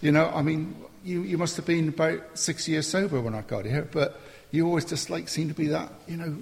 you 0.00 0.12
know, 0.12 0.30
I 0.34 0.42
mean, 0.42 0.74
you, 1.04 1.22
you 1.22 1.36
must 1.36 1.56
have 1.56 1.66
been 1.66 1.88
about 1.88 2.38
six 2.38 2.68
years 2.68 2.86
sober 2.86 3.20
when 3.20 3.34
I 3.34 3.42
got 3.42 3.64
here, 3.64 3.88
but 3.90 4.20
you 4.52 4.66
always 4.66 4.84
just 4.84 5.10
like 5.10 5.28
seem 5.28 5.48
to 5.48 5.54
be 5.54 5.66
that, 5.68 5.90
you 6.06 6.16
know, 6.16 6.36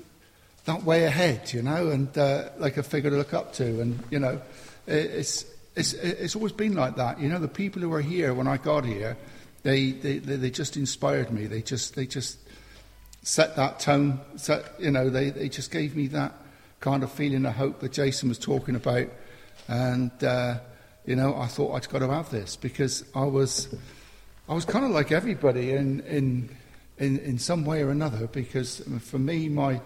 that 0.66 0.84
way 0.84 1.04
ahead, 1.04 1.52
you 1.52 1.62
know, 1.62 1.88
and 1.88 2.16
uh, 2.18 2.50
like 2.58 2.76
a 2.76 2.82
figure 2.82 3.08
to 3.08 3.16
look 3.16 3.32
up 3.32 3.54
to. 3.54 3.80
And, 3.80 4.02
you 4.10 4.18
know, 4.18 4.42
it's, 4.86 5.46
it's, 5.74 5.94
it's 5.94 6.36
always 6.36 6.52
been 6.52 6.74
like 6.74 6.96
that. 6.96 7.18
You 7.18 7.28
know, 7.28 7.38
the 7.38 7.48
people 7.48 7.80
who 7.80 7.88
were 7.88 8.02
here 8.02 8.34
when 8.34 8.46
I 8.46 8.58
got 8.58 8.84
here, 8.84 9.16
they, 9.62 9.92
they, 9.92 10.18
they, 10.18 10.36
they 10.36 10.50
just 10.50 10.76
inspired 10.76 11.30
me. 11.30 11.46
They 11.46 11.62
just, 11.62 11.94
they 11.94 12.04
just 12.04 12.38
set 13.22 13.56
that 13.56 13.78
tone, 13.78 14.20
set, 14.36 14.64
you 14.78 14.90
know, 14.90 15.08
they, 15.08 15.30
they 15.30 15.48
just 15.48 15.70
gave 15.70 15.94
me 15.96 16.08
that 16.08 16.34
kind 16.80 17.02
of 17.02 17.12
feeling 17.12 17.46
of 17.46 17.54
hope 17.54 17.80
that 17.80 17.92
Jason 17.92 18.28
was 18.28 18.38
talking 18.38 18.74
about. 18.74 19.06
And, 19.68 20.12
uh, 20.24 20.58
you 21.06 21.14
know, 21.14 21.36
I 21.36 21.46
thought 21.46 21.74
I'd 21.74 21.88
got 21.88 22.00
to 22.00 22.08
have 22.08 22.30
this 22.30 22.56
because 22.56 23.04
I 23.14 23.24
was, 23.24 23.72
I 24.48 24.54
was 24.54 24.64
kind 24.64 24.84
of 24.84 24.90
like 24.90 25.12
everybody 25.12 25.72
in, 25.72 26.00
in, 26.00 26.56
in, 27.00 27.18
in 27.18 27.38
some 27.38 27.64
way 27.64 27.82
or 27.82 27.90
another 27.90 28.28
because 28.28 28.80
for 29.00 29.18
me, 29.18 29.48
my, 29.48 29.80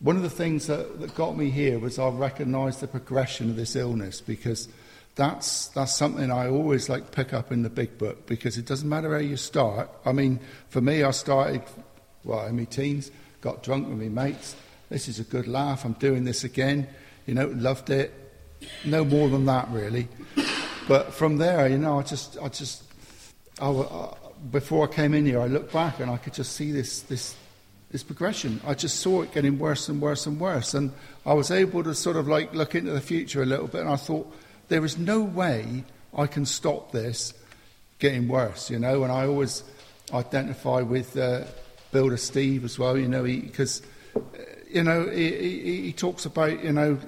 one 0.00 0.16
of 0.16 0.22
the 0.22 0.30
things 0.30 0.66
that, 0.68 1.00
that 1.00 1.14
got 1.14 1.36
me 1.36 1.50
here 1.50 1.78
was 1.78 1.98
I 1.98 2.08
recognised 2.10 2.80
the 2.80 2.86
progression 2.86 3.50
of 3.50 3.56
this 3.56 3.74
illness 3.74 4.20
because 4.20 4.68
that's, 5.14 5.68
that's 5.68 5.94
something 5.94 6.30
I 6.30 6.48
always 6.48 6.88
like 6.88 7.10
pick 7.10 7.32
up 7.32 7.50
in 7.50 7.62
the 7.62 7.70
big 7.70 7.98
book 7.98 8.26
because 8.26 8.58
it 8.58 8.66
doesn't 8.66 8.88
matter 8.88 9.12
how 9.12 9.20
you 9.20 9.36
start. 9.36 9.90
I 10.04 10.12
mean, 10.12 10.40
for 10.68 10.80
me, 10.80 11.02
I 11.02 11.10
started, 11.10 11.62
well, 12.22 12.46
in 12.46 12.56
my 12.56 12.64
teens, 12.64 13.10
got 13.40 13.62
drunk 13.62 13.88
with 13.88 13.98
my 13.98 14.08
mates. 14.08 14.54
This 14.90 15.08
is 15.08 15.18
a 15.18 15.24
good 15.24 15.48
laugh. 15.48 15.84
I'm 15.84 15.94
doing 15.94 16.24
this 16.24 16.44
again. 16.44 16.86
You 17.26 17.34
know, 17.34 17.46
loved 17.48 17.88
it. 17.90 18.12
No 18.84 19.04
more 19.04 19.28
than 19.28 19.46
that, 19.46 19.68
really. 19.70 20.08
But 20.86 21.14
from 21.14 21.38
there, 21.38 21.68
you 21.68 21.78
know, 21.78 21.98
I 21.98 22.02
just, 22.02 22.36
I 22.40 22.48
just, 22.48 22.82
I, 23.60 23.68
uh, 23.68 24.14
before 24.50 24.88
I 24.88 24.92
came 24.92 25.14
in 25.14 25.26
here, 25.26 25.40
I 25.40 25.46
looked 25.46 25.72
back 25.72 26.00
and 26.00 26.10
I 26.10 26.16
could 26.16 26.34
just 26.34 26.52
see 26.52 26.72
this, 26.72 27.02
this, 27.02 27.36
this 27.90 28.02
progression. 28.02 28.60
I 28.66 28.74
just 28.74 29.00
saw 29.00 29.22
it 29.22 29.32
getting 29.32 29.58
worse 29.58 29.88
and 29.88 30.00
worse 30.00 30.26
and 30.26 30.40
worse. 30.40 30.74
And 30.74 30.92
I 31.24 31.34
was 31.34 31.50
able 31.50 31.84
to 31.84 31.94
sort 31.94 32.16
of 32.16 32.26
like 32.28 32.52
look 32.54 32.74
into 32.74 32.92
the 32.92 33.00
future 33.00 33.42
a 33.42 33.46
little 33.46 33.68
bit 33.68 33.82
and 33.82 33.90
I 33.90 33.96
thought, 33.96 34.32
there 34.68 34.84
is 34.84 34.98
no 34.98 35.20
way 35.20 35.84
I 36.16 36.26
can 36.26 36.46
stop 36.46 36.92
this 36.92 37.34
getting 37.98 38.26
worse, 38.26 38.70
you 38.70 38.78
know. 38.78 39.02
And 39.04 39.12
I 39.12 39.26
always 39.26 39.62
identify 40.12 40.80
with 40.80 41.16
uh, 41.16 41.44
Builder 41.92 42.16
Steve 42.16 42.64
as 42.64 42.78
well, 42.78 42.98
you 42.98 43.08
know, 43.08 43.22
because, 43.22 43.82
uh, 44.16 44.20
you 44.70 44.82
know, 44.82 45.08
he, 45.08 45.30
he, 45.36 45.82
he, 45.82 45.92
talks 45.92 46.24
about, 46.24 46.64
you 46.64 46.72
know, 46.72 46.98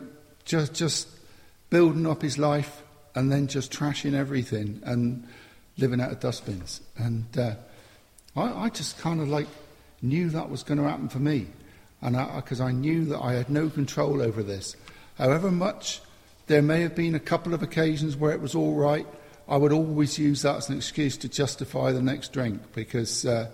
just, 0.45 0.75
just 0.75 1.09
building 1.71 2.07
up 2.07 2.23
his 2.23 2.39
life 2.39 2.83
and 3.15 3.33
then 3.33 3.47
just 3.47 3.73
trashing 3.73 4.15
everything 4.15 4.81
and 4.85 5.27
living 5.77 6.01
out 6.01 6.13
of 6.13 6.21
dustbins. 6.21 6.81
And 6.97 7.27
uh, 7.37 7.55
I, 8.37 8.65
I, 8.65 8.69
just 8.69 8.99
kind 8.99 9.21
of 9.21 9.29
like 9.29 9.47
knew 10.03 10.31
that 10.31 10.51
was 10.51 10.63
going 10.63 10.79
to 10.79 10.85
happen 10.85 11.09
for 11.09 11.19
me. 11.19 11.49
And 12.01 12.17
because 12.37 12.61
I, 12.61 12.69
I 12.69 12.73
knew 12.73 13.05
that 13.07 13.21
I 13.21 13.33
had 13.33 13.51
no 13.51 13.69
control 13.69 14.23
over 14.23 14.43
this. 14.43 14.77
However 15.17 15.51
much 15.51 16.01
there 16.47 16.63
may 16.63 16.83
have 16.83 16.95
been 16.95 17.15
a 17.15 17.21
couple 17.21 17.55
of 17.55 17.63
occasions 17.63 18.17
where 18.17 18.33
it 18.33 18.41
was 18.41 18.55
all 18.55 18.75
right. 18.75 19.07
I 19.49 19.57
would 19.57 19.73
always 19.73 20.19
use 20.19 20.43
that 20.43 20.57
as 20.57 20.69
an 20.69 20.77
excuse 20.77 21.17
to 21.19 21.29
justify 21.29 21.93
the 21.93 22.03
next 22.03 22.33
drink 22.33 22.61
because, 22.75 23.25
uh, 23.25 23.51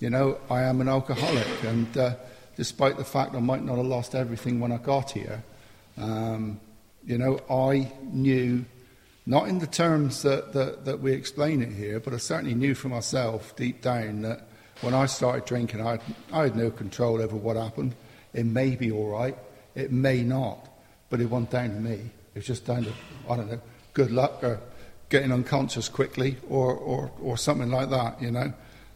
you 0.00 0.10
know, 0.10 0.38
I 0.50 0.62
am 0.62 0.80
an 0.80 0.88
alcoholic. 0.88 1.46
And 1.64 1.96
uh, 1.96 2.14
despite 2.56 2.96
the 2.96 3.04
fact 3.04 3.34
I 3.34 3.40
might 3.40 3.64
not 3.64 3.76
have 3.76 3.86
lost 3.86 4.14
everything 4.14 4.60
when 4.60 4.72
I 4.72 4.78
got 4.78 5.12
here, 5.12 5.42
um, 5.96 6.60
you 7.04 7.18
know, 7.18 7.38
I 7.50 7.92
knew, 8.02 8.64
not 9.26 9.48
in 9.48 9.58
the 9.58 9.66
terms 9.66 10.22
that, 10.22 10.52
that, 10.52 10.84
that 10.84 11.00
we 11.00 11.12
explain 11.12 11.62
it 11.62 11.72
here, 11.72 11.98
but 11.98 12.12
I 12.12 12.18
certainly 12.18 12.54
knew 12.54 12.74
for 12.74 12.88
myself 12.88 13.56
deep 13.56 13.80
down 13.80 14.22
that 14.22 14.46
when 14.82 14.92
I 14.92 15.06
started 15.06 15.46
drinking, 15.46 15.80
I 15.80 15.92
had, 15.92 16.02
I 16.32 16.42
had 16.42 16.56
no 16.56 16.70
control 16.70 17.22
over 17.22 17.36
what 17.36 17.56
happened. 17.56 17.94
It 18.34 18.44
may 18.44 18.76
be 18.76 18.90
all 18.90 19.08
right, 19.08 19.36
it 19.74 19.92
may 19.92 20.22
not, 20.22 20.68
but 21.08 21.20
it 21.20 21.26
wasn't 21.26 21.50
down 21.50 21.70
to 21.70 21.80
me. 21.80 22.10
It 22.34 22.38
was 22.38 22.46
just 22.46 22.66
down 22.66 22.84
to, 22.84 22.92
I 23.30 23.36
don't 23.36 23.50
know, 23.50 23.60
good 23.94 24.10
luck 24.10 24.42
or 24.42 24.60
getting 25.08 25.32
unconscious 25.32 25.88
quickly 25.88 26.36
or, 26.48 26.74
or, 26.74 27.10
or 27.22 27.38
something 27.38 27.70
like 27.70 27.88
that, 27.90 28.20
you 28.20 28.30
know. 28.30 28.52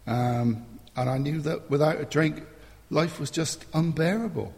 Um, 0.06 0.66
and 0.96 1.08
I 1.08 1.16
knew 1.16 1.40
that 1.42 1.70
without 1.70 2.00
a 2.00 2.04
drink, 2.04 2.42
life 2.90 3.18
was 3.20 3.30
just 3.30 3.64
unbearable. 3.72 4.52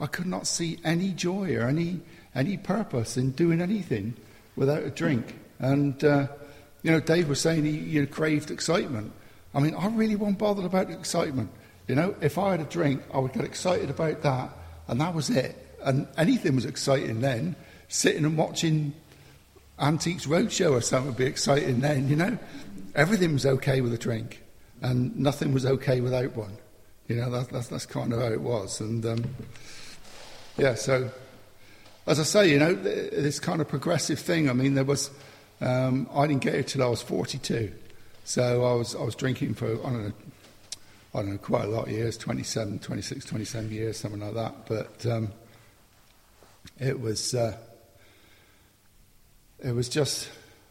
I 0.00 0.06
could 0.06 0.26
not 0.26 0.46
see 0.46 0.80
any 0.82 1.10
joy 1.10 1.54
or 1.54 1.68
any, 1.68 2.00
any 2.34 2.56
purpose 2.56 3.16
in 3.16 3.32
doing 3.32 3.60
anything 3.60 4.16
without 4.56 4.82
a 4.82 4.90
drink. 4.90 5.38
And, 5.58 6.02
uh, 6.04 6.28
you 6.82 6.90
know, 6.90 7.00
Dave 7.00 7.28
was 7.28 7.40
saying 7.40 7.64
he 7.64 8.06
craved 8.06 8.50
excitement. 8.50 9.12
I 9.54 9.60
mean, 9.60 9.74
I 9.74 9.86
really 9.88 10.16
wasn't 10.16 10.38
bothered 10.38 10.64
about 10.64 10.90
excitement. 10.90 11.50
You 11.88 11.94
know, 11.94 12.14
if 12.20 12.38
I 12.38 12.52
had 12.52 12.60
a 12.60 12.64
drink, 12.64 13.02
I 13.12 13.18
would 13.18 13.32
get 13.32 13.44
excited 13.44 13.90
about 13.90 14.22
that, 14.22 14.50
and 14.88 15.00
that 15.00 15.14
was 15.14 15.30
it. 15.30 15.56
And 15.82 16.06
anything 16.16 16.54
was 16.54 16.64
exciting 16.64 17.20
then 17.20 17.56
sitting 17.92 18.24
and 18.24 18.38
watching 18.38 18.94
Antiques 19.78 20.26
Roadshow 20.26 20.72
or 20.72 20.80
something 20.80 21.08
would 21.08 21.18
be 21.18 21.26
exciting 21.26 21.80
then, 21.80 22.08
you 22.08 22.16
know. 22.16 22.38
Everything 22.94 23.32
was 23.32 23.44
okay 23.44 23.80
with 23.80 23.92
a 23.92 23.98
drink, 23.98 24.42
and 24.80 25.16
nothing 25.16 25.52
was 25.52 25.66
okay 25.66 26.00
without 26.00 26.34
one. 26.34 26.56
You 27.08 27.16
know, 27.16 27.30
that, 27.30 27.50
that's, 27.50 27.68
that's 27.68 27.86
kind 27.86 28.12
of 28.12 28.20
how 28.20 28.28
it 28.28 28.40
was. 28.40 28.80
And 28.80 29.04
um, 29.04 29.34
yeah, 30.56 30.74
so 30.74 31.10
as 32.06 32.20
I 32.20 32.24
say, 32.24 32.50
you 32.50 32.58
know, 32.58 32.74
this 32.74 33.38
kind 33.38 33.60
of 33.60 33.68
progressive 33.68 34.18
thing. 34.18 34.50
I 34.50 34.52
mean, 34.52 34.74
there 34.74 34.84
was, 34.84 35.10
um, 35.60 36.08
I 36.12 36.26
didn't 36.26 36.42
get 36.42 36.54
it 36.54 36.68
till 36.68 36.82
I 36.82 36.88
was 36.88 37.02
42. 37.02 37.72
So 38.24 38.64
I 38.64 38.74
was, 38.74 38.94
I 38.94 39.02
was 39.02 39.14
drinking 39.14 39.54
for, 39.54 39.72
I 39.86 39.90
don't 39.90 40.04
know, 40.04 40.12
I 41.14 41.18
don't 41.18 41.32
know, 41.32 41.38
quite 41.38 41.64
a 41.64 41.68
lot 41.68 41.86
of 41.86 41.92
years 41.92 42.16
27, 42.16 42.78
26, 42.78 43.24
27 43.24 43.70
years, 43.70 43.96
something 43.98 44.20
like 44.20 44.34
that. 44.34 44.66
But 44.66 45.06
um, 45.06 45.32
it 46.78 46.98
was. 47.00 47.34
Uh, 47.34 47.56
it 49.62 49.74
was 49.74 49.88
just, 49.88 50.28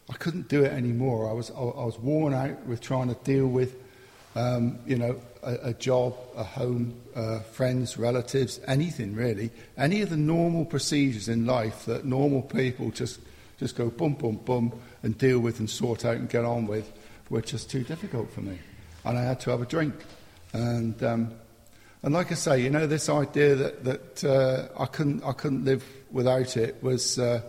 I 0.09 0.13
couldn't 0.13 0.49
do 0.49 0.63
it 0.63 0.73
anymore. 0.73 1.29
I 1.29 1.33
was, 1.33 1.49
I, 1.51 1.59
I 1.59 1.85
was 1.85 1.97
worn 1.97 2.33
out 2.33 2.65
with 2.65 2.81
trying 2.81 3.07
to 3.07 3.15
deal 3.23 3.47
with, 3.47 3.75
um, 4.35 4.79
you 4.85 4.97
know, 4.97 5.19
a, 5.43 5.69
a, 5.69 5.73
job, 5.73 6.15
a 6.35 6.43
home, 6.43 6.93
uh, 7.15 7.39
friends, 7.39 7.97
relatives, 7.97 8.59
anything 8.67 9.15
really. 9.15 9.51
Any 9.77 10.01
of 10.01 10.09
the 10.09 10.17
normal 10.17 10.65
procedures 10.65 11.27
in 11.27 11.45
life 11.45 11.85
that 11.85 12.05
normal 12.05 12.41
people 12.41 12.91
just, 12.91 13.19
just 13.59 13.75
go 13.75 13.89
boom, 13.89 14.13
boom, 14.13 14.37
boom 14.37 14.79
and 15.03 15.17
deal 15.17 15.39
with 15.39 15.59
and 15.59 15.69
sort 15.69 16.05
out 16.05 16.17
and 16.17 16.29
get 16.29 16.45
on 16.45 16.67
with 16.67 16.91
were 17.29 17.41
just 17.41 17.69
too 17.69 17.83
difficult 17.83 18.31
for 18.31 18.41
me. 18.41 18.57
And 19.03 19.17
I 19.17 19.23
had 19.23 19.39
to 19.41 19.51
have 19.51 19.61
a 19.61 19.65
drink. 19.65 19.95
And, 20.53 21.01
um, 21.03 21.33
and 22.03 22.13
like 22.13 22.31
I 22.31 22.35
say, 22.35 22.61
you 22.61 22.69
know, 22.69 22.87
this 22.87 23.09
idea 23.09 23.55
that, 23.55 23.83
that 23.83 24.23
uh, 24.23 24.81
I, 24.81 24.85
couldn't, 24.85 25.23
I 25.23 25.33
couldn't 25.33 25.65
live 25.65 25.83
without 26.11 26.57
it 26.57 26.81
was. 26.83 27.17
Uh, 27.17 27.41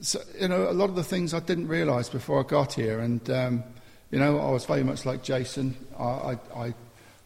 so, 0.00 0.20
you 0.38 0.48
know, 0.48 0.68
a 0.68 0.72
lot 0.72 0.90
of 0.90 0.96
the 0.96 1.04
things 1.04 1.32
I 1.32 1.40
didn't 1.40 1.68
realise 1.68 2.08
before 2.08 2.40
I 2.40 2.46
got 2.46 2.74
here, 2.74 3.00
and 3.00 3.28
um, 3.30 3.64
you 4.10 4.18
know, 4.18 4.38
I 4.38 4.50
was 4.50 4.64
very 4.64 4.84
much 4.84 5.04
like 5.04 5.22
Jason. 5.22 5.76
I, 5.98 6.38
I, 6.54 6.74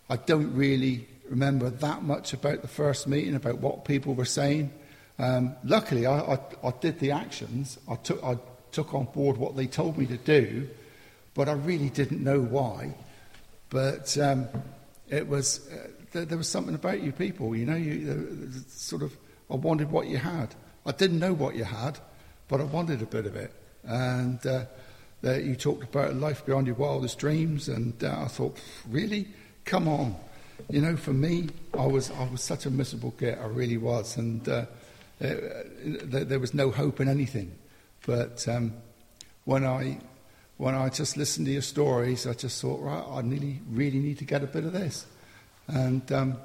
I 0.08 0.16
don't 0.16 0.54
really 0.54 1.06
remember 1.28 1.70
that 1.70 2.02
much 2.02 2.32
about 2.32 2.62
the 2.62 2.68
first 2.68 3.06
meeting, 3.06 3.34
about 3.34 3.58
what 3.58 3.84
people 3.84 4.14
were 4.14 4.24
saying. 4.24 4.72
Um, 5.18 5.54
luckily, 5.64 6.06
I, 6.06 6.18
I, 6.20 6.38
I, 6.64 6.72
did 6.80 6.98
the 6.98 7.12
actions. 7.12 7.78
I 7.88 7.96
took, 7.96 8.22
I 8.24 8.38
took 8.72 8.94
on 8.94 9.04
board 9.04 9.36
what 9.36 9.56
they 9.56 9.66
told 9.66 9.98
me 9.98 10.06
to 10.06 10.16
do, 10.16 10.68
but 11.34 11.48
I 11.48 11.52
really 11.52 11.90
didn't 11.90 12.24
know 12.24 12.40
why. 12.40 12.94
But 13.68 14.16
um, 14.18 14.48
it 15.08 15.28
was 15.28 15.68
uh, 15.70 15.88
there, 16.12 16.24
there, 16.24 16.38
was 16.38 16.48
something 16.48 16.74
about 16.74 17.02
you 17.02 17.12
people. 17.12 17.54
You 17.54 17.66
know, 17.66 17.76
you 17.76 18.48
uh, 18.48 18.58
sort 18.68 19.02
of. 19.02 19.16
I 19.50 19.56
wanted 19.56 19.90
what 19.90 20.06
you 20.06 20.16
had. 20.16 20.54
I 20.86 20.92
didn't 20.92 21.18
know 21.18 21.34
what 21.34 21.54
you 21.54 21.64
had, 21.64 21.98
but 22.48 22.60
I 22.60 22.64
wanted 22.64 23.02
a 23.02 23.06
bit 23.06 23.26
of 23.26 23.36
it. 23.36 23.52
and 23.84 24.44
uh, 24.46 24.64
that 25.22 25.44
you 25.44 25.54
talked 25.54 25.84
about 25.84 26.14
life 26.14 26.44
beyond 26.46 26.66
your 26.66 26.76
wildest 26.76 27.18
dreams, 27.18 27.68
and 27.68 28.02
uh, 28.02 28.22
I 28.22 28.28
thought, 28.28 28.58
really, 28.88 29.28
come 29.64 29.88
on, 29.88 30.16
you 30.68 30.80
know, 30.80 30.96
for 30.96 31.12
me, 31.12 31.48
I 31.78 31.86
was 31.86 32.10
I 32.10 32.24
was 32.28 32.42
such 32.42 32.66
a 32.66 32.70
miserable 32.70 33.14
git, 33.18 33.38
I 33.38 33.46
really 33.46 33.76
was, 33.76 34.16
and 34.16 34.48
uh, 34.48 34.66
uh 35.22 35.34
there 36.04 36.38
was 36.38 36.54
no 36.54 36.70
hope 36.70 37.00
in 37.00 37.08
anything. 37.08 37.52
But 38.06 38.46
um, 38.48 38.74
when 39.44 39.64
I 39.64 39.98
when 40.56 40.74
I 40.74 40.88
just 40.88 41.16
listened 41.16 41.46
to 41.46 41.52
your 41.52 41.62
stories, 41.62 42.26
I 42.26 42.34
just 42.34 42.60
thought, 42.60 42.80
right, 42.80 43.04
I 43.08 43.20
really 43.20 43.60
really 43.68 43.98
need 43.98 44.18
to 44.18 44.24
get 44.24 44.42
a 44.42 44.46
bit 44.46 44.64
of 44.64 44.72
this, 44.72 45.06
and. 45.68 46.10
Um, 46.12 46.36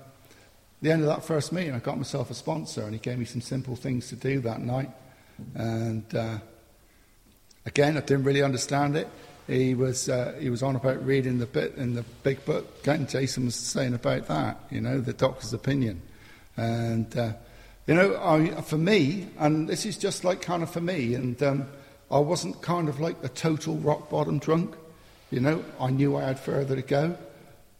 the 0.81 0.91
end 0.91 1.01
of 1.01 1.07
that 1.07 1.23
first 1.23 1.51
meeting, 1.51 1.73
I 1.73 1.79
got 1.79 1.97
myself 1.97 2.29
a 2.29 2.35
sponsor, 2.35 2.83
and 2.83 2.93
he 2.93 2.99
gave 2.99 3.17
me 3.17 3.25
some 3.25 3.41
simple 3.41 3.75
things 3.75 4.09
to 4.09 4.15
do 4.15 4.39
that 4.41 4.61
night. 4.61 4.91
And 5.55 6.03
uh, 6.13 6.37
again, 7.65 7.97
I 7.97 8.01
didn't 8.01 8.23
really 8.23 8.41
understand 8.41 8.95
it. 8.95 9.07
He 9.47 9.75
was 9.75 10.09
uh, 10.09 10.35
he 10.39 10.49
was 10.49 10.63
on 10.63 10.75
about 10.75 11.05
reading 11.05 11.37
the 11.37 11.45
bit 11.45 11.75
in 11.75 11.93
the 11.93 12.03
big 12.23 12.43
book. 12.45 12.65
Again, 12.81 13.05
Jason 13.07 13.45
was 13.45 13.55
saying 13.55 13.93
about 13.93 14.27
that, 14.27 14.59
you 14.71 14.81
know, 14.81 14.99
the 14.99 15.13
doctor's 15.13 15.53
opinion, 15.53 16.01
and 16.57 17.15
uh, 17.15 17.33
you 17.85 17.93
know, 17.93 18.19
I, 18.19 18.61
for 18.61 18.77
me, 18.77 19.27
and 19.37 19.69
this 19.69 19.85
is 19.85 19.97
just 19.97 20.23
like 20.23 20.41
kind 20.41 20.63
of 20.63 20.71
for 20.71 20.81
me, 20.81 21.13
and 21.13 21.41
um, 21.43 21.67
I 22.09 22.19
wasn't 22.19 22.61
kind 22.61 22.89
of 22.89 22.99
like 22.99 23.17
a 23.23 23.29
total 23.29 23.75
rock 23.75 24.09
bottom 24.09 24.39
drunk. 24.39 24.75
You 25.29 25.41
know, 25.41 25.63
I 25.79 25.89
knew 25.89 26.15
I 26.15 26.23
had 26.23 26.39
further 26.39 26.75
to 26.75 26.81
go. 26.81 27.17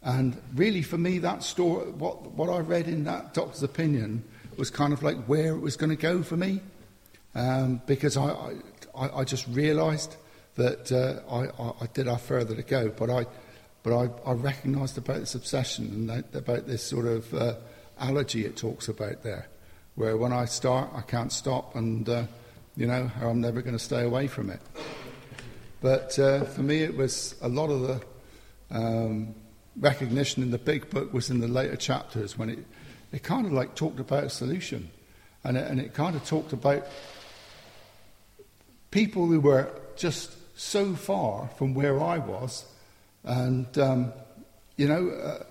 And 0.02 0.36
really, 0.54 0.82
for 0.82 0.98
me, 0.98 1.18
that 1.18 1.42
story, 1.42 1.90
what, 1.90 2.30
what 2.32 2.48
I 2.48 2.58
read 2.58 2.86
in 2.86 3.04
that 3.04 3.34
doctor's 3.34 3.62
opinion 3.62 4.22
was 4.56 4.70
kind 4.70 4.92
of 4.92 5.02
like 5.02 5.16
where 5.24 5.54
it 5.54 5.60
was 5.60 5.76
going 5.76 5.90
to 5.90 5.96
go 5.96 6.22
for 6.22 6.36
me. 6.36 6.60
Um, 7.34 7.82
because 7.86 8.16
I, 8.16 8.26
I, 8.26 8.54
I 8.96 9.24
just 9.24 9.46
realised 9.48 10.16
that 10.56 10.90
uh, 10.90 11.32
I, 11.32 11.84
I, 11.84 11.86
did 11.92 12.06
have 12.06 12.22
further 12.22 12.54
to 12.54 12.62
go. 12.62 12.88
But 12.88 13.10
I, 13.10 13.26
but 13.82 13.94
I, 13.94 14.30
I 14.30 14.32
recognised 14.32 14.96
about 14.96 15.20
this 15.20 15.34
obsession 15.34 15.86
and 15.86 16.08
that, 16.10 16.34
about 16.34 16.66
this 16.66 16.82
sort 16.82 17.06
of 17.06 17.32
uh, 17.34 17.54
allergy 17.98 18.44
it 18.44 18.56
talks 18.56 18.88
about 18.88 19.22
there, 19.22 19.48
where 19.96 20.16
when 20.16 20.32
I 20.32 20.46
start, 20.46 20.90
I 20.94 21.02
can't 21.02 21.30
stop, 21.32 21.76
and 21.76 22.08
uh, 22.08 22.24
you 22.76 22.86
know, 22.86 23.10
I'm 23.20 23.40
never 23.40 23.62
going 23.62 23.76
to 23.76 23.82
stay 23.82 24.02
away 24.02 24.26
from 24.26 24.50
it. 24.50 24.60
But 25.80 26.18
uh, 26.18 26.44
for 26.44 26.62
me, 26.62 26.82
it 26.82 26.96
was 26.96 27.34
a 27.42 27.48
lot 27.48 27.70
of 27.70 27.82
the. 27.82 28.02
Um, 28.68 29.34
recognition 29.78 30.42
in 30.42 30.50
the 30.50 30.58
big 30.58 30.88
book 30.90 31.12
was 31.12 31.30
in 31.30 31.40
the 31.40 31.48
later 31.48 31.76
chapters 31.76 32.38
when 32.38 32.50
it, 32.50 32.58
it 33.12 33.22
kind 33.22 33.46
of 33.46 33.52
like 33.52 33.74
talked 33.74 34.00
about 34.00 34.24
a 34.24 34.30
solution. 34.30 34.90
And 35.44 35.56
it, 35.56 35.70
and 35.70 35.80
it 35.80 35.94
kind 35.94 36.16
of 36.16 36.24
talked 36.24 36.52
about 36.52 36.86
people 38.96 39.26
who 39.26 39.38
were 39.38 39.68
just 39.94 40.30
so 40.58 40.94
far 40.94 41.50
from 41.58 41.74
where 41.74 42.02
I 42.02 42.16
was. 42.16 42.64
And, 43.24 43.66
um, 43.76 44.10
you 44.78 44.88
know, 44.88 45.10
uh, 45.10 45.44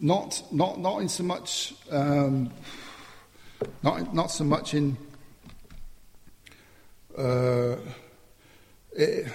not, 0.00 0.42
not, 0.50 0.80
not 0.80 1.02
in 1.02 1.08
so 1.08 1.22
much, 1.22 1.72
um, 1.92 2.50
not, 3.84 4.12
not 4.12 4.32
so 4.32 4.42
much 4.42 4.74
in, 4.74 4.96
uh, 7.16 7.76
it, 8.90 9.28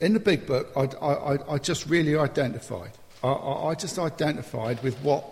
in 0.00 0.12
the 0.12 0.20
big 0.20 0.46
book, 0.46 0.70
I, 0.76 0.82
I, 1.02 1.54
I 1.54 1.56
just 1.56 1.86
really 1.86 2.18
identified. 2.18 2.92
I, 3.24 3.28
I, 3.28 3.74
just 3.74 3.98
identified 3.98 4.82
with 4.82 4.94
what, 4.98 5.24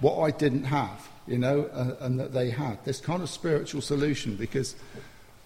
what 0.00 0.22
I 0.22 0.30
didn't 0.30 0.64
have, 0.64 1.06
you 1.26 1.38
know, 1.38 1.68
and, 1.72 1.96
and 2.00 2.20
that 2.20 2.32
they 2.32 2.50
had. 2.50 2.84
This 2.84 3.00
kind 3.00 3.22
of 3.22 3.28
spiritual 3.28 3.80
solution 3.80 4.36
because 4.36 4.76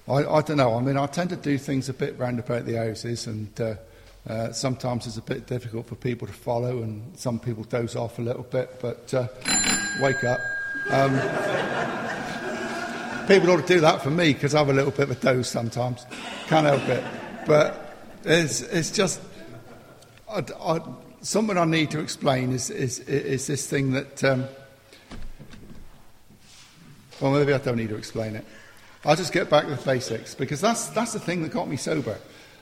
I, 0.09 0.25
I 0.25 0.43
don't 0.43 0.57
know. 0.57 0.75
I 0.75 0.81
mean, 0.81 0.97
I 0.97 1.07
tend 1.07 1.31
to 1.31 1.37
do 1.37 1.59
things 1.59 1.89
a 1.89 1.95
bit 1.95 2.19
round 2.19 2.39
about 2.39 2.67
the 2.67 2.75
houses, 2.75 3.27
and 3.27 3.61
uh, 3.61 3.75
uh, 4.29 4.53
sometimes 4.53 5.07
it's 5.07 5.17
a 5.17 5.23
bit 5.23 5.47
difficult 5.47 5.87
for 5.87 5.95
people 5.95 6.27
to 6.27 6.33
follow, 6.33 6.83
and 6.83 7.17
some 7.17 7.39
people 7.39 7.65
doze 7.65 7.97
off 7.97 8.19
a 8.19 8.23
little 8.23 8.43
bit, 8.43 8.79
but 8.81 9.13
uh, 9.15 9.29
wake 10.01 10.25
up. 10.25 10.41
Um, 10.91 11.13
people 13.29 13.51
ought 13.51 13.61
to 13.61 13.67
do 13.67 13.81
that 13.81 14.03
for 14.03 14.11
me 14.11 14.33
because 14.33 14.55
I 14.55 14.59
have 14.59 14.69
a 14.69 14.73
little 14.73 14.91
bit 14.91 15.11
of 15.11 15.13
a 15.13 15.15
doze 15.15 15.49
sometimes. 15.49 16.05
Can't 16.49 16.67
help 16.67 16.89
it. 16.89 17.05
But 17.47 17.97
it's, 18.25 18.63
it's 18.63 18.91
just 18.91 19.21
I, 20.29 20.43
I, 20.61 20.81
something 21.23 21.57
I 21.57 21.65
need 21.65 21.93
to 21.93 22.01
explain 22.01 22.53
is, 22.53 22.71
is, 22.71 22.99
is 23.01 23.47
this 23.47 23.67
thing 23.67 23.93
that. 23.93 24.25
Um, 24.25 24.47
well, 27.21 27.33
maybe 27.33 27.53
I 27.53 27.59
don't 27.59 27.77
need 27.77 27.91
to 27.91 27.97
explain 27.97 28.37
it. 28.37 28.45
I'll 29.05 29.17
just 29.17 29.33
get 29.33 29.49
back 29.49 29.65
to 29.65 29.75
the 29.75 29.83
basics 29.83 30.35
because 30.35 30.61
that's, 30.61 30.89
that's 30.89 31.13
the 31.13 31.21
thing 31.21 31.43
that 31.43 31.53
got 31.53 31.69
me 31.69 31.77
sober. 31.77 32.19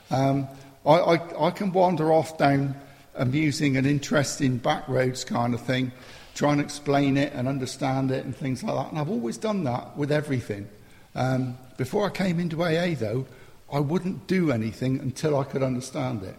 Um, 0.09 0.47
I, 0.85 0.93
I, 0.93 1.47
I, 1.47 1.51
can 1.51 1.71
wander 1.71 2.11
off 2.11 2.37
down 2.37 2.75
amusing 3.15 3.77
and 3.77 3.85
interesting 3.85 4.57
back 4.57 4.87
roads 4.87 5.23
kind 5.23 5.53
of 5.53 5.61
thing, 5.61 5.91
trying 6.35 6.57
to 6.57 6.63
explain 6.63 7.17
it 7.17 7.33
and 7.33 7.47
understand 7.47 8.11
it 8.11 8.25
and 8.25 8.35
things 8.35 8.63
like 8.63 8.75
that. 8.75 8.91
And 8.91 8.99
I've 8.99 9.09
always 9.09 9.37
done 9.37 9.65
that 9.65 9.97
with 9.97 10.11
everything. 10.11 10.67
Um, 11.15 11.57
before 11.77 12.07
I 12.07 12.09
came 12.09 12.39
into 12.39 12.63
AA, 12.63 12.95
though, 12.95 13.25
I 13.71 13.79
wouldn't 13.79 14.27
do 14.27 14.51
anything 14.51 14.99
until 14.99 15.37
I 15.37 15.43
could 15.43 15.61
understand 15.61 16.23
it. 16.23 16.35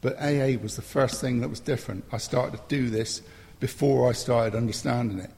But 0.00 0.18
AA 0.18 0.58
was 0.60 0.76
the 0.76 0.82
first 0.82 1.20
thing 1.20 1.40
that 1.40 1.48
was 1.48 1.60
different. 1.60 2.04
I 2.12 2.18
started 2.18 2.56
to 2.56 2.62
do 2.68 2.90
this 2.90 3.22
before 3.60 4.08
I 4.08 4.12
started 4.12 4.56
understanding 4.56 5.18
it. 5.18 5.30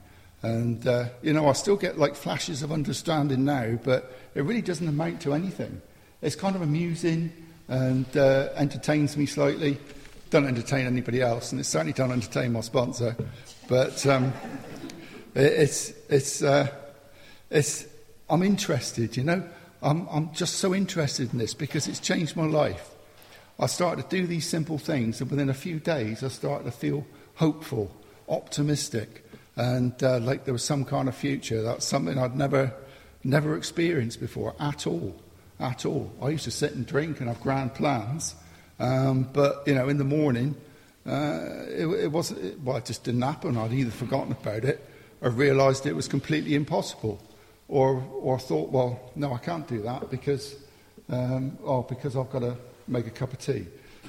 And, 0.47 0.87
uh, 0.87 1.09
you 1.21 1.33
know, 1.33 1.49
I 1.49 1.53
still 1.53 1.75
get 1.75 1.99
like 1.99 2.15
flashes 2.15 2.63
of 2.63 2.71
understanding 2.71 3.43
now, 3.43 3.77
but 3.83 4.17
it 4.33 4.43
really 4.43 4.61
doesn't 4.61 4.87
amount 4.87 5.21
to 5.21 5.33
anything. 5.33 5.81
It's 6.21 6.37
kind 6.37 6.55
of 6.55 6.61
amusing 6.61 7.33
and 7.67 8.05
uh, 8.15 8.47
entertains 8.55 9.17
me 9.17 9.25
slightly. 9.25 9.77
Don't 10.29 10.47
entertain 10.47 10.87
anybody 10.87 11.21
else, 11.21 11.51
and 11.51 11.59
it 11.59 11.65
certainly 11.65 11.91
don't 11.91 12.13
entertain 12.13 12.53
my 12.53 12.61
sponsor. 12.61 13.15
But 13.67 14.05
um, 14.07 14.31
it, 15.35 15.51
it's, 15.51 15.93
it's, 16.07 16.41
uh, 16.41 16.69
it's, 17.49 17.85
I'm 18.29 18.41
interested, 18.41 19.17
you 19.17 19.25
know. 19.25 19.43
I'm, 19.81 20.07
I'm 20.09 20.33
just 20.33 20.55
so 20.55 20.73
interested 20.73 21.33
in 21.33 21.39
this 21.39 21.53
because 21.53 21.89
it's 21.89 21.99
changed 21.99 22.37
my 22.37 22.45
life. 22.45 22.89
I 23.59 23.65
started 23.65 24.09
to 24.09 24.17
do 24.17 24.27
these 24.27 24.47
simple 24.47 24.77
things, 24.77 25.19
and 25.19 25.29
within 25.29 25.49
a 25.49 25.53
few 25.53 25.79
days, 25.79 26.23
I 26.23 26.29
started 26.29 26.63
to 26.63 26.71
feel 26.71 27.05
hopeful, 27.35 27.91
optimistic, 28.29 29.26
and 29.57 30.01
uh, 30.03 30.19
like 30.19 30.45
there 30.45 30.53
was 30.53 30.63
some 30.63 30.85
kind 30.85 31.09
of 31.09 31.15
future. 31.15 31.61
That's 31.61 31.85
something 31.85 32.17
I'd 32.17 32.37
never, 32.37 32.73
never 33.23 33.57
experienced 33.57 34.19
before 34.19 34.55
at 34.59 34.87
all, 34.87 35.15
at 35.59 35.85
all. 35.85 36.11
I 36.21 36.29
used 36.29 36.45
to 36.45 36.51
sit 36.51 36.73
and 36.73 36.85
drink 36.85 37.19
and 37.19 37.27
have 37.27 37.41
grand 37.41 37.73
plans, 37.73 38.35
um, 38.79 39.27
but 39.33 39.63
you 39.67 39.75
know, 39.75 39.89
in 39.89 39.97
the 39.97 40.05
morning, 40.05 40.55
uh, 41.05 41.65
it, 41.67 41.87
it, 41.87 42.11
wasn't. 42.11 42.45
It, 42.45 42.59
well, 42.61 42.77
it 42.77 42.85
just 42.85 43.03
didn't 43.03 43.21
happen. 43.21 43.57
I'd 43.57 43.73
either 43.73 43.91
forgotten 43.91 44.31
about 44.31 44.63
it 44.63 44.87
or 45.21 45.31
realised 45.31 45.85
it 45.85 45.95
was 45.95 46.07
completely 46.07 46.55
impossible 46.55 47.19
or, 47.67 48.03
or 48.21 48.39
thought, 48.39 48.71
well, 48.71 49.11
no, 49.15 49.33
I 49.33 49.39
can't 49.39 49.67
do 49.67 49.81
that 49.81 50.09
because, 50.09 50.55
um, 51.09 51.57
oh, 51.63 51.81
because 51.83 52.15
I've 52.15 52.29
got 52.29 52.39
to 52.39 52.55
make 52.87 53.07
a 53.07 53.11
cup 53.11 53.33
of 53.33 53.39
tea. 53.39 53.65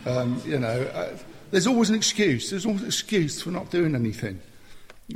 Um, 0.06 0.40
you 0.44 0.58
know, 0.58 0.82
uh, 0.82 1.16
there's 1.50 1.66
always 1.66 1.90
an 1.90 1.96
excuse. 1.96 2.50
There's 2.50 2.66
always 2.66 2.82
an 2.82 2.88
excuse 2.88 3.42
for 3.42 3.50
not 3.50 3.70
doing 3.70 3.94
anything. 3.94 4.40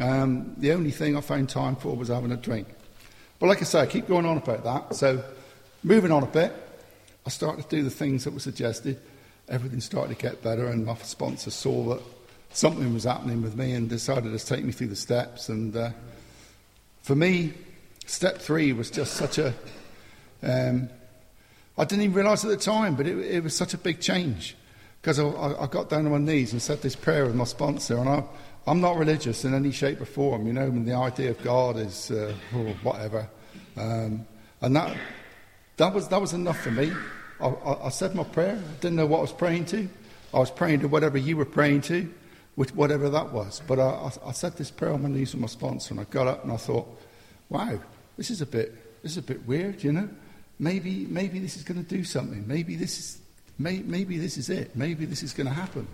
Um, 0.01 0.55
the 0.57 0.73
only 0.73 0.91
thing 0.91 1.17
I 1.17 1.21
found 1.21 1.49
time 1.49 1.77
for 1.77 1.95
was 1.95 2.09
having 2.09 2.33
a 2.33 2.37
drink. 2.37 2.69
But 3.39 3.47
like 3.49 3.61
I 3.61 3.65
say, 3.65 3.81
I 3.81 3.87
keep 3.87 4.09
going 4.09 4.25
on 4.25 4.39
about 4.39 4.65
that. 4.65 4.97
So, 4.97 5.23
moving 5.83 6.13
on 6.13 6.23
a 6.23 6.27
bit, 6.27 6.53
I 7.27 7.31
started 7.31 7.69
to 7.69 7.77
do 7.77 7.83
the 7.83 7.91
things 7.91 8.25
that 8.25 8.33
were 8.33 8.41
suggested. 8.41 9.01
Everything 9.49 9.81
started 9.81 10.17
to 10.17 10.23
get 10.23 10.43
better, 10.43 10.69
and 10.69 10.87
my 10.87 10.95
sponsor 10.97 11.51
saw 11.51 11.95
that 11.95 12.03
something 12.51 12.93
was 12.95 13.05
happening 13.05 13.43
with 13.43 13.57
me 13.57 13.73
and 13.73 13.89
decided 13.89 14.39
to 14.39 14.47
take 14.47 14.65
me 14.65 14.73
through 14.73 14.89
the 14.89 14.97
steps. 14.97 15.49
And 15.49 15.77
uh, 15.77 15.91
for 17.03 17.15
me, 17.17 17.53
Step 18.07 18.39
three 18.39 18.73
was 18.73 18.91
just 18.91 19.15
such 19.15 19.39
a. 19.39 19.55
Um, 20.43 20.91
I 21.79 21.85
didn't 21.85 22.05
even 22.05 22.15
realise 22.15 22.45
at 22.45 22.51
the 22.51 22.57
time, 22.57 22.95
but 22.95 23.07
it, 23.07 23.17
it, 23.19 23.43
was 23.43 23.57
such 23.57 23.75
a 23.75 23.79
big 23.79 24.01
change. 24.01 24.57
Because 25.01 25.19
I, 25.19 25.27
I, 25.27 25.67
got 25.67 25.89
down 25.89 26.05
on 26.05 26.13
my 26.13 26.19
knees 26.19 26.53
and 26.53 26.61
said 26.61 26.83
this 26.83 26.95
prayer 26.95 27.25
with 27.25 27.35
my 27.35 27.45
sponsor, 27.45 27.97
and 27.99 28.09
I, 28.09 28.25
I'm 28.67 28.81
not 28.81 28.97
religious 28.97 29.45
in 29.45 29.55
any 29.55 29.73
shape 29.73 30.01
or 30.01 30.05
form, 30.05 30.47
you 30.47 30.53
know, 30.53 30.63
and 30.63 30.87
the 30.87 30.95
idea 30.95 31.31
of 31.31 31.43
God 31.43 31.77
is 31.77 32.11
uh, 32.13 32.33
oh, 32.55 32.75
whatever. 32.83 33.29
Um, 33.77 34.25
and 34.61 34.77
that, 34.77 34.97
that, 35.79 35.93
was, 35.93 36.07
that 36.09 36.21
was 36.21 36.33
enough 36.33 36.61
for 36.61 36.71
me. 36.71 36.93
I, 37.41 37.49
I, 37.49 37.87
I, 37.87 37.89
said 37.89 38.15
my 38.15 38.23
prayer. 38.23 38.57
I 38.57 38.81
didn't 38.81 38.97
know 38.97 39.07
what 39.07 39.19
I 39.19 39.23
was 39.23 39.33
praying 39.33 39.65
to. 39.67 39.89
I 40.33 40.39
was 40.39 40.51
praying 40.51 40.81
to 40.81 40.89
whatever 40.89 41.19
you 41.19 41.37
were 41.37 41.45
praying 41.45 41.81
to, 41.83 42.09
with 42.55 42.75
whatever 42.77 43.11
that 43.11 43.33
was. 43.33 43.61
But 43.67 43.81
I, 43.81 44.13
I 44.25 44.33
said 44.33 44.57
this 44.57 44.71
prayer 44.71 44.93
on 44.93 45.03
my 45.03 45.09
knees 45.09 45.33
with 45.33 45.41
my 45.41 45.49
sponsor, 45.49 45.95
and 45.95 46.01
I 46.01 46.05
got 46.05 46.29
up 46.29 46.45
and 46.45 46.53
I 46.53 46.57
thought, 46.57 46.87
wow, 47.49 47.81
this 48.17 48.31
is 48.31 48.43
a 48.43 48.47
bit, 48.47 49.03
this 49.03 49.13
is 49.13 49.19
a 49.19 49.23
bit 49.23 49.45
weird, 49.47 49.83
you 49.83 49.93
know. 49.93 50.09
Maybe, 50.61 51.07
maybe 51.11 51.41
this 51.41 51.57
is 51.57 51.65
going 51.65 51.83
to 51.83 51.89
do 51.89 52.05
something. 52.05 52.47
Maybe 52.47 52.77
this 52.77 52.99
is, 52.99 53.19
may, 53.59 53.79
maybe 53.79 54.19
this 54.19 54.39
is 54.39 54.49
it. 54.49 54.77
Maybe 54.77 55.05
this 55.05 55.25
is 55.25 55.33
going 55.33 55.49
to 55.49 55.53
happen. 55.53 55.89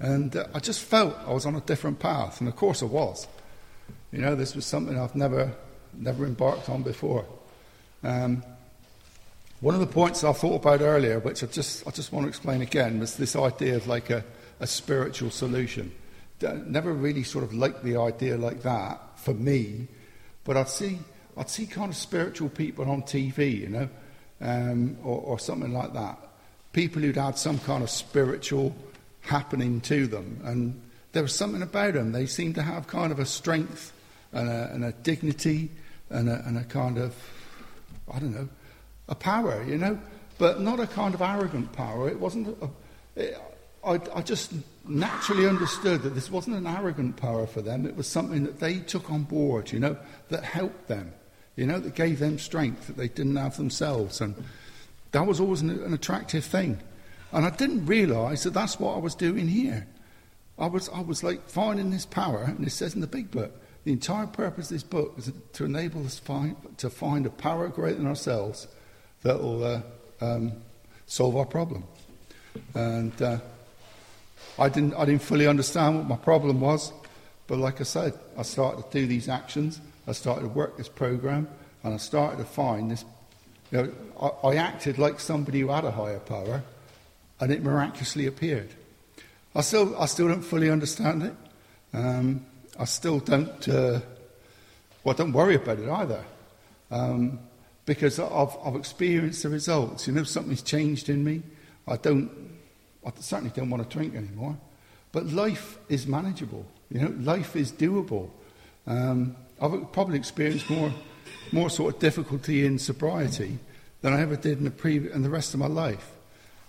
And 0.00 0.34
uh, 0.36 0.46
I 0.54 0.58
just 0.58 0.80
felt 0.80 1.16
I 1.26 1.32
was 1.32 1.46
on 1.46 1.54
a 1.54 1.60
different 1.60 1.98
path, 1.98 2.40
and 2.40 2.48
of 2.48 2.56
course 2.56 2.82
I 2.82 2.86
was. 2.86 3.26
You 4.10 4.18
know, 4.18 4.34
this 4.34 4.54
was 4.54 4.66
something 4.66 4.98
I've 4.98 5.14
never, 5.14 5.52
never 5.94 6.26
embarked 6.26 6.68
on 6.68 6.82
before. 6.82 7.24
Um, 8.02 8.42
one 9.60 9.74
of 9.74 9.80
the 9.80 9.86
points 9.86 10.24
I 10.24 10.32
thought 10.32 10.56
about 10.56 10.80
earlier, 10.80 11.20
which 11.20 11.44
I 11.44 11.46
just, 11.46 11.86
I 11.86 11.92
just 11.92 12.12
want 12.12 12.24
to 12.24 12.28
explain 12.28 12.62
again, 12.62 12.98
was 12.98 13.16
this 13.16 13.36
idea 13.36 13.76
of 13.76 13.86
like 13.86 14.10
a, 14.10 14.24
a 14.58 14.66
spiritual 14.66 15.30
solution. 15.30 15.92
Never 16.42 16.92
really 16.92 17.22
sort 17.22 17.44
of 17.44 17.54
liked 17.54 17.84
the 17.84 17.96
idea 17.96 18.36
like 18.36 18.62
that 18.62 19.20
for 19.20 19.32
me, 19.32 19.86
but 20.42 20.56
I'd 20.56 20.68
see, 20.68 20.98
I'd 21.36 21.48
see 21.48 21.66
kind 21.66 21.90
of 21.90 21.96
spiritual 21.96 22.48
people 22.48 22.90
on 22.90 23.02
TV, 23.02 23.60
you 23.60 23.68
know, 23.68 23.88
um, 24.40 24.96
or, 25.04 25.20
or 25.20 25.38
something 25.38 25.72
like 25.72 25.92
that. 25.92 26.18
People 26.72 27.02
who'd 27.02 27.16
had 27.16 27.38
some 27.38 27.60
kind 27.60 27.84
of 27.84 27.90
spiritual 27.90 28.74
happening 29.22 29.80
to 29.82 30.06
them, 30.06 30.40
and 30.44 30.80
there 31.12 31.22
was 31.22 31.34
something 31.34 31.62
about 31.62 31.94
them. 31.94 32.12
They 32.12 32.26
seemed 32.26 32.54
to 32.56 32.62
have 32.62 32.86
kind 32.86 33.12
of 33.12 33.18
a 33.18 33.26
strength 33.26 33.92
and 34.32 34.48
a, 34.48 34.70
and 34.72 34.84
a 34.84 34.92
dignity 34.92 35.70
and 36.10 36.28
a, 36.28 36.42
and 36.46 36.58
a 36.58 36.64
kind 36.64 36.98
of, 36.98 37.14
I 38.12 38.18
don't 38.18 38.34
know, 38.34 38.48
a 39.08 39.14
power, 39.14 39.62
you 39.64 39.78
know, 39.78 39.98
but 40.38 40.60
not 40.60 40.80
a 40.80 40.86
kind 40.86 41.14
of 41.14 41.22
arrogant 41.22 41.72
power. 41.72 42.08
It 42.08 42.18
wasn't. 42.18 42.56
A, 42.62 42.70
it, 43.20 43.38
I, 43.84 44.00
I 44.14 44.22
just 44.22 44.52
naturally 44.86 45.48
understood 45.48 46.02
that 46.02 46.10
this 46.10 46.30
wasn't 46.30 46.56
an 46.56 46.66
arrogant 46.66 47.16
power 47.16 47.46
for 47.46 47.62
them. 47.62 47.84
It 47.84 47.96
was 47.96 48.06
something 48.06 48.44
that 48.44 48.60
they 48.60 48.78
took 48.78 49.10
on 49.10 49.24
board, 49.24 49.72
you 49.72 49.80
know, 49.80 49.96
that 50.28 50.44
helped 50.44 50.86
them, 50.86 51.12
you 51.56 51.66
know, 51.66 51.80
that 51.80 51.94
gave 51.94 52.20
them 52.20 52.38
strength 52.38 52.86
that 52.86 52.96
they 52.96 53.08
didn't 53.08 53.36
have 53.36 53.56
themselves, 53.56 54.20
and 54.20 54.36
that 55.10 55.26
was 55.26 55.40
always 55.40 55.62
an, 55.62 55.70
an 55.70 55.92
attractive 55.92 56.44
thing. 56.44 56.78
And 57.32 57.46
I 57.46 57.50
didn't 57.50 57.86
realise 57.86 58.42
that 58.44 58.52
that's 58.52 58.78
what 58.78 58.94
I 58.94 58.98
was 58.98 59.14
doing 59.14 59.48
here. 59.48 59.86
I 60.58 60.66
was, 60.66 60.88
I 60.90 61.00
was 61.00 61.24
like 61.24 61.48
finding 61.48 61.90
this 61.90 62.06
power, 62.06 62.44
and 62.44 62.66
it 62.66 62.70
says 62.70 62.94
in 62.94 63.00
the 63.00 63.06
big 63.06 63.30
book, 63.30 63.52
the 63.84 63.92
entire 63.92 64.26
purpose 64.26 64.66
of 64.66 64.76
this 64.76 64.82
book 64.82 65.14
is 65.16 65.32
to 65.54 65.64
enable 65.64 66.04
us 66.04 66.18
find, 66.18 66.56
to 66.78 66.90
find 66.90 67.26
a 67.26 67.30
power 67.30 67.68
greater 67.68 67.96
than 67.96 68.06
ourselves 68.06 68.68
that 69.22 69.40
will 69.40 69.64
uh, 69.64 69.82
um, 70.20 70.52
solve 71.06 71.36
our 71.36 71.46
problem. 71.46 71.84
And 72.74 73.20
uh, 73.20 73.38
I, 74.58 74.68
didn't, 74.68 74.94
I 74.94 75.04
didn't 75.06 75.22
fully 75.22 75.46
understand 75.46 75.96
what 75.96 76.06
my 76.06 76.16
problem 76.16 76.60
was, 76.60 76.92
but 77.46 77.58
like 77.58 77.80
I 77.80 77.84
said, 77.84 78.18
I 78.36 78.42
started 78.42 78.90
to 78.90 79.00
do 79.00 79.06
these 79.06 79.28
actions, 79.28 79.80
I 80.06 80.12
started 80.12 80.42
to 80.42 80.48
work 80.48 80.76
this 80.76 80.88
program, 80.88 81.48
and 81.82 81.94
I 81.94 81.96
started 81.96 82.38
to 82.38 82.44
find 82.44 82.90
this. 82.90 83.04
You 83.70 83.78
know, 83.78 83.92
I, 84.20 84.48
I 84.48 84.56
acted 84.56 84.98
like 84.98 85.18
somebody 85.18 85.60
who 85.60 85.68
had 85.68 85.84
a 85.84 85.90
higher 85.90 86.20
power, 86.20 86.62
and 87.42 87.50
it 87.50 87.60
miraculously 87.60 88.26
appeared. 88.26 88.68
I 89.52 89.62
still, 89.62 90.00
I 90.00 90.06
still 90.06 90.28
don't 90.28 90.42
fully 90.42 90.70
understand 90.70 91.24
it. 91.24 91.34
Um, 91.92 92.46
I 92.78 92.84
still 92.84 93.18
don't, 93.18 93.68
uh, 93.68 93.98
well, 95.02 95.16
don't 95.16 95.32
worry 95.32 95.56
about 95.56 95.80
it 95.80 95.88
either. 95.88 96.24
Um, 96.92 97.40
because 97.84 98.20
I've, 98.20 98.56
I've 98.64 98.76
experienced 98.76 99.42
the 99.42 99.48
results. 99.48 100.06
You 100.06 100.12
know, 100.12 100.22
something's 100.22 100.62
changed 100.62 101.08
in 101.08 101.24
me. 101.24 101.42
I 101.88 101.96
don't, 101.96 102.30
I 103.04 103.10
certainly 103.18 103.50
don't 103.50 103.70
want 103.70 103.82
to 103.82 103.92
drink 103.92 104.14
anymore. 104.14 104.56
But 105.10 105.26
life 105.26 105.78
is 105.88 106.06
manageable. 106.06 106.64
You 106.90 107.00
know, 107.00 107.14
life 107.22 107.56
is 107.56 107.72
doable. 107.72 108.30
Um, 108.86 109.34
I've 109.60 109.90
probably 109.90 110.16
experienced 110.16 110.70
more, 110.70 110.94
more 111.50 111.70
sort 111.70 111.94
of 111.94 112.00
difficulty 112.00 112.64
in 112.64 112.78
sobriety 112.78 113.58
than 114.00 114.12
I 114.12 114.20
ever 114.20 114.36
did 114.36 114.58
in 114.58 114.64
the, 114.64 114.70
pre- 114.70 115.10
in 115.10 115.22
the 115.22 115.30
rest 115.30 115.54
of 115.54 115.58
my 115.58 115.66
life. 115.66 116.08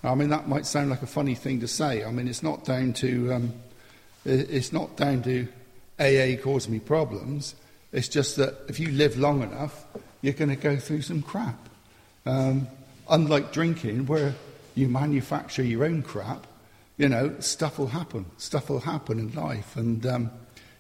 I 0.04 0.16
mean, 0.16 0.30
that 0.30 0.48
might 0.48 0.66
sound 0.66 0.90
like 0.90 1.02
a 1.02 1.08
funny 1.08 1.36
thing 1.36 1.62
to 1.62 1.68
say. 1.68 2.04
I 2.04 2.12
mean, 2.12 2.28
it's 2.28 2.44
not 2.44 2.66
down 2.66 2.94
to, 2.94 3.34
um, 3.34 3.54
it's 4.26 4.74
not 4.74 4.98
down 4.98 5.24
to 5.24 5.48
AA 6.00 6.42
causing 6.42 6.74
me 6.74 6.80
problems. 6.80 7.56
It's 7.94 8.10
just 8.10 8.36
that 8.36 8.56
if 8.68 8.80
you 8.80 8.90
live 8.90 9.18
long 9.18 9.42
enough, 9.44 9.86
you're 10.22 10.34
going 10.34 10.50
to 10.50 10.58
go 10.58 10.76
through 10.76 11.04
some 11.04 11.22
crap. 11.22 11.58
Um, 12.26 12.68
unlike 13.10 13.54
drinking, 13.54 14.08
where 14.08 14.36
you 14.76 14.90
manufacture 14.90 15.64
your 15.64 15.86
own 15.86 16.02
crap, 16.02 16.48
you 16.98 17.08
know, 17.08 17.36
stuff 17.40 17.80
will 17.80 17.88
happen. 17.88 18.26
Stuff 18.38 18.70
will 18.70 18.82
happen 18.82 19.20
in 19.20 19.34
life. 19.34 19.78
And 19.78 20.06
um, 20.06 20.32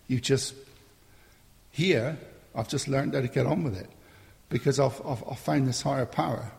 you 0.07 0.19
just, 0.19 0.53
here, 1.71 2.17
I've 2.55 2.67
just 2.67 2.89
learned 2.89 3.13
how 3.13 3.21
to 3.21 3.27
get 3.27 3.45
on 3.45 3.63
with 3.63 3.77
it 3.77 3.89
because 4.49 4.79
I've, 4.79 4.99
I've, 5.05 5.23
I've 5.29 5.39
found 5.39 5.67
this 5.67 5.81
higher 5.81 6.05
power 6.05 6.51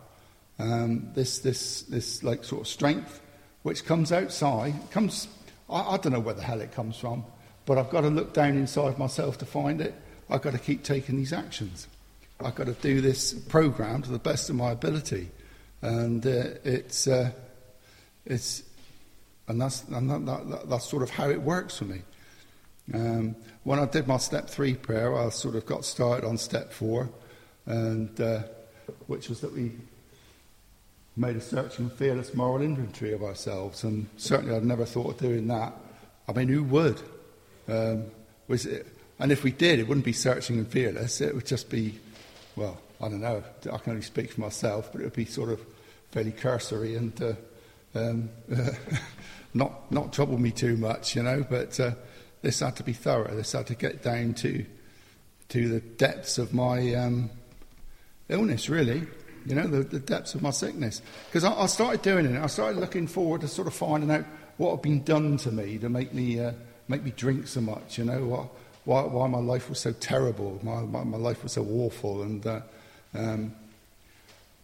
um, 0.59 1.09
this, 1.13 1.39
this, 1.39 1.83
this 1.83 2.23
like 2.23 2.43
sort 2.43 2.61
of 2.61 2.67
strength 2.67 3.21
which 3.65 3.83
comes 3.83 4.11
outside. 4.11 4.75
Comes, 4.91 5.27
I, 5.67 5.81
I 5.81 5.97
don't 5.97 6.13
know 6.13 6.19
where 6.19 6.35
the 6.35 6.43
hell 6.43 6.61
it 6.61 6.71
comes 6.71 6.97
from, 6.97 7.25
but 7.65 7.79
I've 7.79 7.89
got 7.89 8.01
to 8.01 8.09
look 8.09 8.31
down 8.31 8.57
inside 8.57 8.99
myself 8.99 9.39
to 9.39 9.45
find 9.47 9.81
it. 9.81 9.95
I've 10.29 10.43
got 10.43 10.53
to 10.53 10.59
keep 10.59 10.83
taking 10.83 11.17
these 11.17 11.33
actions. 11.33 11.87
I've 12.39 12.53
got 12.53 12.67
to 12.67 12.73
do 12.73 13.01
this 13.01 13.33
program 13.33 14.03
to 14.03 14.11
the 14.11 14.19
best 14.19 14.51
of 14.51 14.55
my 14.55 14.69
ability, 14.71 15.31
and 15.81 16.25
uh, 16.25 16.43
it's 16.63 17.07
uh, 17.07 17.31
it's 18.25 18.61
and 19.47 19.59
that's 19.59 19.83
and 19.85 20.09
that, 20.11 20.25
that, 20.25 20.69
that's 20.69 20.85
sort 20.85 21.01
of 21.01 21.09
how 21.09 21.29
it 21.29 21.41
works 21.41 21.77
for 21.77 21.85
me. 21.85 22.01
Um, 22.93 23.35
when 23.63 23.79
I 23.79 23.85
did 23.85 24.07
my 24.07 24.17
step 24.17 24.47
three 24.47 24.75
prayer, 24.75 25.17
I 25.17 25.29
sort 25.29 25.55
of 25.55 25.65
got 25.65 25.85
started 25.85 26.27
on 26.27 26.37
step 26.37 26.71
four, 26.71 27.09
and 27.65 28.19
uh, 28.21 28.43
which 29.07 29.27
was 29.27 29.41
that 29.41 29.53
we 29.53 29.71
made 31.17 31.35
a 31.35 31.41
searching 31.41 31.89
fearless 31.89 32.33
moral 32.33 32.61
inventory 32.61 33.13
of 33.13 33.23
ourselves, 33.23 33.83
and 33.83 34.07
certainly 34.17 34.55
I'd 34.55 34.65
never 34.65 34.85
thought 34.85 35.11
of 35.11 35.17
doing 35.17 35.47
that. 35.47 35.73
I 36.27 36.33
mean, 36.33 36.47
who 36.49 36.63
would? 36.63 37.01
Um, 37.67 38.05
was 38.47 38.65
it, 38.65 38.87
and 39.19 39.31
if 39.31 39.43
we 39.43 39.51
did, 39.51 39.79
it 39.79 39.87
wouldn't 39.87 40.05
be 40.05 40.13
searching 40.13 40.57
and 40.57 40.67
fearless. 40.67 41.21
It 41.21 41.33
would 41.33 41.45
just 41.45 41.69
be, 41.69 41.99
well, 42.55 42.79
I 43.01 43.07
don't 43.07 43.21
know. 43.21 43.43
I 43.71 43.77
can 43.77 43.91
only 43.91 44.01
speak 44.01 44.33
for 44.33 44.41
myself, 44.41 44.91
but 44.91 45.01
it 45.01 45.05
would 45.05 45.13
be 45.13 45.25
sort 45.25 45.49
of 45.49 45.61
fairly 46.11 46.31
cursory 46.31 46.95
and 46.95 47.21
uh, 47.21 47.33
um, 47.95 48.29
not 49.53 49.89
not 49.91 50.11
trouble 50.11 50.37
me 50.37 50.51
too 50.51 50.75
much, 50.75 51.15
you 51.15 51.23
know. 51.23 51.45
But 51.49 51.79
uh, 51.79 51.91
this 52.41 52.59
had 52.59 52.75
to 52.75 52.83
be 52.83 52.93
thorough. 52.93 53.33
This 53.33 53.53
had 53.53 53.67
to 53.67 53.75
get 53.75 54.03
down 54.03 54.33
to 54.35 54.65
to 55.49 55.69
the 55.69 55.79
depths 55.79 56.37
of 56.37 56.53
my 56.53 56.93
um, 56.95 57.29
illness, 58.27 58.69
really 58.69 59.07
you 59.45 59.55
know, 59.55 59.67
the, 59.67 59.83
the 59.83 59.99
depths 59.99 60.35
of 60.35 60.41
my 60.41 60.49
sickness. 60.49 61.01
Because 61.27 61.43
I, 61.43 61.53
I, 61.53 61.65
started 61.67 62.01
doing 62.01 62.25
it. 62.25 62.41
I 62.41 62.47
started 62.47 62.79
looking 62.79 63.07
forward 63.07 63.41
to 63.41 63.47
sort 63.47 63.67
of 63.67 63.73
finding 63.73 64.11
out 64.11 64.25
what 64.57 64.71
had 64.71 64.81
been 64.81 65.03
done 65.03 65.37
to 65.37 65.51
me 65.51 65.77
to 65.77 65.89
make 65.89 66.13
me, 66.13 66.39
uh, 66.39 66.53
make 66.87 67.03
me 67.03 67.11
drink 67.15 67.47
so 67.47 67.61
much, 67.61 67.97
you 67.97 68.05
know, 68.05 68.49
why, 68.85 69.01
why 69.01 69.27
my 69.27 69.39
life 69.39 69.69
was 69.69 69.79
so 69.79 69.91
terrible, 69.93 70.59
my, 70.63 70.81
my, 70.81 71.03
my 71.03 71.17
life 71.17 71.43
was 71.43 71.53
so 71.53 71.65
awful. 71.65 72.23
And 72.23 72.45
uh, 72.45 72.61
um, 73.13 73.53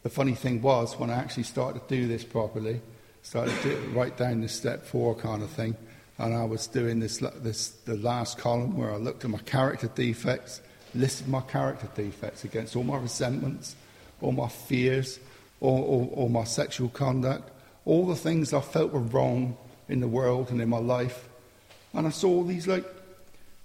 the 0.04 0.10
funny 0.10 0.34
thing 0.34 0.62
was, 0.62 0.98
when 0.98 1.10
I 1.10 1.16
actually 1.16 1.44
started 1.44 1.88
to 1.88 1.96
do 1.96 2.08
this 2.08 2.24
properly, 2.24 2.82
started 3.24 3.54
to 3.62 3.76
write 3.94 4.18
down 4.18 4.42
this 4.42 4.54
step 4.54 4.86
four 4.86 5.16
kind 5.16 5.44
of 5.44 5.50
thing, 5.50 5.76
and 6.18 6.34
I 6.34 6.44
was 6.44 6.68
doing 6.68 7.00
this, 7.00 7.18
this 7.38 7.70
the 7.86 7.98
last 7.98 8.38
column 8.38 8.78
where 8.78 8.92
I 8.92 8.98
looked 8.98 9.26
at 9.26 9.32
my 9.32 9.40
character 9.40 9.88
defects, 9.88 10.62
listed 10.94 11.28
my 11.28 11.42
character 11.42 11.88
defects 11.96 12.44
against 12.44 12.76
all 12.76 12.84
my 12.84 12.98
resentments, 12.98 13.76
or 14.22 14.32
my 14.34 14.48
fears 14.48 15.20
or, 15.60 15.80
or, 15.80 16.10
or 16.12 16.30
my 16.30 16.44
sexual 16.44 16.90
conduct, 16.90 17.50
all 17.86 18.06
the 18.08 18.16
things 18.16 18.54
I 18.54 18.62
felt 18.62 18.92
were 18.92 19.00
wrong 19.00 19.58
in 19.90 20.00
the 20.00 20.08
world 20.08 20.52
and 20.52 20.62
in 20.62 20.70
my 20.70 20.80
life. 20.80 21.28
And 21.94 22.08
I 22.08 22.12
saw 22.12 22.30
all 22.30 22.44
these 22.44 22.68
like 22.68 22.86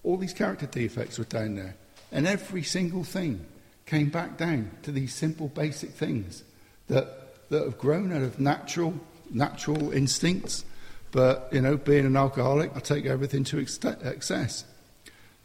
all 0.03 0.17
these 0.17 0.33
character 0.33 0.67
defects 0.67 1.19
were 1.19 1.25
down 1.25 1.57
there. 1.57 1.75
And 2.13 2.27
every 2.27 2.63
single 2.63 3.03
thing 3.03 3.45
came 3.87 4.09
back 4.09 4.37
down 4.37 4.71
to 4.83 4.93
these 4.93 5.15
simple 5.15 5.49
basic 5.49 5.91
things 5.91 6.45
that, 6.89 7.49
that 7.51 7.65
have 7.65 7.79
grown 7.79 8.13
out 8.13 8.23
of 8.23 8.39
natural 8.39 8.95
natural 9.31 9.93
instincts. 9.93 10.65
But 11.13 11.49
you 11.53 11.61
know, 11.61 11.77
being 11.77 12.07
an 12.07 12.17
alcoholic, 12.17 12.77
I 12.77 12.81
take 12.81 13.07
everything 13.07 13.45
to 13.45 13.59
excess. 13.59 14.65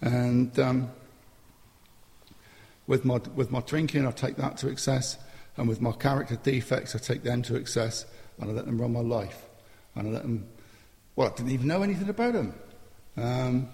And 0.02 0.58
um, 0.60 0.92
with 2.88 3.06
my, 3.06 3.20
with 3.36 3.52
my 3.52 3.62
drinking, 3.62 4.08
I 4.08 4.12
take 4.12 4.36
that 4.38 4.58
to 4.58 4.70
excess. 4.70 5.18
And 5.58 5.68
with 5.68 5.82
my 5.82 5.92
character 5.92 6.38
defects, 6.38 6.96
I 6.96 7.00
take 7.00 7.24
them 7.24 7.42
to 7.44 7.56
excess. 7.56 8.06
And 8.40 8.50
I 8.50 8.54
let 8.54 8.66
them 8.66 8.82
run 8.82 8.94
my 8.94 9.02
life. 9.02 9.46
And 9.96 10.08
I 10.08 10.12
let 10.12 10.24
them, 10.24 10.48
well, 11.16 11.32
I 11.32 11.36
didn't 11.36 11.52
even 11.52 11.68
know 11.68 11.84
anything 11.84 12.10
about 12.10 12.34
them. 12.34 12.54
Um, 13.18 13.70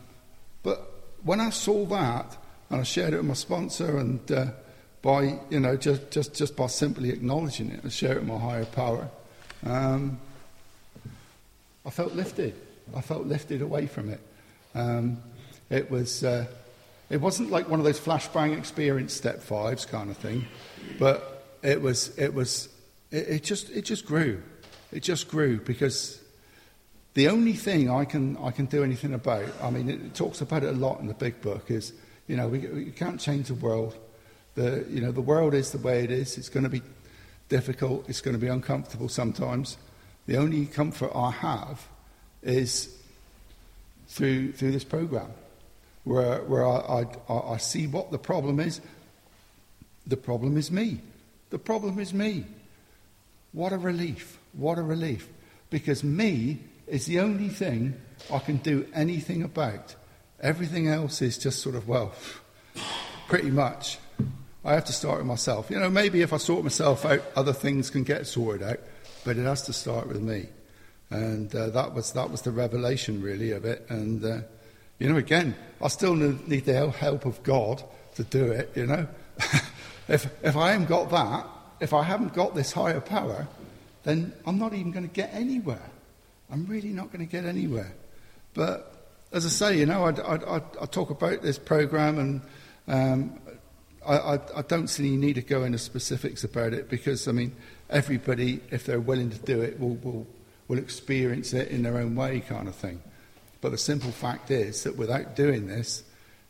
but 0.63 0.91
when 1.23 1.39
I 1.39 1.49
saw 1.51 1.85
that, 1.85 2.37
and 2.69 2.81
I 2.81 2.83
shared 2.83 3.13
it 3.13 3.17
with 3.17 3.25
my 3.25 3.33
sponsor, 3.33 3.97
and 3.97 4.31
uh, 4.31 4.47
by, 5.01 5.39
you 5.49 5.59
know, 5.59 5.77
just, 5.77 6.11
just, 6.11 6.35
just 6.35 6.55
by 6.55 6.67
simply 6.67 7.09
acknowledging 7.09 7.71
it 7.71 7.83
and 7.83 7.93
sharing 7.93 8.17
it 8.17 8.19
with 8.21 8.29
my 8.29 8.39
higher 8.39 8.65
power, 8.65 9.09
um, 9.65 10.19
I 11.85 11.89
felt 11.89 12.13
lifted. 12.13 12.53
I 12.95 13.01
felt 13.01 13.25
lifted 13.25 13.61
away 13.61 13.87
from 13.87 14.09
it. 14.09 14.19
Um, 14.75 15.21
it 15.69 15.89
was. 15.89 16.23
Uh, 16.23 16.45
it 17.09 17.21
wasn't 17.21 17.51
like 17.51 17.69
one 17.69 17.79
of 17.79 17.85
those 17.85 17.99
flashbang 17.99 18.57
experience 18.57 19.13
step 19.13 19.41
fives 19.41 19.85
kind 19.85 20.09
of 20.09 20.17
thing, 20.17 20.45
but 20.99 21.45
it 21.63 21.81
was, 21.81 22.17
it 22.17 22.33
was, 22.33 22.69
it, 23.11 23.27
it 23.29 23.43
just, 23.43 23.69
it 23.69 23.85
just 23.85 24.05
grew. 24.05 24.41
It 24.91 25.03
just 25.03 25.27
grew 25.27 25.59
because 25.59 26.21
the 27.13 27.29
only 27.29 27.53
thing 27.53 27.89
I 27.89 28.05
can, 28.05 28.37
I 28.37 28.51
can 28.51 28.65
do 28.65 28.83
anything 28.83 29.13
about, 29.13 29.45
I 29.61 29.69
mean, 29.69 29.89
it, 29.89 30.01
it 30.01 30.15
talks 30.15 30.41
about 30.41 30.63
it 30.63 30.69
a 30.69 30.77
lot 30.77 30.99
in 30.99 31.07
the 31.07 31.13
big 31.13 31.41
book, 31.41 31.71
is, 31.71 31.93
you 32.27 32.35
know, 32.35 32.47
we, 32.47 32.59
we 32.59 32.91
can't 32.91 33.19
change 33.19 33.47
the 33.47 33.55
world, 33.55 33.95
The, 34.55 34.85
you 34.89 35.01
know, 35.01 35.11
the 35.11 35.21
world 35.21 35.53
is 35.53 35.71
the 35.71 35.77
way 35.77 36.03
it 36.03 36.11
is. 36.11 36.37
It's 36.37 36.49
going 36.49 36.63
to 36.63 36.69
be 36.69 36.81
difficult. 37.47 38.09
It's 38.09 38.21
going 38.21 38.35
to 38.35 38.41
be 38.41 38.47
uncomfortable 38.49 39.07
sometimes. 39.07 39.77
The 40.25 40.37
only 40.37 40.65
comfort 40.65 41.11
I 41.15 41.31
have 41.31 41.87
is 42.41 42.89
through, 44.07 44.53
through 44.53 44.71
this 44.71 44.83
program, 44.83 45.31
where, 46.07 46.41
where 46.43 46.65
I, 46.65 47.05
I, 47.29 47.53
I 47.53 47.57
see 47.57 47.85
what 47.85 48.11
the 48.11 48.17
problem 48.17 48.59
is. 48.59 48.79
The 50.05 50.17
problem 50.17 50.57
is 50.57 50.71
me. 50.71 51.01
The 51.49 51.59
problem 51.59 51.99
is 51.99 52.13
me. 52.13 52.45
What 53.51 53.73
a 53.73 53.77
relief. 53.77 54.39
What 54.53 54.77
a 54.77 54.83
relief. 54.83 55.27
Because 55.69 56.03
me 56.03 56.59
is 56.87 57.05
the 57.05 57.19
only 57.19 57.49
thing 57.49 57.95
I 58.31 58.39
can 58.39 58.57
do 58.57 58.87
anything 58.93 59.43
about. 59.43 59.95
Everything 60.39 60.87
else 60.87 61.21
is 61.21 61.37
just 61.37 61.59
sort 61.59 61.75
of, 61.75 61.87
well, 61.87 62.13
pretty 63.27 63.51
much. 63.51 63.97
I 64.63 64.73
have 64.73 64.85
to 64.85 64.93
start 64.93 65.17
with 65.17 65.27
myself. 65.27 65.69
You 65.69 65.79
know, 65.79 65.89
maybe 65.89 66.21
if 66.21 66.31
I 66.31 66.37
sort 66.37 66.63
myself 66.63 67.05
out, 67.05 67.21
other 67.35 67.53
things 67.53 67.89
can 67.89 68.03
get 68.03 68.27
sorted 68.27 68.63
out, 68.63 68.79
but 69.25 69.37
it 69.37 69.43
has 69.43 69.63
to 69.63 69.73
start 69.73 70.07
with 70.07 70.21
me. 70.21 70.47
And 71.09 71.53
uh, 71.53 71.69
that, 71.69 71.93
was, 71.93 72.13
that 72.13 72.29
was 72.29 72.41
the 72.41 72.51
revelation, 72.51 73.21
really, 73.21 73.51
of 73.51 73.65
it. 73.65 73.85
And, 73.89 74.23
uh, 74.23 74.39
you 74.99 75.09
know, 75.09 75.17
again, 75.17 75.55
I 75.81 75.87
still 75.89 76.15
need 76.15 76.65
the 76.65 76.91
help 76.91 77.25
of 77.25 77.43
God 77.43 77.83
to 78.15 78.23
do 78.23 78.51
it, 78.51 78.71
you 78.75 78.85
know. 78.85 79.07
if, 80.07 80.27
if 80.43 80.55
I 80.57 80.71
haven't 80.71 80.87
got 80.87 81.11
that, 81.11 81.45
if 81.79 81.93
I 81.93 82.03
haven't 82.03 82.33
got 82.33 82.55
this 82.55 82.71
higher 82.71 82.99
power, 82.99 83.47
then 84.03 84.33
I'm 84.45 84.57
not 84.57 84.73
even 84.73 84.91
going 84.91 85.07
to 85.07 85.13
get 85.13 85.33
anywhere. 85.33 85.89
I'm 86.49 86.65
really 86.65 86.89
not 86.89 87.11
going 87.11 87.25
to 87.25 87.31
get 87.31 87.45
anywhere. 87.45 87.93
But 88.53 88.93
as 89.31 89.45
I 89.45 89.49
say, 89.49 89.77
you 89.77 89.85
know, 89.85 90.05
I, 90.05 90.11
I, 90.11 90.61
I 90.81 90.85
talk 90.85 91.09
about 91.09 91.41
this 91.41 91.59
program 91.59 92.17
and 92.17 92.41
um, 92.87 93.39
I, 94.07 94.39
I, 94.55 94.61
don't 94.61 94.87
see 94.87 95.07
any 95.07 95.17
need 95.17 95.33
to 95.33 95.41
go 95.41 95.63
into 95.63 95.77
specifics 95.77 96.45
about 96.45 96.73
it 96.73 96.89
because, 96.89 97.27
I 97.27 97.33
mean, 97.33 97.53
everybody, 97.89 98.61
if 98.71 98.85
they're 98.85 99.01
willing 99.01 99.29
to 99.29 99.39
do 99.39 99.61
it, 99.61 99.79
will, 99.79 99.95
will, 99.97 100.25
will 100.69 100.77
experience 100.77 101.53
it 101.53 101.67
in 101.67 101.83
their 101.83 101.97
own 101.97 102.15
way, 102.15 102.39
kind 102.39 102.69
of 102.69 102.75
thing. 102.75 103.01
But 103.61 103.71
the 103.71 103.77
simple 103.77 104.11
fact 104.11 104.51
is 104.51 104.83
that 104.83 104.97
without 104.97 105.35
doing 105.35 105.67
this, 105.67 106.03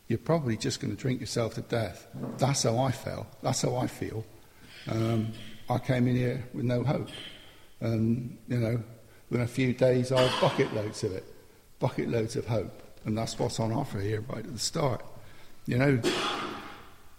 you're 0.08 0.18
probably 0.18 0.56
just 0.56 0.80
going 0.80 0.94
to 0.94 1.00
drink 1.00 1.20
yourself 1.20 1.54
to 1.54 1.62
death. 1.62 2.06
That's 2.38 2.62
how 2.62 2.78
I 2.78 2.90
felt. 2.90 3.26
That's 3.42 3.62
how 3.62 3.76
I 3.76 3.86
feel. 3.86 4.24
Um, 4.88 5.32
I 5.68 5.78
came 5.78 6.06
in 6.06 6.16
here 6.16 6.44
with 6.54 6.64
no 6.64 6.82
hope. 6.82 7.08
And, 7.80 8.38
you 8.48 8.58
know, 8.58 8.82
within 9.30 9.44
a 9.44 9.48
few 9.48 9.72
days, 9.72 10.12
I 10.12 10.22
had 10.22 10.40
bucket 10.40 10.72
loads 10.74 11.04
of 11.04 11.12
it. 11.12 11.24
Bucket 11.78 12.08
loads 12.08 12.36
of 12.36 12.46
hope. 12.46 12.82
And 13.04 13.16
that's 13.16 13.38
what's 13.38 13.60
on 13.60 13.72
offer 13.72 14.00
here 14.00 14.22
right 14.22 14.44
at 14.44 14.52
the 14.52 14.58
start. 14.58 15.04
You 15.66 15.76
know, 15.76 16.00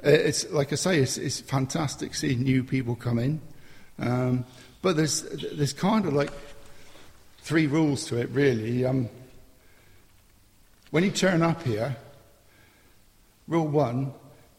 it's 0.01 0.49
like 0.51 0.71
I 0.71 0.75
say, 0.75 0.99
it's, 0.99 1.17
it's 1.17 1.39
fantastic 1.39 2.15
seeing 2.15 2.41
new 2.41 2.63
people 2.63 2.95
come 2.95 3.19
in, 3.19 3.41
um, 3.99 4.45
but 4.81 4.95
there's 4.95 5.21
there's 5.53 5.73
kind 5.73 6.05
of 6.05 6.13
like 6.13 6.31
three 7.41 7.67
rules 7.67 8.05
to 8.05 8.17
it, 8.17 8.29
really. 8.29 8.85
Um, 8.85 9.09
when 10.91 11.03
you 11.03 11.11
turn 11.11 11.41
up 11.41 11.63
here, 11.63 11.95
rule 13.47 13.67
one: 13.67 14.13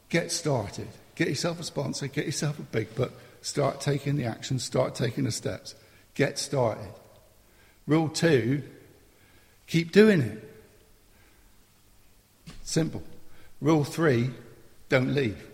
get 0.08 0.32
started, 0.32 0.88
get 1.14 1.28
yourself 1.28 1.60
a 1.60 1.64
sponsor, 1.64 2.06
get 2.06 2.26
yourself 2.26 2.58
a 2.58 2.62
big 2.62 2.94
book, 2.94 3.12
start 3.42 3.80
taking 3.80 4.16
the 4.16 4.24
action, 4.24 4.58
start 4.58 4.94
taking 4.94 5.24
the 5.24 5.32
steps, 5.32 5.74
get 6.14 6.38
started. 6.38 6.92
Rule 7.86 8.08
two: 8.08 8.62
keep 9.66 9.92
doing 9.92 10.20
it. 10.20 10.46
Simple. 12.62 13.02
Rule 13.60 13.84
three 13.84 14.30
don't 14.88 15.14
leave. 15.14 15.46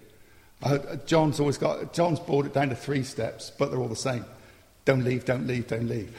Uh, 0.62 0.96
John's 1.06 1.38
always 1.38 1.58
got, 1.58 1.92
John's 1.92 2.18
brought 2.18 2.46
it 2.46 2.54
down 2.54 2.70
to 2.70 2.74
three 2.74 3.04
steps, 3.04 3.52
but 3.56 3.70
they're 3.70 3.78
all 3.78 3.88
the 3.88 3.96
same. 3.96 4.24
Don't 4.84 5.04
leave, 5.04 5.24
don't 5.24 5.46
leave, 5.46 5.66
don't 5.66 5.88
leave. 5.88 6.14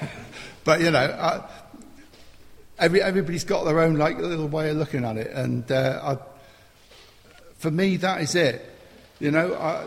but, 0.64 0.80
you 0.80 0.90
know, 0.90 0.98
uh, 0.98 1.48
every, 2.80 3.02
everybody's 3.02 3.44
got 3.44 3.64
their 3.64 3.78
own 3.78 3.96
like 3.96 4.18
little 4.18 4.48
way 4.48 4.70
of 4.70 4.76
looking 4.76 5.04
at 5.04 5.16
it. 5.16 5.30
And 5.32 5.70
uh, 5.70 6.00
I, 6.02 6.18
for 7.58 7.70
me, 7.70 7.96
that 7.98 8.22
is 8.22 8.34
it. 8.34 8.68
You 9.20 9.30
know, 9.30 9.54
I, 9.54 9.86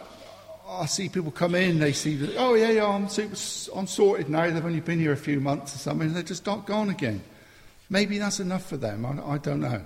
I 0.70 0.86
see 0.86 1.10
people 1.10 1.32
come 1.32 1.56
in, 1.56 1.80
they 1.80 1.92
see, 1.92 2.36
oh, 2.38 2.54
yeah, 2.54 2.70
yeah, 2.70 2.88
I'm, 2.88 3.10
super, 3.10 3.36
I'm 3.76 3.88
sorted 3.88 4.30
now. 4.30 4.50
They've 4.50 4.64
only 4.64 4.80
been 4.80 5.00
here 5.00 5.12
a 5.12 5.18
few 5.18 5.40
months 5.40 5.76
or 5.76 5.80
something, 5.80 6.08
and 6.08 6.16
they're 6.16 6.24
just 6.24 6.46
not 6.46 6.66
gone 6.66 6.90
again. 6.90 7.24
Maybe 7.90 8.18
that's 8.20 8.40
enough 8.40 8.66
for 8.68 8.78
them. 8.78 9.06
I, 9.06 9.34
I 9.34 9.38
don't 9.40 9.60
know. 9.60 9.82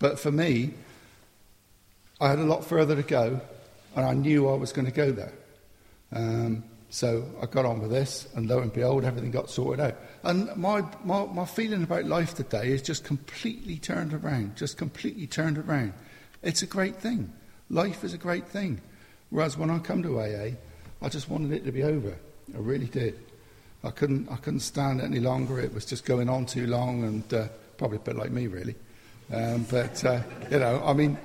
But 0.00 0.18
for 0.18 0.30
me, 0.30 0.74
I 2.20 2.30
had 2.30 2.38
a 2.38 2.44
lot 2.44 2.64
further 2.64 2.96
to 2.96 3.02
go, 3.02 3.40
and 3.96 4.04
I 4.04 4.14
knew 4.14 4.48
I 4.48 4.54
was 4.54 4.72
going 4.72 4.86
to 4.86 4.92
go 4.92 5.12
there. 5.12 5.32
Um, 6.12 6.64
so 6.90 7.24
I 7.42 7.46
got 7.46 7.66
on 7.66 7.80
with 7.80 7.90
this, 7.90 8.28
and 8.34 8.48
lo 8.48 8.60
and 8.60 8.72
behold, 8.72 9.04
everything 9.04 9.30
got 9.30 9.50
sorted 9.50 9.84
out. 9.84 9.96
And 10.22 10.54
my, 10.56 10.82
my, 11.04 11.26
my 11.26 11.44
feeling 11.44 11.82
about 11.82 12.04
life 12.04 12.34
today 12.34 12.68
is 12.68 12.82
just 12.82 13.04
completely 13.04 13.76
turned 13.76 14.14
around, 14.14 14.56
just 14.56 14.78
completely 14.78 15.26
turned 15.26 15.58
around. 15.58 15.92
It's 16.42 16.62
a 16.62 16.66
great 16.66 16.96
thing. 16.96 17.32
Life 17.68 18.04
is 18.04 18.14
a 18.14 18.18
great 18.18 18.46
thing. 18.46 18.80
Whereas 19.30 19.58
when 19.58 19.70
I 19.70 19.78
come 19.80 20.02
to 20.02 20.18
AA, 20.18 20.52
I 21.02 21.08
just 21.10 21.28
wanted 21.28 21.52
it 21.52 21.64
to 21.66 21.72
be 21.72 21.82
over. 21.82 22.16
I 22.54 22.58
really 22.58 22.86
did. 22.86 23.18
I 23.84 23.90
couldn't, 23.90 24.28
I 24.30 24.36
couldn't 24.36 24.60
stand 24.60 25.00
it 25.00 25.04
any 25.04 25.20
longer. 25.20 25.60
It 25.60 25.74
was 25.74 25.84
just 25.84 26.06
going 26.06 26.30
on 26.30 26.46
too 26.46 26.66
long, 26.66 27.04
and 27.04 27.34
uh, 27.34 27.48
probably 27.76 27.98
a 27.98 28.00
bit 28.00 28.16
like 28.16 28.30
me, 28.30 28.46
really. 28.46 28.74
Um, 29.30 29.66
but, 29.70 30.02
uh, 30.04 30.22
you 30.50 30.58
know, 30.58 30.82
I 30.84 30.94
mean, 30.94 31.18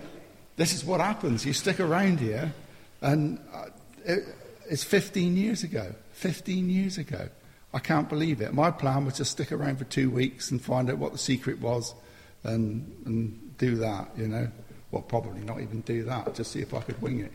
this 0.57 0.73
is 0.73 0.83
what 0.83 0.99
happens. 0.99 1.45
You 1.45 1.53
stick 1.53 1.79
around 1.79 2.19
here, 2.19 2.53
and 3.01 3.39
uh, 3.53 3.67
it, 4.05 4.23
it's 4.69 4.83
15 4.83 5.37
years 5.37 5.63
ago. 5.63 5.93
15 6.13 6.69
years 6.69 6.97
ago. 6.97 7.29
I 7.73 7.79
can't 7.79 8.07
believe 8.07 8.41
it. 8.41 8.53
My 8.53 8.69
plan 8.69 9.05
was 9.05 9.15
to 9.15 9.25
stick 9.25 9.51
around 9.51 9.77
for 9.77 9.85
two 9.85 10.09
weeks 10.09 10.51
and 10.51 10.61
find 10.61 10.89
out 10.89 10.99
what 10.99 11.11
the 11.11 11.17
secret 11.17 11.59
was 11.59 11.95
and, 12.43 12.91
and 13.05 13.57
do 13.57 13.75
that, 13.77 14.09
you 14.15 14.27
know. 14.27 14.47
Well, 14.91 15.01
probably 15.01 15.41
not 15.41 15.59
even 15.59 15.81
do 15.81 16.03
that, 16.03 16.35
just 16.35 16.51
see 16.51 16.59
if 16.59 16.73
I 16.73 16.81
could 16.81 17.01
wing 17.01 17.21
it. 17.21 17.31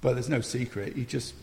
But 0.00 0.14
there's 0.14 0.28
no 0.28 0.40
secret. 0.40 0.96
You 0.96 1.04
just, 1.04 1.34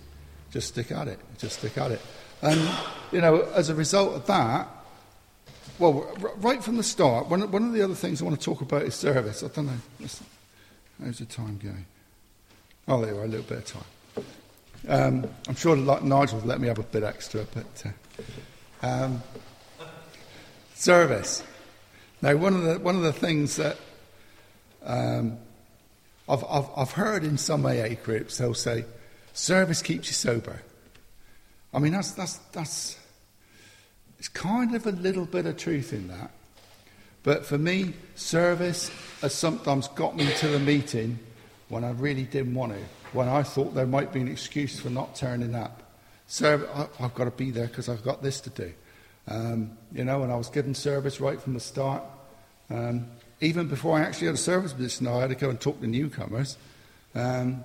just 0.52 0.70
stick 0.70 0.92
at 0.92 1.10
it. 1.10 1.20
Just 1.38 1.60
stick 1.60 1.78
at 1.78 1.92
it. 1.92 2.02
And, 2.42 2.70
you 3.12 3.20
know, 3.20 3.42
as 3.54 3.70
a 3.70 3.76
result 3.76 4.16
of 4.16 4.26
that, 4.28 4.70
well, 5.78 6.10
right 6.38 6.64
from 6.64 6.78
the 6.78 6.84
start, 6.84 7.28
one, 7.28 7.52
one 7.52 7.64
of 7.64 7.74
the 7.74 7.82
other 7.82 7.96
things 7.96 8.22
I 8.22 8.26
want 8.26 8.40
to 8.40 8.46
talk 8.46 8.62
about 8.62 8.84
is 8.84 8.96
service. 8.96 9.44
I 9.44 9.48
don't 9.50 9.66
know. 9.66 10.08
How's 11.04 11.20
the 11.20 11.26
time 11.26 11.60
going? 11.62 11.86
Oh, 12.88 13.04
there 13.04 13.14
we 13.14 13.20
are, 13.20 13.26
a 13.26 13.28
little 13.28 13.46
bit 13.46 13.58
of 13.58 13.66
time. 13.66 13.84
Um, 14.88 15.28
I'm 15.48 15.56
sure 15.56 15.76
Nigel 15.76 16.40
will 16.40 16.48
let 16.48 16.60
me 16.60 16.68
have 16.68 16.78
a 16.78 16.84
bit 16.84 17.04
extra, 17.04 17.46
but 17.54 17.84
uh, 18.84 18.86
um, 18.86 19.24
service. 20.76 21.44
Now, 22.22 22.36
one 22.36 22.54
of 22.54 22.64
the 22.64 22.80
one 22.80 22.96
of 22.96 23.02
the 23.02 23.14
things 23.14 23.56
that 23.56 23.78
um, 24.84 25.38
I've, 26.30 26.44
I've, 26.44 26.70
I've 26.78 26.92
heard 26.92 27.24
in 27.24 27.38
some 27.38 27.66
AA 27.66 27.96
groups, 28.04 28.38
they'll 28.38 28.54
say, 28.54 28.86
"Service 29.34 29.82
keeps 29.82 30.08
you 30.08 30.14
sober." 30.14 30.62
I 31.74 31.80
mean, 31.80 31.94
that's 31.94 32.12
that's 32.12 32.38
that's 32.52 32.98
it's 34.20 34.30
kind 34.30 34.76
of 34.76 34.86
a 34.86 34.92
little 34.92 35.26
bit 35.26 35.46
of 35.46 35.58
truth 35.58 35.94
in 35.94 36.08
that. 36.10 36.32
But 37.24 37.46
for 37.46 37.58
me, 37.58 37.94
service 38.14 38.92
has 39.22 39.34
sometimes 39.34 39.88
got 39.90 40.16
me 40.16 40.32
to 40.38 40.48
the 40.48 40.60
meeting 40.60 41.18
when 41.70 41.84
I 41.84 41.92
really 41.92 42.24
didn't 42.24 42.54
want 42.54 42.74
to, 42.74 42.80
when 43.16 43.30
I 43.30 43.44
thought 43.44 43.74
there 43.74 43.88
might 43.88 44.12
be 44.12 44.20
an 44.20 44.28
excuse 44.28 44.80
for 44.80 44.90
not 44.90 45.16
turning 45.16 45.56
up. 45.56 45.82
So 46.28 46.68
I, 47.00 47.04
have 47.04 47.16
got 47.16 47.26
to 47.26 47.32
be 47.32 47.50
there 47.50 47.68
because 47.68 47.88
I've 47.88 48.04
got 48.04 48.22
this 48.22 48.42
to 48.42 48.50
do. 48.50 48.74
Um, 49.28 49.78
you 49.92 50.04
know, 50.04 50.24
and 50.24 50.32
I 50.32 50.36
was 50.36 50.50
given 50.50 50.76
service 50.76 51.20
right 51.22 51.40
from 51.40 51.54
the 51.54 51.60
start. 51.60 52.04
Um, 52.70 53.08
even 53.42 53.68
before 53.68 53.98
I 53.98 54.02
actually 54.02 54.28
had 54.28 54.36
a 54.36 54.40
service 54.40 54.74
position, 54.74 55.08
I 55.08 55.20
had 55.20 55.30
to 55.30 55.36
go 55.36 55.50
and 55.50 55.60
talk 55.60 55.80
to 55.82 55.88
newcomers. 55.88 56.58
Um, 57.16 57.64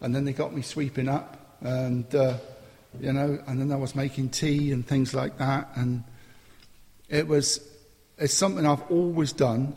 and 0.00 0.14
then 0.14 0.24
they 0.24 0.32
got 0.32 0.54
me 0.54 0.62
sweeping 0.62 1.08
up, 1.08 1.56
and 1.60 2.12
uh, 2.14 2.38
you 3.00 3.12
know, 3.12 3.38
and 3.46 3.60
then 3.60 3.72
I 3.72 3.76
was 3.76 3.94
making 3.94 4.30
tea 4.30 4.72
and 4.72 4.86
things 4.86 5.14
like 5.14 5.38
that. 5.38 5.68
And 5.74 6.04
it 7.08 7.26
was 7.26 7.66
it's 8.18 8.34
something 8.34 8.66
I've 8.66 8.88
always 8.90 9.32
done. 9.32 9.76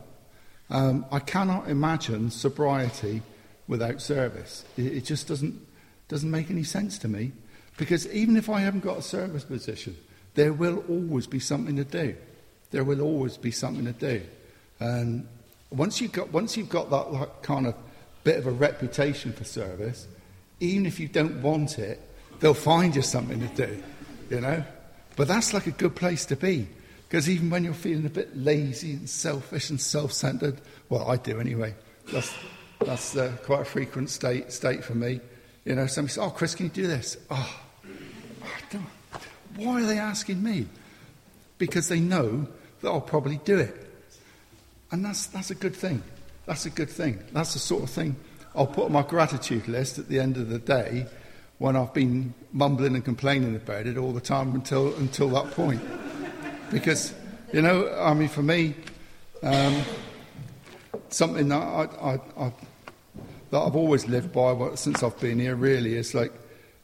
Um, 0.70 1.06
I 1.12 1.20
cannot 1.20 1.70
imagine 1.70 2.32
sobriety 2.32 3.22
without 3.68 4.02
service. 4.02 4.66
It, 4.78 4.94
it, 4.94 5.06
just 5.06 5.28
doesn't, 5.28 5.60
doesn't 6.08 6.30
make 6.30 6.50
any 6.50 6.64
sense 6.64 6.98
to 7.00 7.08
me. 7.08 7.32
Because 7.78 8.08
even 8.08 8.38
if 8.38 8.50
I 8.50 8.62
haven't 8.62 8.84
got 8.84 8.98
a 8.98 9.02
service 9.02 9.44
position, 9.44 9.98
there 10.36 10.54
will 10.54 10.84
always 10.88 11.28
be 11.28 11.40
something 11.40 11.76
to 11.76 11.84
do. 11.84 12.16
There 12.72 12.84
will 12.84 13.02
always 13.02 13.38
be 13.38 13.52
something 13.52 13.86
to 13.86 13.92
do. 13.92 14.22
And 14.80 15.28
once 15.72 16.00
you've 16.00 16.12
got, 16.12 16.32
once 16.32 16.58
you've 16.58 16.70
got 16.70 16.90
that, 16.90 17.42
kind 17.42 17.68
of 17.68 17.76
bit 18.24 18.38
of 18.38 18.48
a 18.48 18.52
reputation 18.52 19.34
for 19.34 19.44
service, 19.44 20.08
even 20.60 20.86
if 20.86 21.00
you 21.00 21.08
don't 21.08 21.42
want 21.42 21.80
it, 21.80 22.02
they'll 22.40 22.54
find 22.54 22.96
you 22.96 23.02
something 23.02 23.40
to 23.40 23.68
do, 23.68 23.84
you 24.30 24.42
know? 24.42 24.64
But 25.16 25.28
that's 25.28 25.54
like 25.54 25.68
a 25.68 25.72
good 25.72 25.96
place 25.96 26.26
to 26.26 26.36
be. 26.36 26.68
Because 27.08 27.30
even 27.30 27.50
when 27.50 27.64
you're 27.64 27.74
feeling 27.74 28.06
a 28.06 28.10
bit 28.10 28.36
lazy 28.36 28.94
and 28.94 29.10
selfish 29.10 29.70
and 29.70 29.80
self 29.80 30.12
centered, 30.12 30.60
well, 30.90 31.10
I 31.10 31.18
do 31.18 31.40
anyway. 31.40 31.76
That's, 32.12 32.34
That's 32.86 33.16
uh, 33.16 33.32
quite 33.44 33.62
a 33.62 33.66
frequent 33.66 34.10
state 34.10 34.52
state 34.52 34.84
for 34.84 34.96
me. 34.96 35.20
You 35.64 35.76
know, 35.76 35.88
somebody 35.88 36.14
says, 36.14 36.24
"Oh, 36.24 36.30
Chris, 36.30 36.56
can 36.56 36.68
you 36.68 36.72
do 36.72 36.88
this?" 36.88 37.18
Oh, 37.30 37.62
why 39.56 39.82
are 39.82 39.86
they 39.86 39.98
asking 39.98 40.44
me? 40.44 40.68
Because 41.58 41.88
they 41.88 42.00
know 42.00 42.48
that 42.82 42.90
I'll 42.90 43.02
probably 43.02 43.40
do 43.46 43.58
it, 43.58 43.76
and 44.92 45.04
that's 45.04 45.28
that's 45.28 45.52
a 45.52 45.56
good 45.56 45.76
thing. 45.76 46.04
That's 46.46 46.66
a 46.66 46.70
good 46.70 46.90
thing. 46.90 47.20
That's 47.32 47.54
the 47.54 47.60
sort 47.60 47.84
of 47.84 47.90
thing 47.90 48.16
I'll 48.56 48.68
put 48.68 48.86
on 48.86 48.92
my 48.92 49.02
gratitude 49.02 49.68
list 49.68 50.00
at 50.00 50.08
the 50.08 50.20
end 50.20 50.38
of 50.38 50.50
the 50.50 50.60
day 50.60 51.08
when 51.58 51.76
I've 51.76 51.94
been 51.94 52.34
mumbling 52.52 52.96
and 52.96 53.04
complaining 53.04 53.56
about 53.56 53.88
it 53.88 53.98
all 53.98 54.12
the 54.12 54.22
time 54.22 54.54
until 54.54 54.96
until 54.96 55.30
that 55.30 55.52
point. 55.52 55.82
Because 56.72 57.14
you 57.52 57.62
know, 57.62 57.94
I 58.00 58.14
mean, 58.14 58.30
for 58.30 58.44
me, 58.44 58.76
um, 59.44 59.82
something 61.10 61.48
that 61.50 61.62
I, 61.62 61.84
I, 62.02 62.20
I, 62.46 62.54
that 63.56 63.62
I've 63.62 63.76
always 63.78 64.06
lived 64.06 64.34
by 64.34 64.52
what, 64.52 64.78
since 64.78 65.02
I've 65.02 65.18
been 65.22 65.40
here 65.40 65.56
really 65.56 65.96
is 65.96 66.14
like 66.14 66.34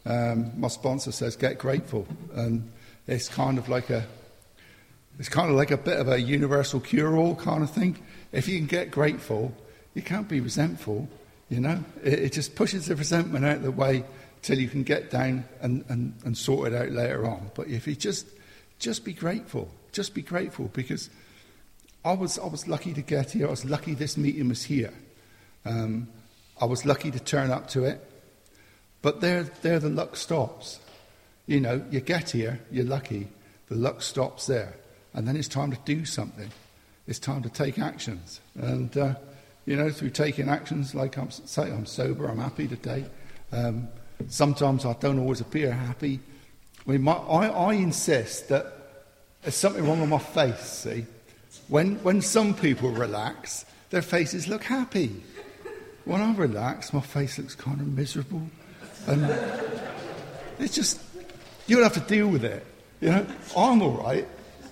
um, 0.06 0.58
my 0.58 0.70
sponsor 0.70 1.12
says, 1.12 1.36
get 1.36 1.58
grateful, 1.58 2.08
and 2.34 2.72
it's 3.08 3.28
kind 3.28 3.58
of 3.58 3.68
like 3.68 3.90
a 3.90 4.06
it's 5.20 5.28
kind 5.28 5.50
of 5.50 5.58
like 5.58 5.72
a 5.72 5.78
bit 5.78 6.00
of 6.00 6.08
a 6.08 6.20
universal 6.20 6.80
cure-all 6.80 7.36
kind 7.36 7.62
of 7.62 7.70
thing. 7.70 7.98
If 8.32 8.48
you 8.48 8.58
can 8.58 8.68
get 8.68 8.90
grateful, 8.90 9.54
you 9.96 10.02
can't 10.02 10.30
be 10.30 10.40
resentful. 10.40 11.10
You 11.50 11.60
know, 11.60 11.84
it, 12.02 12.20
it 12.20 12.32
just 12.32 12.56
pushes 12.56 12.86
the 12.86 12.96
resentment 12.96 13.44
out 13.44 13.58
of 13.58 13.64
the 13.64 13.72
way 13.72 14.06
till 14.42 14.58
you 14.58 14.70
can 14.70 14.84
get 14.84 15.12
down 15.12 15.44
and, 15.60 15.84
and, 15.90 16.14
and 16.24 16.38
sort 16.38 16.72
it 16.72 16.74
out 16.74 16.92
later 16.92 17.26
on. 17.28 17.52
But 17.54 17.68
if 17.68 17.86
you 17.86 17.96
just 17.96 18.28
just 18.80 19.04
be 19.04 19.12
grateful, 19.12 19.70
just 19.92 20.14
be 20.14 20.22
grateful 20.22 20.70
because 20.72 21.10
I 22.06 22.14
was, 22.14 22.40
I 22.40 22.46
was 22.46 22.66
lucky 22.66 22.94
to 22.94 23.02
get 23.02 23.32
here. 23.32 23.48
I 23.48 23.52
was 23.52 23.66
lucky 23.66 23.94
this 23.94 24.16
meeting 24.16 24.48
was 24.48 24.64
here. 24.64 24.94
Um, 25.66 26.08
I 26.62 26.66
was 26.66 26.86
lucky 26.86 27.10
to 27.10 27.20
turn 27.20 27.50
up 27.50 27.68
to 27.70 27.84
it. 27.84 28.08
But 29.02 29.20
there, 29.20 29.44
there 29.64 29.80
the 29.80 29.90
luck 29.90 30.16
stops. 30.16 30.80
You 31.48 31.60
know, 31.60 31.84
you 31.90 32.00
get 32.00 32.30
here, 32.30 32.60
you're 32.72 32.86
lucky, 32.86 33.28
the 33.68 33.76
luck 33.76 34.04
stops 34.04 34.46
there. 34.46 34.76
And 35.14 35.28
then 35.28 35.36
it's 35.36 35.48
time 35.48 35.72
to 35.72 35.78
do 35.86 36.06
something. 36.06 36.50
It's 37.08 37.20
time 37.20 37.42
to 37.42 37.50
take 37.50 37.80
actions. 37.80 38.40
And, 38.56 38.96
uh, 38.96 39.16
you 39.66 39.76
know, 39.76 39.90
through 39.90 40.12
taking 40.12 40.50
actions, 40.50 40.94
like 40.94 41.18
I'm 41.18 41.32
say, 41.32 41.64
I'm 41.64 41.86
sober, 41.86 42.28
I'm 42.28 42.38
happy 42.38 42.68
today. 42.68 43.06
Um, 43.52 43.88
sometimes 44.28 44.86
I 44.86 44.94
don't 44.94 45.20
always 45.20 45.42
appear 45.42 45.72
happy. 45.72 46.20
I, 46.88 46.92
mean, 46.92 47.02
my, 47.02 47.14
I, 47.14 47.48
I 47.48 47.74
insist 47.74 48.50
that 48.50 48.66
there's 49.42 49.56
something 49.56 49.86
wrong 49.86 50.00
with 50.00 50.10
my 50.10 50.20
face, 50.20 50.60
see? 50.60 51.06
When, 51.68 51.96
when 52.04 52.22
some 52.22 52.54
people 52.54 52.92
relax, 52.92 53.66
their 53.90 54.02
faces 54.02 54.48
look 54.48 54.64
happy. 54.64 55.24
When 56.06 56.22
I 56.22 56.34
relax, 56.34 56.94
my 56.94 57.02
face 57.02 57.38
looks 57.38 57.56
kind 57.56 57.80
of 57.80 57.88
miserable. 57.88 58.42
And 59.08 59.26
it's 60.60 60.76
just, 60.76 61.02
you'll 61.68 61.84
have 61.84 61.94
to 61.94 62.00
deal 62.02 62.28
with 62.28 62.44
it. 62.44 62.66
You 63.02 63.10
know, 63.10 63.26
I'm 63.58 63.82
all 63.82 63.92
right, 63.92 64.28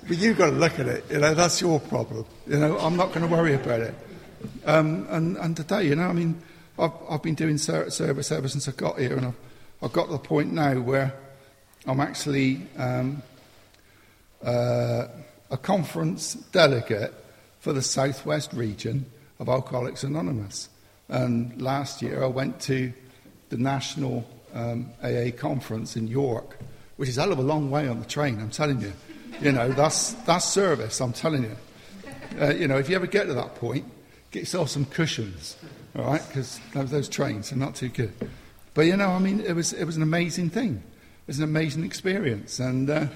but 0.08 0.18
you've 0.18 0.38
got 0.38 0.52
to 0.52 0.56
look 0.56 0.80
at 0.80 0.88
it. 0.88 1.06
You 1.10 1.20
know, 1.20 1.34
that's 1.34 1.62
your 1.62 1.80
problem. 1.80 2.26
You 2.48 2.60
know, 2.60 2.78
I'm 2.80 2.96
not 2.96 3.10
going 3.10 3.28
to 3.28 3.32
worry 3.34 3.54
about 3.54 3.82
it. 3.82 3.96
Um, 4.66 5.08
and, 5.10 5.38
and 5.38 5.58
today, 5.58 5.84
you 5.84 5.96
know, 5.96 6.08
I 6.08 6.14
mean, 6.14 6.42
I've, 6.78 6.94
I've 7.10 7.24
been 7.24 7.36
doing 7.36 7.58
service 7.58 8.00
ever 8.00 8.48
since 8.48 8.68
I 8.68 8.72
got 8.72 9.00
here, 9.00 9.18
and 9.18 9.28
I've, 9.28 9.36
I've 9.82 9.94
got 9.94 10.06
to 10.06 10.12
the 10.14 10.20
point 10.20 10.54
now 10.54 10.80
where 10.80 11.14
I'm 11.86 12.00
actually 12.00 12.68
um, 12.78 13.22
uh, 14.44 15.08
a 15.50 15.58
conference 15.58 16.34
delegate 16.34 17.14
for 17.60 17.74
the 17.74 17.82
southwest 17.82 18.54
region 18.54 19.06
of 19.40 19.50
Alcoholics 19.50 20.04
Anonymous. 20.04 20.69
And 21.10 21.60
last 21.62 22.01
year 22.01 22.24
I 22.24 22.28
went 22.28 22.60
to 22.62 22.93
the 23.49 23.57
national 23.57 24.30
um, 24.53 24.91
AA 25.03 25.32
conference 25.36 25.95
in 25.95 26.07
York, 26.07 26.57
which 26.97 27.10
is 27.10 27.18
a 27.18 27.22
hell 27.22 27.32
of 27.32 27.39
a 27.39 27.43
long 27.43 27.72
way 27.72 27.88
on 27.88 27.99
the 27.99 28.05
train, 28.05 28.39
I'm 28.39 28.49
telling 28.49 28.82
you. 28.82 28.93
You 29.41 29.51
know, 29.51 29.70
that's, 29.72 30.14
that's 30.26 30.45
service, 30.45 30.99
I'm 31.01 31.14
telling 31.14 31.43
you. 31.43 31.55
Uh, 32.39 32.53
you 32.53 32.68
know, 32.68 32.78
if 32.78 32.89
you 32.89 32.95
ever 32.95 33.07
get 33.07 33.26
to 33.26 33.34
that 33.34 33.55
point, 33.55 33.86
get 34.32 34.41
yourself 34.41 34.70
some 34.70 34.86
cushions, 34.86 35.57
all 35.95 36.05
right, 36.05 36.22
because 36.28 36.60
those 36.74 37.10
trains 37.10 37.51
are 37.51 37.55
not 37.55 37.76
too 37.76 37.89
good. 37.89 38.14
But, 38.74 38.82
you 38.82 38.95
know, 38.95 39.10
I 39.10 39.20
mean, 39.20 39.39
it 39.39 39.53
was, 39.53 39.74
it 39.74 39.86
was 39.86 39.97
an 39.97 40.03
amazing 40.03 40.51
thing. 40.51 40.76
It 40.76 41.28
was 41.28 41.39
an 41.39 41.45
amazing 41.45 41.84
experience. 41.84 42.60
And, 42.60 42.89
uh, 42.89 43.07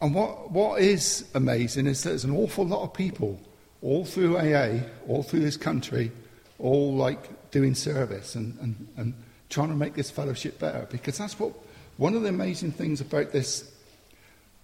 and 0.00 0.14
what, 0.14 0.50
what 0.50 0.80
is 0.80 1.28
amazing 1.34 1.86
is 1.86 2.02
that 2.02 2.10
there's 2.10 2.24
an 2.24 2.36
awful 2.36 2.66
lot 2.66 2.82
of 2.82 2.92
people 2.92 3.40
all 3.82 4.04
through 4.04 4.38
AA, 4.38 4.80
all 5.08 5.22
through 5.22 5.40
this 5.40 5.56
country, 5.56 6.10
all 6.58 6.94
like 6.94 7.50
doing 7.50 7.74
service 7.74 8.34
and, 8.34 8.58
and, 8.60 8.88
and 8.96 9.14
trying 9.48 9.68
to 9.68 9.74
make 9.74 9.94
this 9.94 10.10
fellowship 10.10 10.58
better. 10.58 10.86
Because 10.90 11.18
that's 11.18 11.38
what 11.38 11.52
one 11.96 12.14
of 12.14 12.22
the 12.22 12.28
amazing 12.28 12.72
things 12.72 13.00
about 13.00 13.32
this 13.32 13.70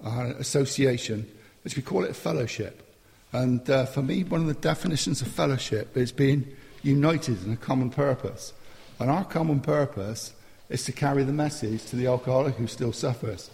uh, 0.05 0.33
association 0.39 1.31
is 1.65 1.77
we 1.77 1.83
call 1.83 2.05
it 2.05 2.11
a 2.11 2.15
fellowship. 2.15 2.87
And 3.33 3.69
uh, 3.71 3.87
for 3.87 4.03
me, 4.03 4.25
one 4.25 4.41
of 4.41 4.47
the 4.47 4.55
definitions 4.55 5.23
of 5.23 5.29
fellowship 5.29 5.97
is 5.97 6.11
being 6.11 6.57
united 6.83 7.45
in 7.45 7.53
a 7.53 7.57
common 7.57 7.91
purpose. 7.91 8.53
And 8.99 9.11
our 9.11 9.25
common 9.25 9.61
purpose 9.61 10.33
is 10.69 10.85
to 10.85 10.93
carry 10.93 11.25
the 11.25 11.33
message 11.33 11.85
to 11.87 11.97
the 11.97 12.07
alcoholic 12.07 12.57
who 12.57 12.67
still 12.67 12.93
suffers. 12.93 13.51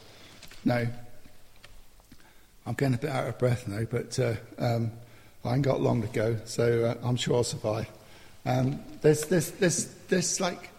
Now, 0.64 0.86
I'm 2.66 2.74
getting 2.74 2.94
a 2.94 2.98
bit 2.98 3.10
out 3.10 3.28
of 3.28 3.38
breath 3.38 3.68
now, 3.68 3.84
but 3.90 4.18
uh, 4.18 4.34
um, 4.58 4.92
I 5.44 5.54
ain't 5.54 5.62
got 5.62 5.80
long 5.80 6.02
to 6.02 6.08
go, 6.08 6.38
so 6.44 6.84
uh, 6.84 7.06
I'm 7.06 7.16
sure 7.16 7.36
I'll 7.36 7.44
survive. 7.44 7.88
Um, 8.46 8.80
there's 9.02 9.24
this, 9.26 9.50
this, 9.50 9.84
this 10.08 10.40
like 10.40 10.70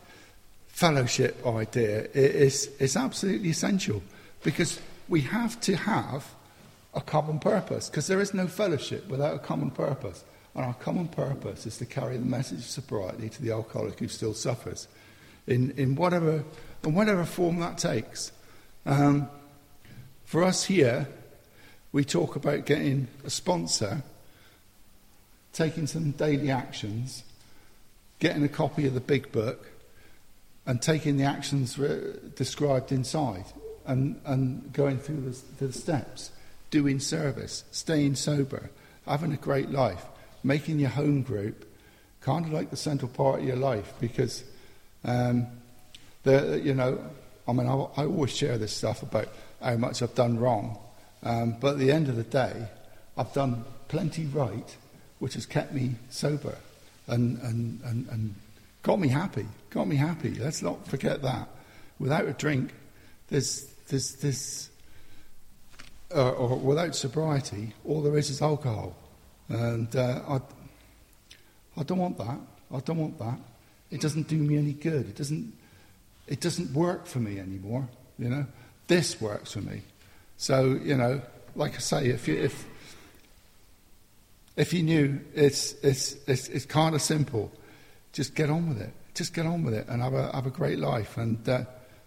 fellowship 0.70 1.46
idea 1.46 2.08
is, 2.14 2.68
is 2.80 2.96
absolutely 2.96 3.50
essential 3.50 4.02
because 4.44 4.80
we 5.10 5.22
have 5.22 5.60
to 5.62 5.76
have 5.76 6.34
a 6.94 7.02
common 7.02 7.40
purpose 7.40 7.90
because 7.90 8.08
there 8.08 8.22
is 8.22 8.34
no 8.34 8.48
fellowship 8.48 9.08
without 9.10 9.36
a 9.36 9.40
common 9.40 9.70
purpose. 9.70 10.24
And 10.56 10.66
our 10.66 10.74
common 10.76 11.08
purpose 11.08 11.66
is 11.66 11.78
to 11.78 11.86
carry 11.86 12.18
the 12.18 12.26
message 12.26 12.60
of 12.60 12.66
sobriety 12.66 13.30
to 13.30 13.42
the 13.42 13.52
alcoholic 13.52 14.00
who 14.00 14.08
still 14.08 14.34
suffers 14.34 14.88
in, 15.46 15.72
in, 15.72 15.96
whatever, 15.96 16.44
in 16.84 16.94
whatever 16.94 17.26
form 17.26 17.60
that 17.60 17.78
takes. 17.78 18.32
Um, 18.86 19.30
for 20.26 20.44
us 20.44 20.64
here, 20.64 21.08
we 21.92 22.04
talk 22.04 22.36
about 22.36 22.66
getting 22.66 23.08
a 23.24 23.30
sponsor, 23.30 24.04
taking 25.54 25.86
some 25.86 26.12
daily 26.12 26.50
actions, 26.50 27.24
getting 28.20 28.44
a 28.44 28.50
copy 28.50 28.88
of 28.88 28.94
the 28.94 29.00
big 29.00 29.32
book, 29.32 29.70
and 30.66 30.82
taking 30.82 31.18
the 31.18 31.24
actions 31.24 31.78
re- 31.78 32.14
described 32.36 32.92
inside 32.92 33.46
and, 33.86 34.20
and 34.26 34.74
going 34.74 34.98
through 34.98 35.22
the, 35.22 35.66
the 35.66 35.72
steps, 35.72 36.32
doing 36.72 37.00
service, 37.00 37.64
staying 37.72 38.16
sober, 38.16 38.70
having 39.06 39.32
a 39.32 39.38
great 39.38 39.70
life, 39.70 40.04
making 40.44 40.80
your 40.80 40.90
home 40.90 41.22
group 41.22 41.66
kind 42.20 42.46
of 42.46 42.52
like 42.52 42.70
the 42.70 42.76
central 42.76 43.10
part 43.10 43.40
of 43.40 43.46
your 43.46 43.56
life 43.56 43.94
because, 44.02 44.44
um, 45.06 45.48
the, 46.24 46.60
you 46.62 46.74
know, 46.74 47.00
I 47.48 47.54
mean, 47.54 47.68
I, 47.68 47.74
I 47.96 48.06
always 48.06 48.36
share 48.36 48.58
this 48.58 48.76
stuff 48.76 49.02
about 49.02 49.30
how 49.62 49.78
much 49.78 50.02
I've 50.02 50.16
done 50.16 50.38
wrong 50.38 50.78
um, 51.24 51.56
but 51.60 51.74
at 51.74 51.80
the 51.80 51.92
end 51.92 52.10
of 52.10 52.16
the 52.16 52.24
day, 52.24 52.68
I've 53.18 53.34
done 53.34 53.66
plenty 53.88 54.26
right, 54.26 54.76
which 55.20 55.34
has 55.34 55.46
kept 55.46 55.74
me 55.74 55.96
sober 56.10 56.56
and, 57.08 57.38
and, 57.42 57.82
and, 57.84 58.08
and 58.10 58.36
got 58.84 59.00
me 59.00 59.08
happy. 59.08 59.46
Got 59.70 59.88
me 59.88 59.96
happy. 59.96 60.36
Let's 60.36 60.62
not 60.62 60.88
forget 60.88 61.22
that. 61.22 61.50
Without 62.00 62.26
a 62.26 62.34
drink, 62.34 62.74
there's, 63.30 63.66
there's, 63.88 64.16
there's 64.16 64.70
uh, 66.16 66.32
or 66.32 66.58
without 66.58 66.96
sobriety, 66.96 67.74
all 67.86 68.02
there 68.02 68.18
is 68.18 68.30
is 68.30 68.42
alcohol. 68.42 68.96
And 69.50 69.94
uh, 69.96 70.22
I, 70.28 70.42
I 71.80 71.84
don't 71.84 71.98
want 71.98 72.18
that. 72.18 72.40
I 72.74 72.80
don't 72.80 72.98
want 72.98 73.20
that. 73.20 73.40
It 73.92 74.02
doesn't 74.02 74.28
do 74.28 74.38
me 74.38 74.58
any 74.58 74.74
good. 74.74 75.08
It 75.08 75.16
doesn't, 75.16 75.54
it 76.28 76.42
doesn't 76.42 76.74
work 76.74 77.06
for 77.06 77.20
me 77.20 77.40
anymore. 77.40 77.88
You 78.20 78.30
know, 78.30 78.46
this 78.88 79.20
works 79.22 79.54
for 79.54 79.62
me. 79.62 79.82
So, 80.38 80.80
you 80.84 80.96
know, 80.96 81.22
like 81.56 81.76
I 81.76 81.80
say, 81.80 82.08
if 82.08 82.28
you, 82.28 82.36
if, 82.36 82.66
if 84.58 84.74
you 84.74 84.84
knew 84.84 85.22
it's, 85.34 85.74
it's, 85.84 86.18
it's, 86.28 86.50
it's 86.50 86.66
kind 86.66 86.96
of 86.96 87.02
simple, 87.02 87.52
just 88.12 88.36
get 88.36 88.50
on 88.50 88.68
with 88.68 88.82
it. 88.82 88.92
Just 89.14 89.34
get 89.34 89.46
on 89.46 89.64
with 89.64 89.74
it 89.74 89.88
and 89.88 90.02
have 90.02 90.14
a, 90.14 90.32
have 90.34 90.46
a 90.46 90.52
great 90.52 90.80
life. 90.80 91.18
And 91.18 91.48
uh, 91.48 91.64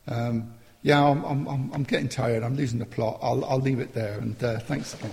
um, 0.07 0.53
yeah, 0.83 1.03
I'm, 1.03 1.25
I'm, 1.25 1.73
I'm 1.73 1.83
getting 1.85 2.09
tired. 2.09 2.43
I'm 2.43 2.57
losing 2.57 2.79
the 2.79 2.87
plot. 2.87 3.19
I'll, 3.23 3.45
I'll 3.45 3.61
leave 3.61 3.81
it 3.81 3.95
there. 3.95 4.19
And 4.19 4.43
uh, 4.43 4.59
thanks 4.61 4.95
again. 4.95 5.13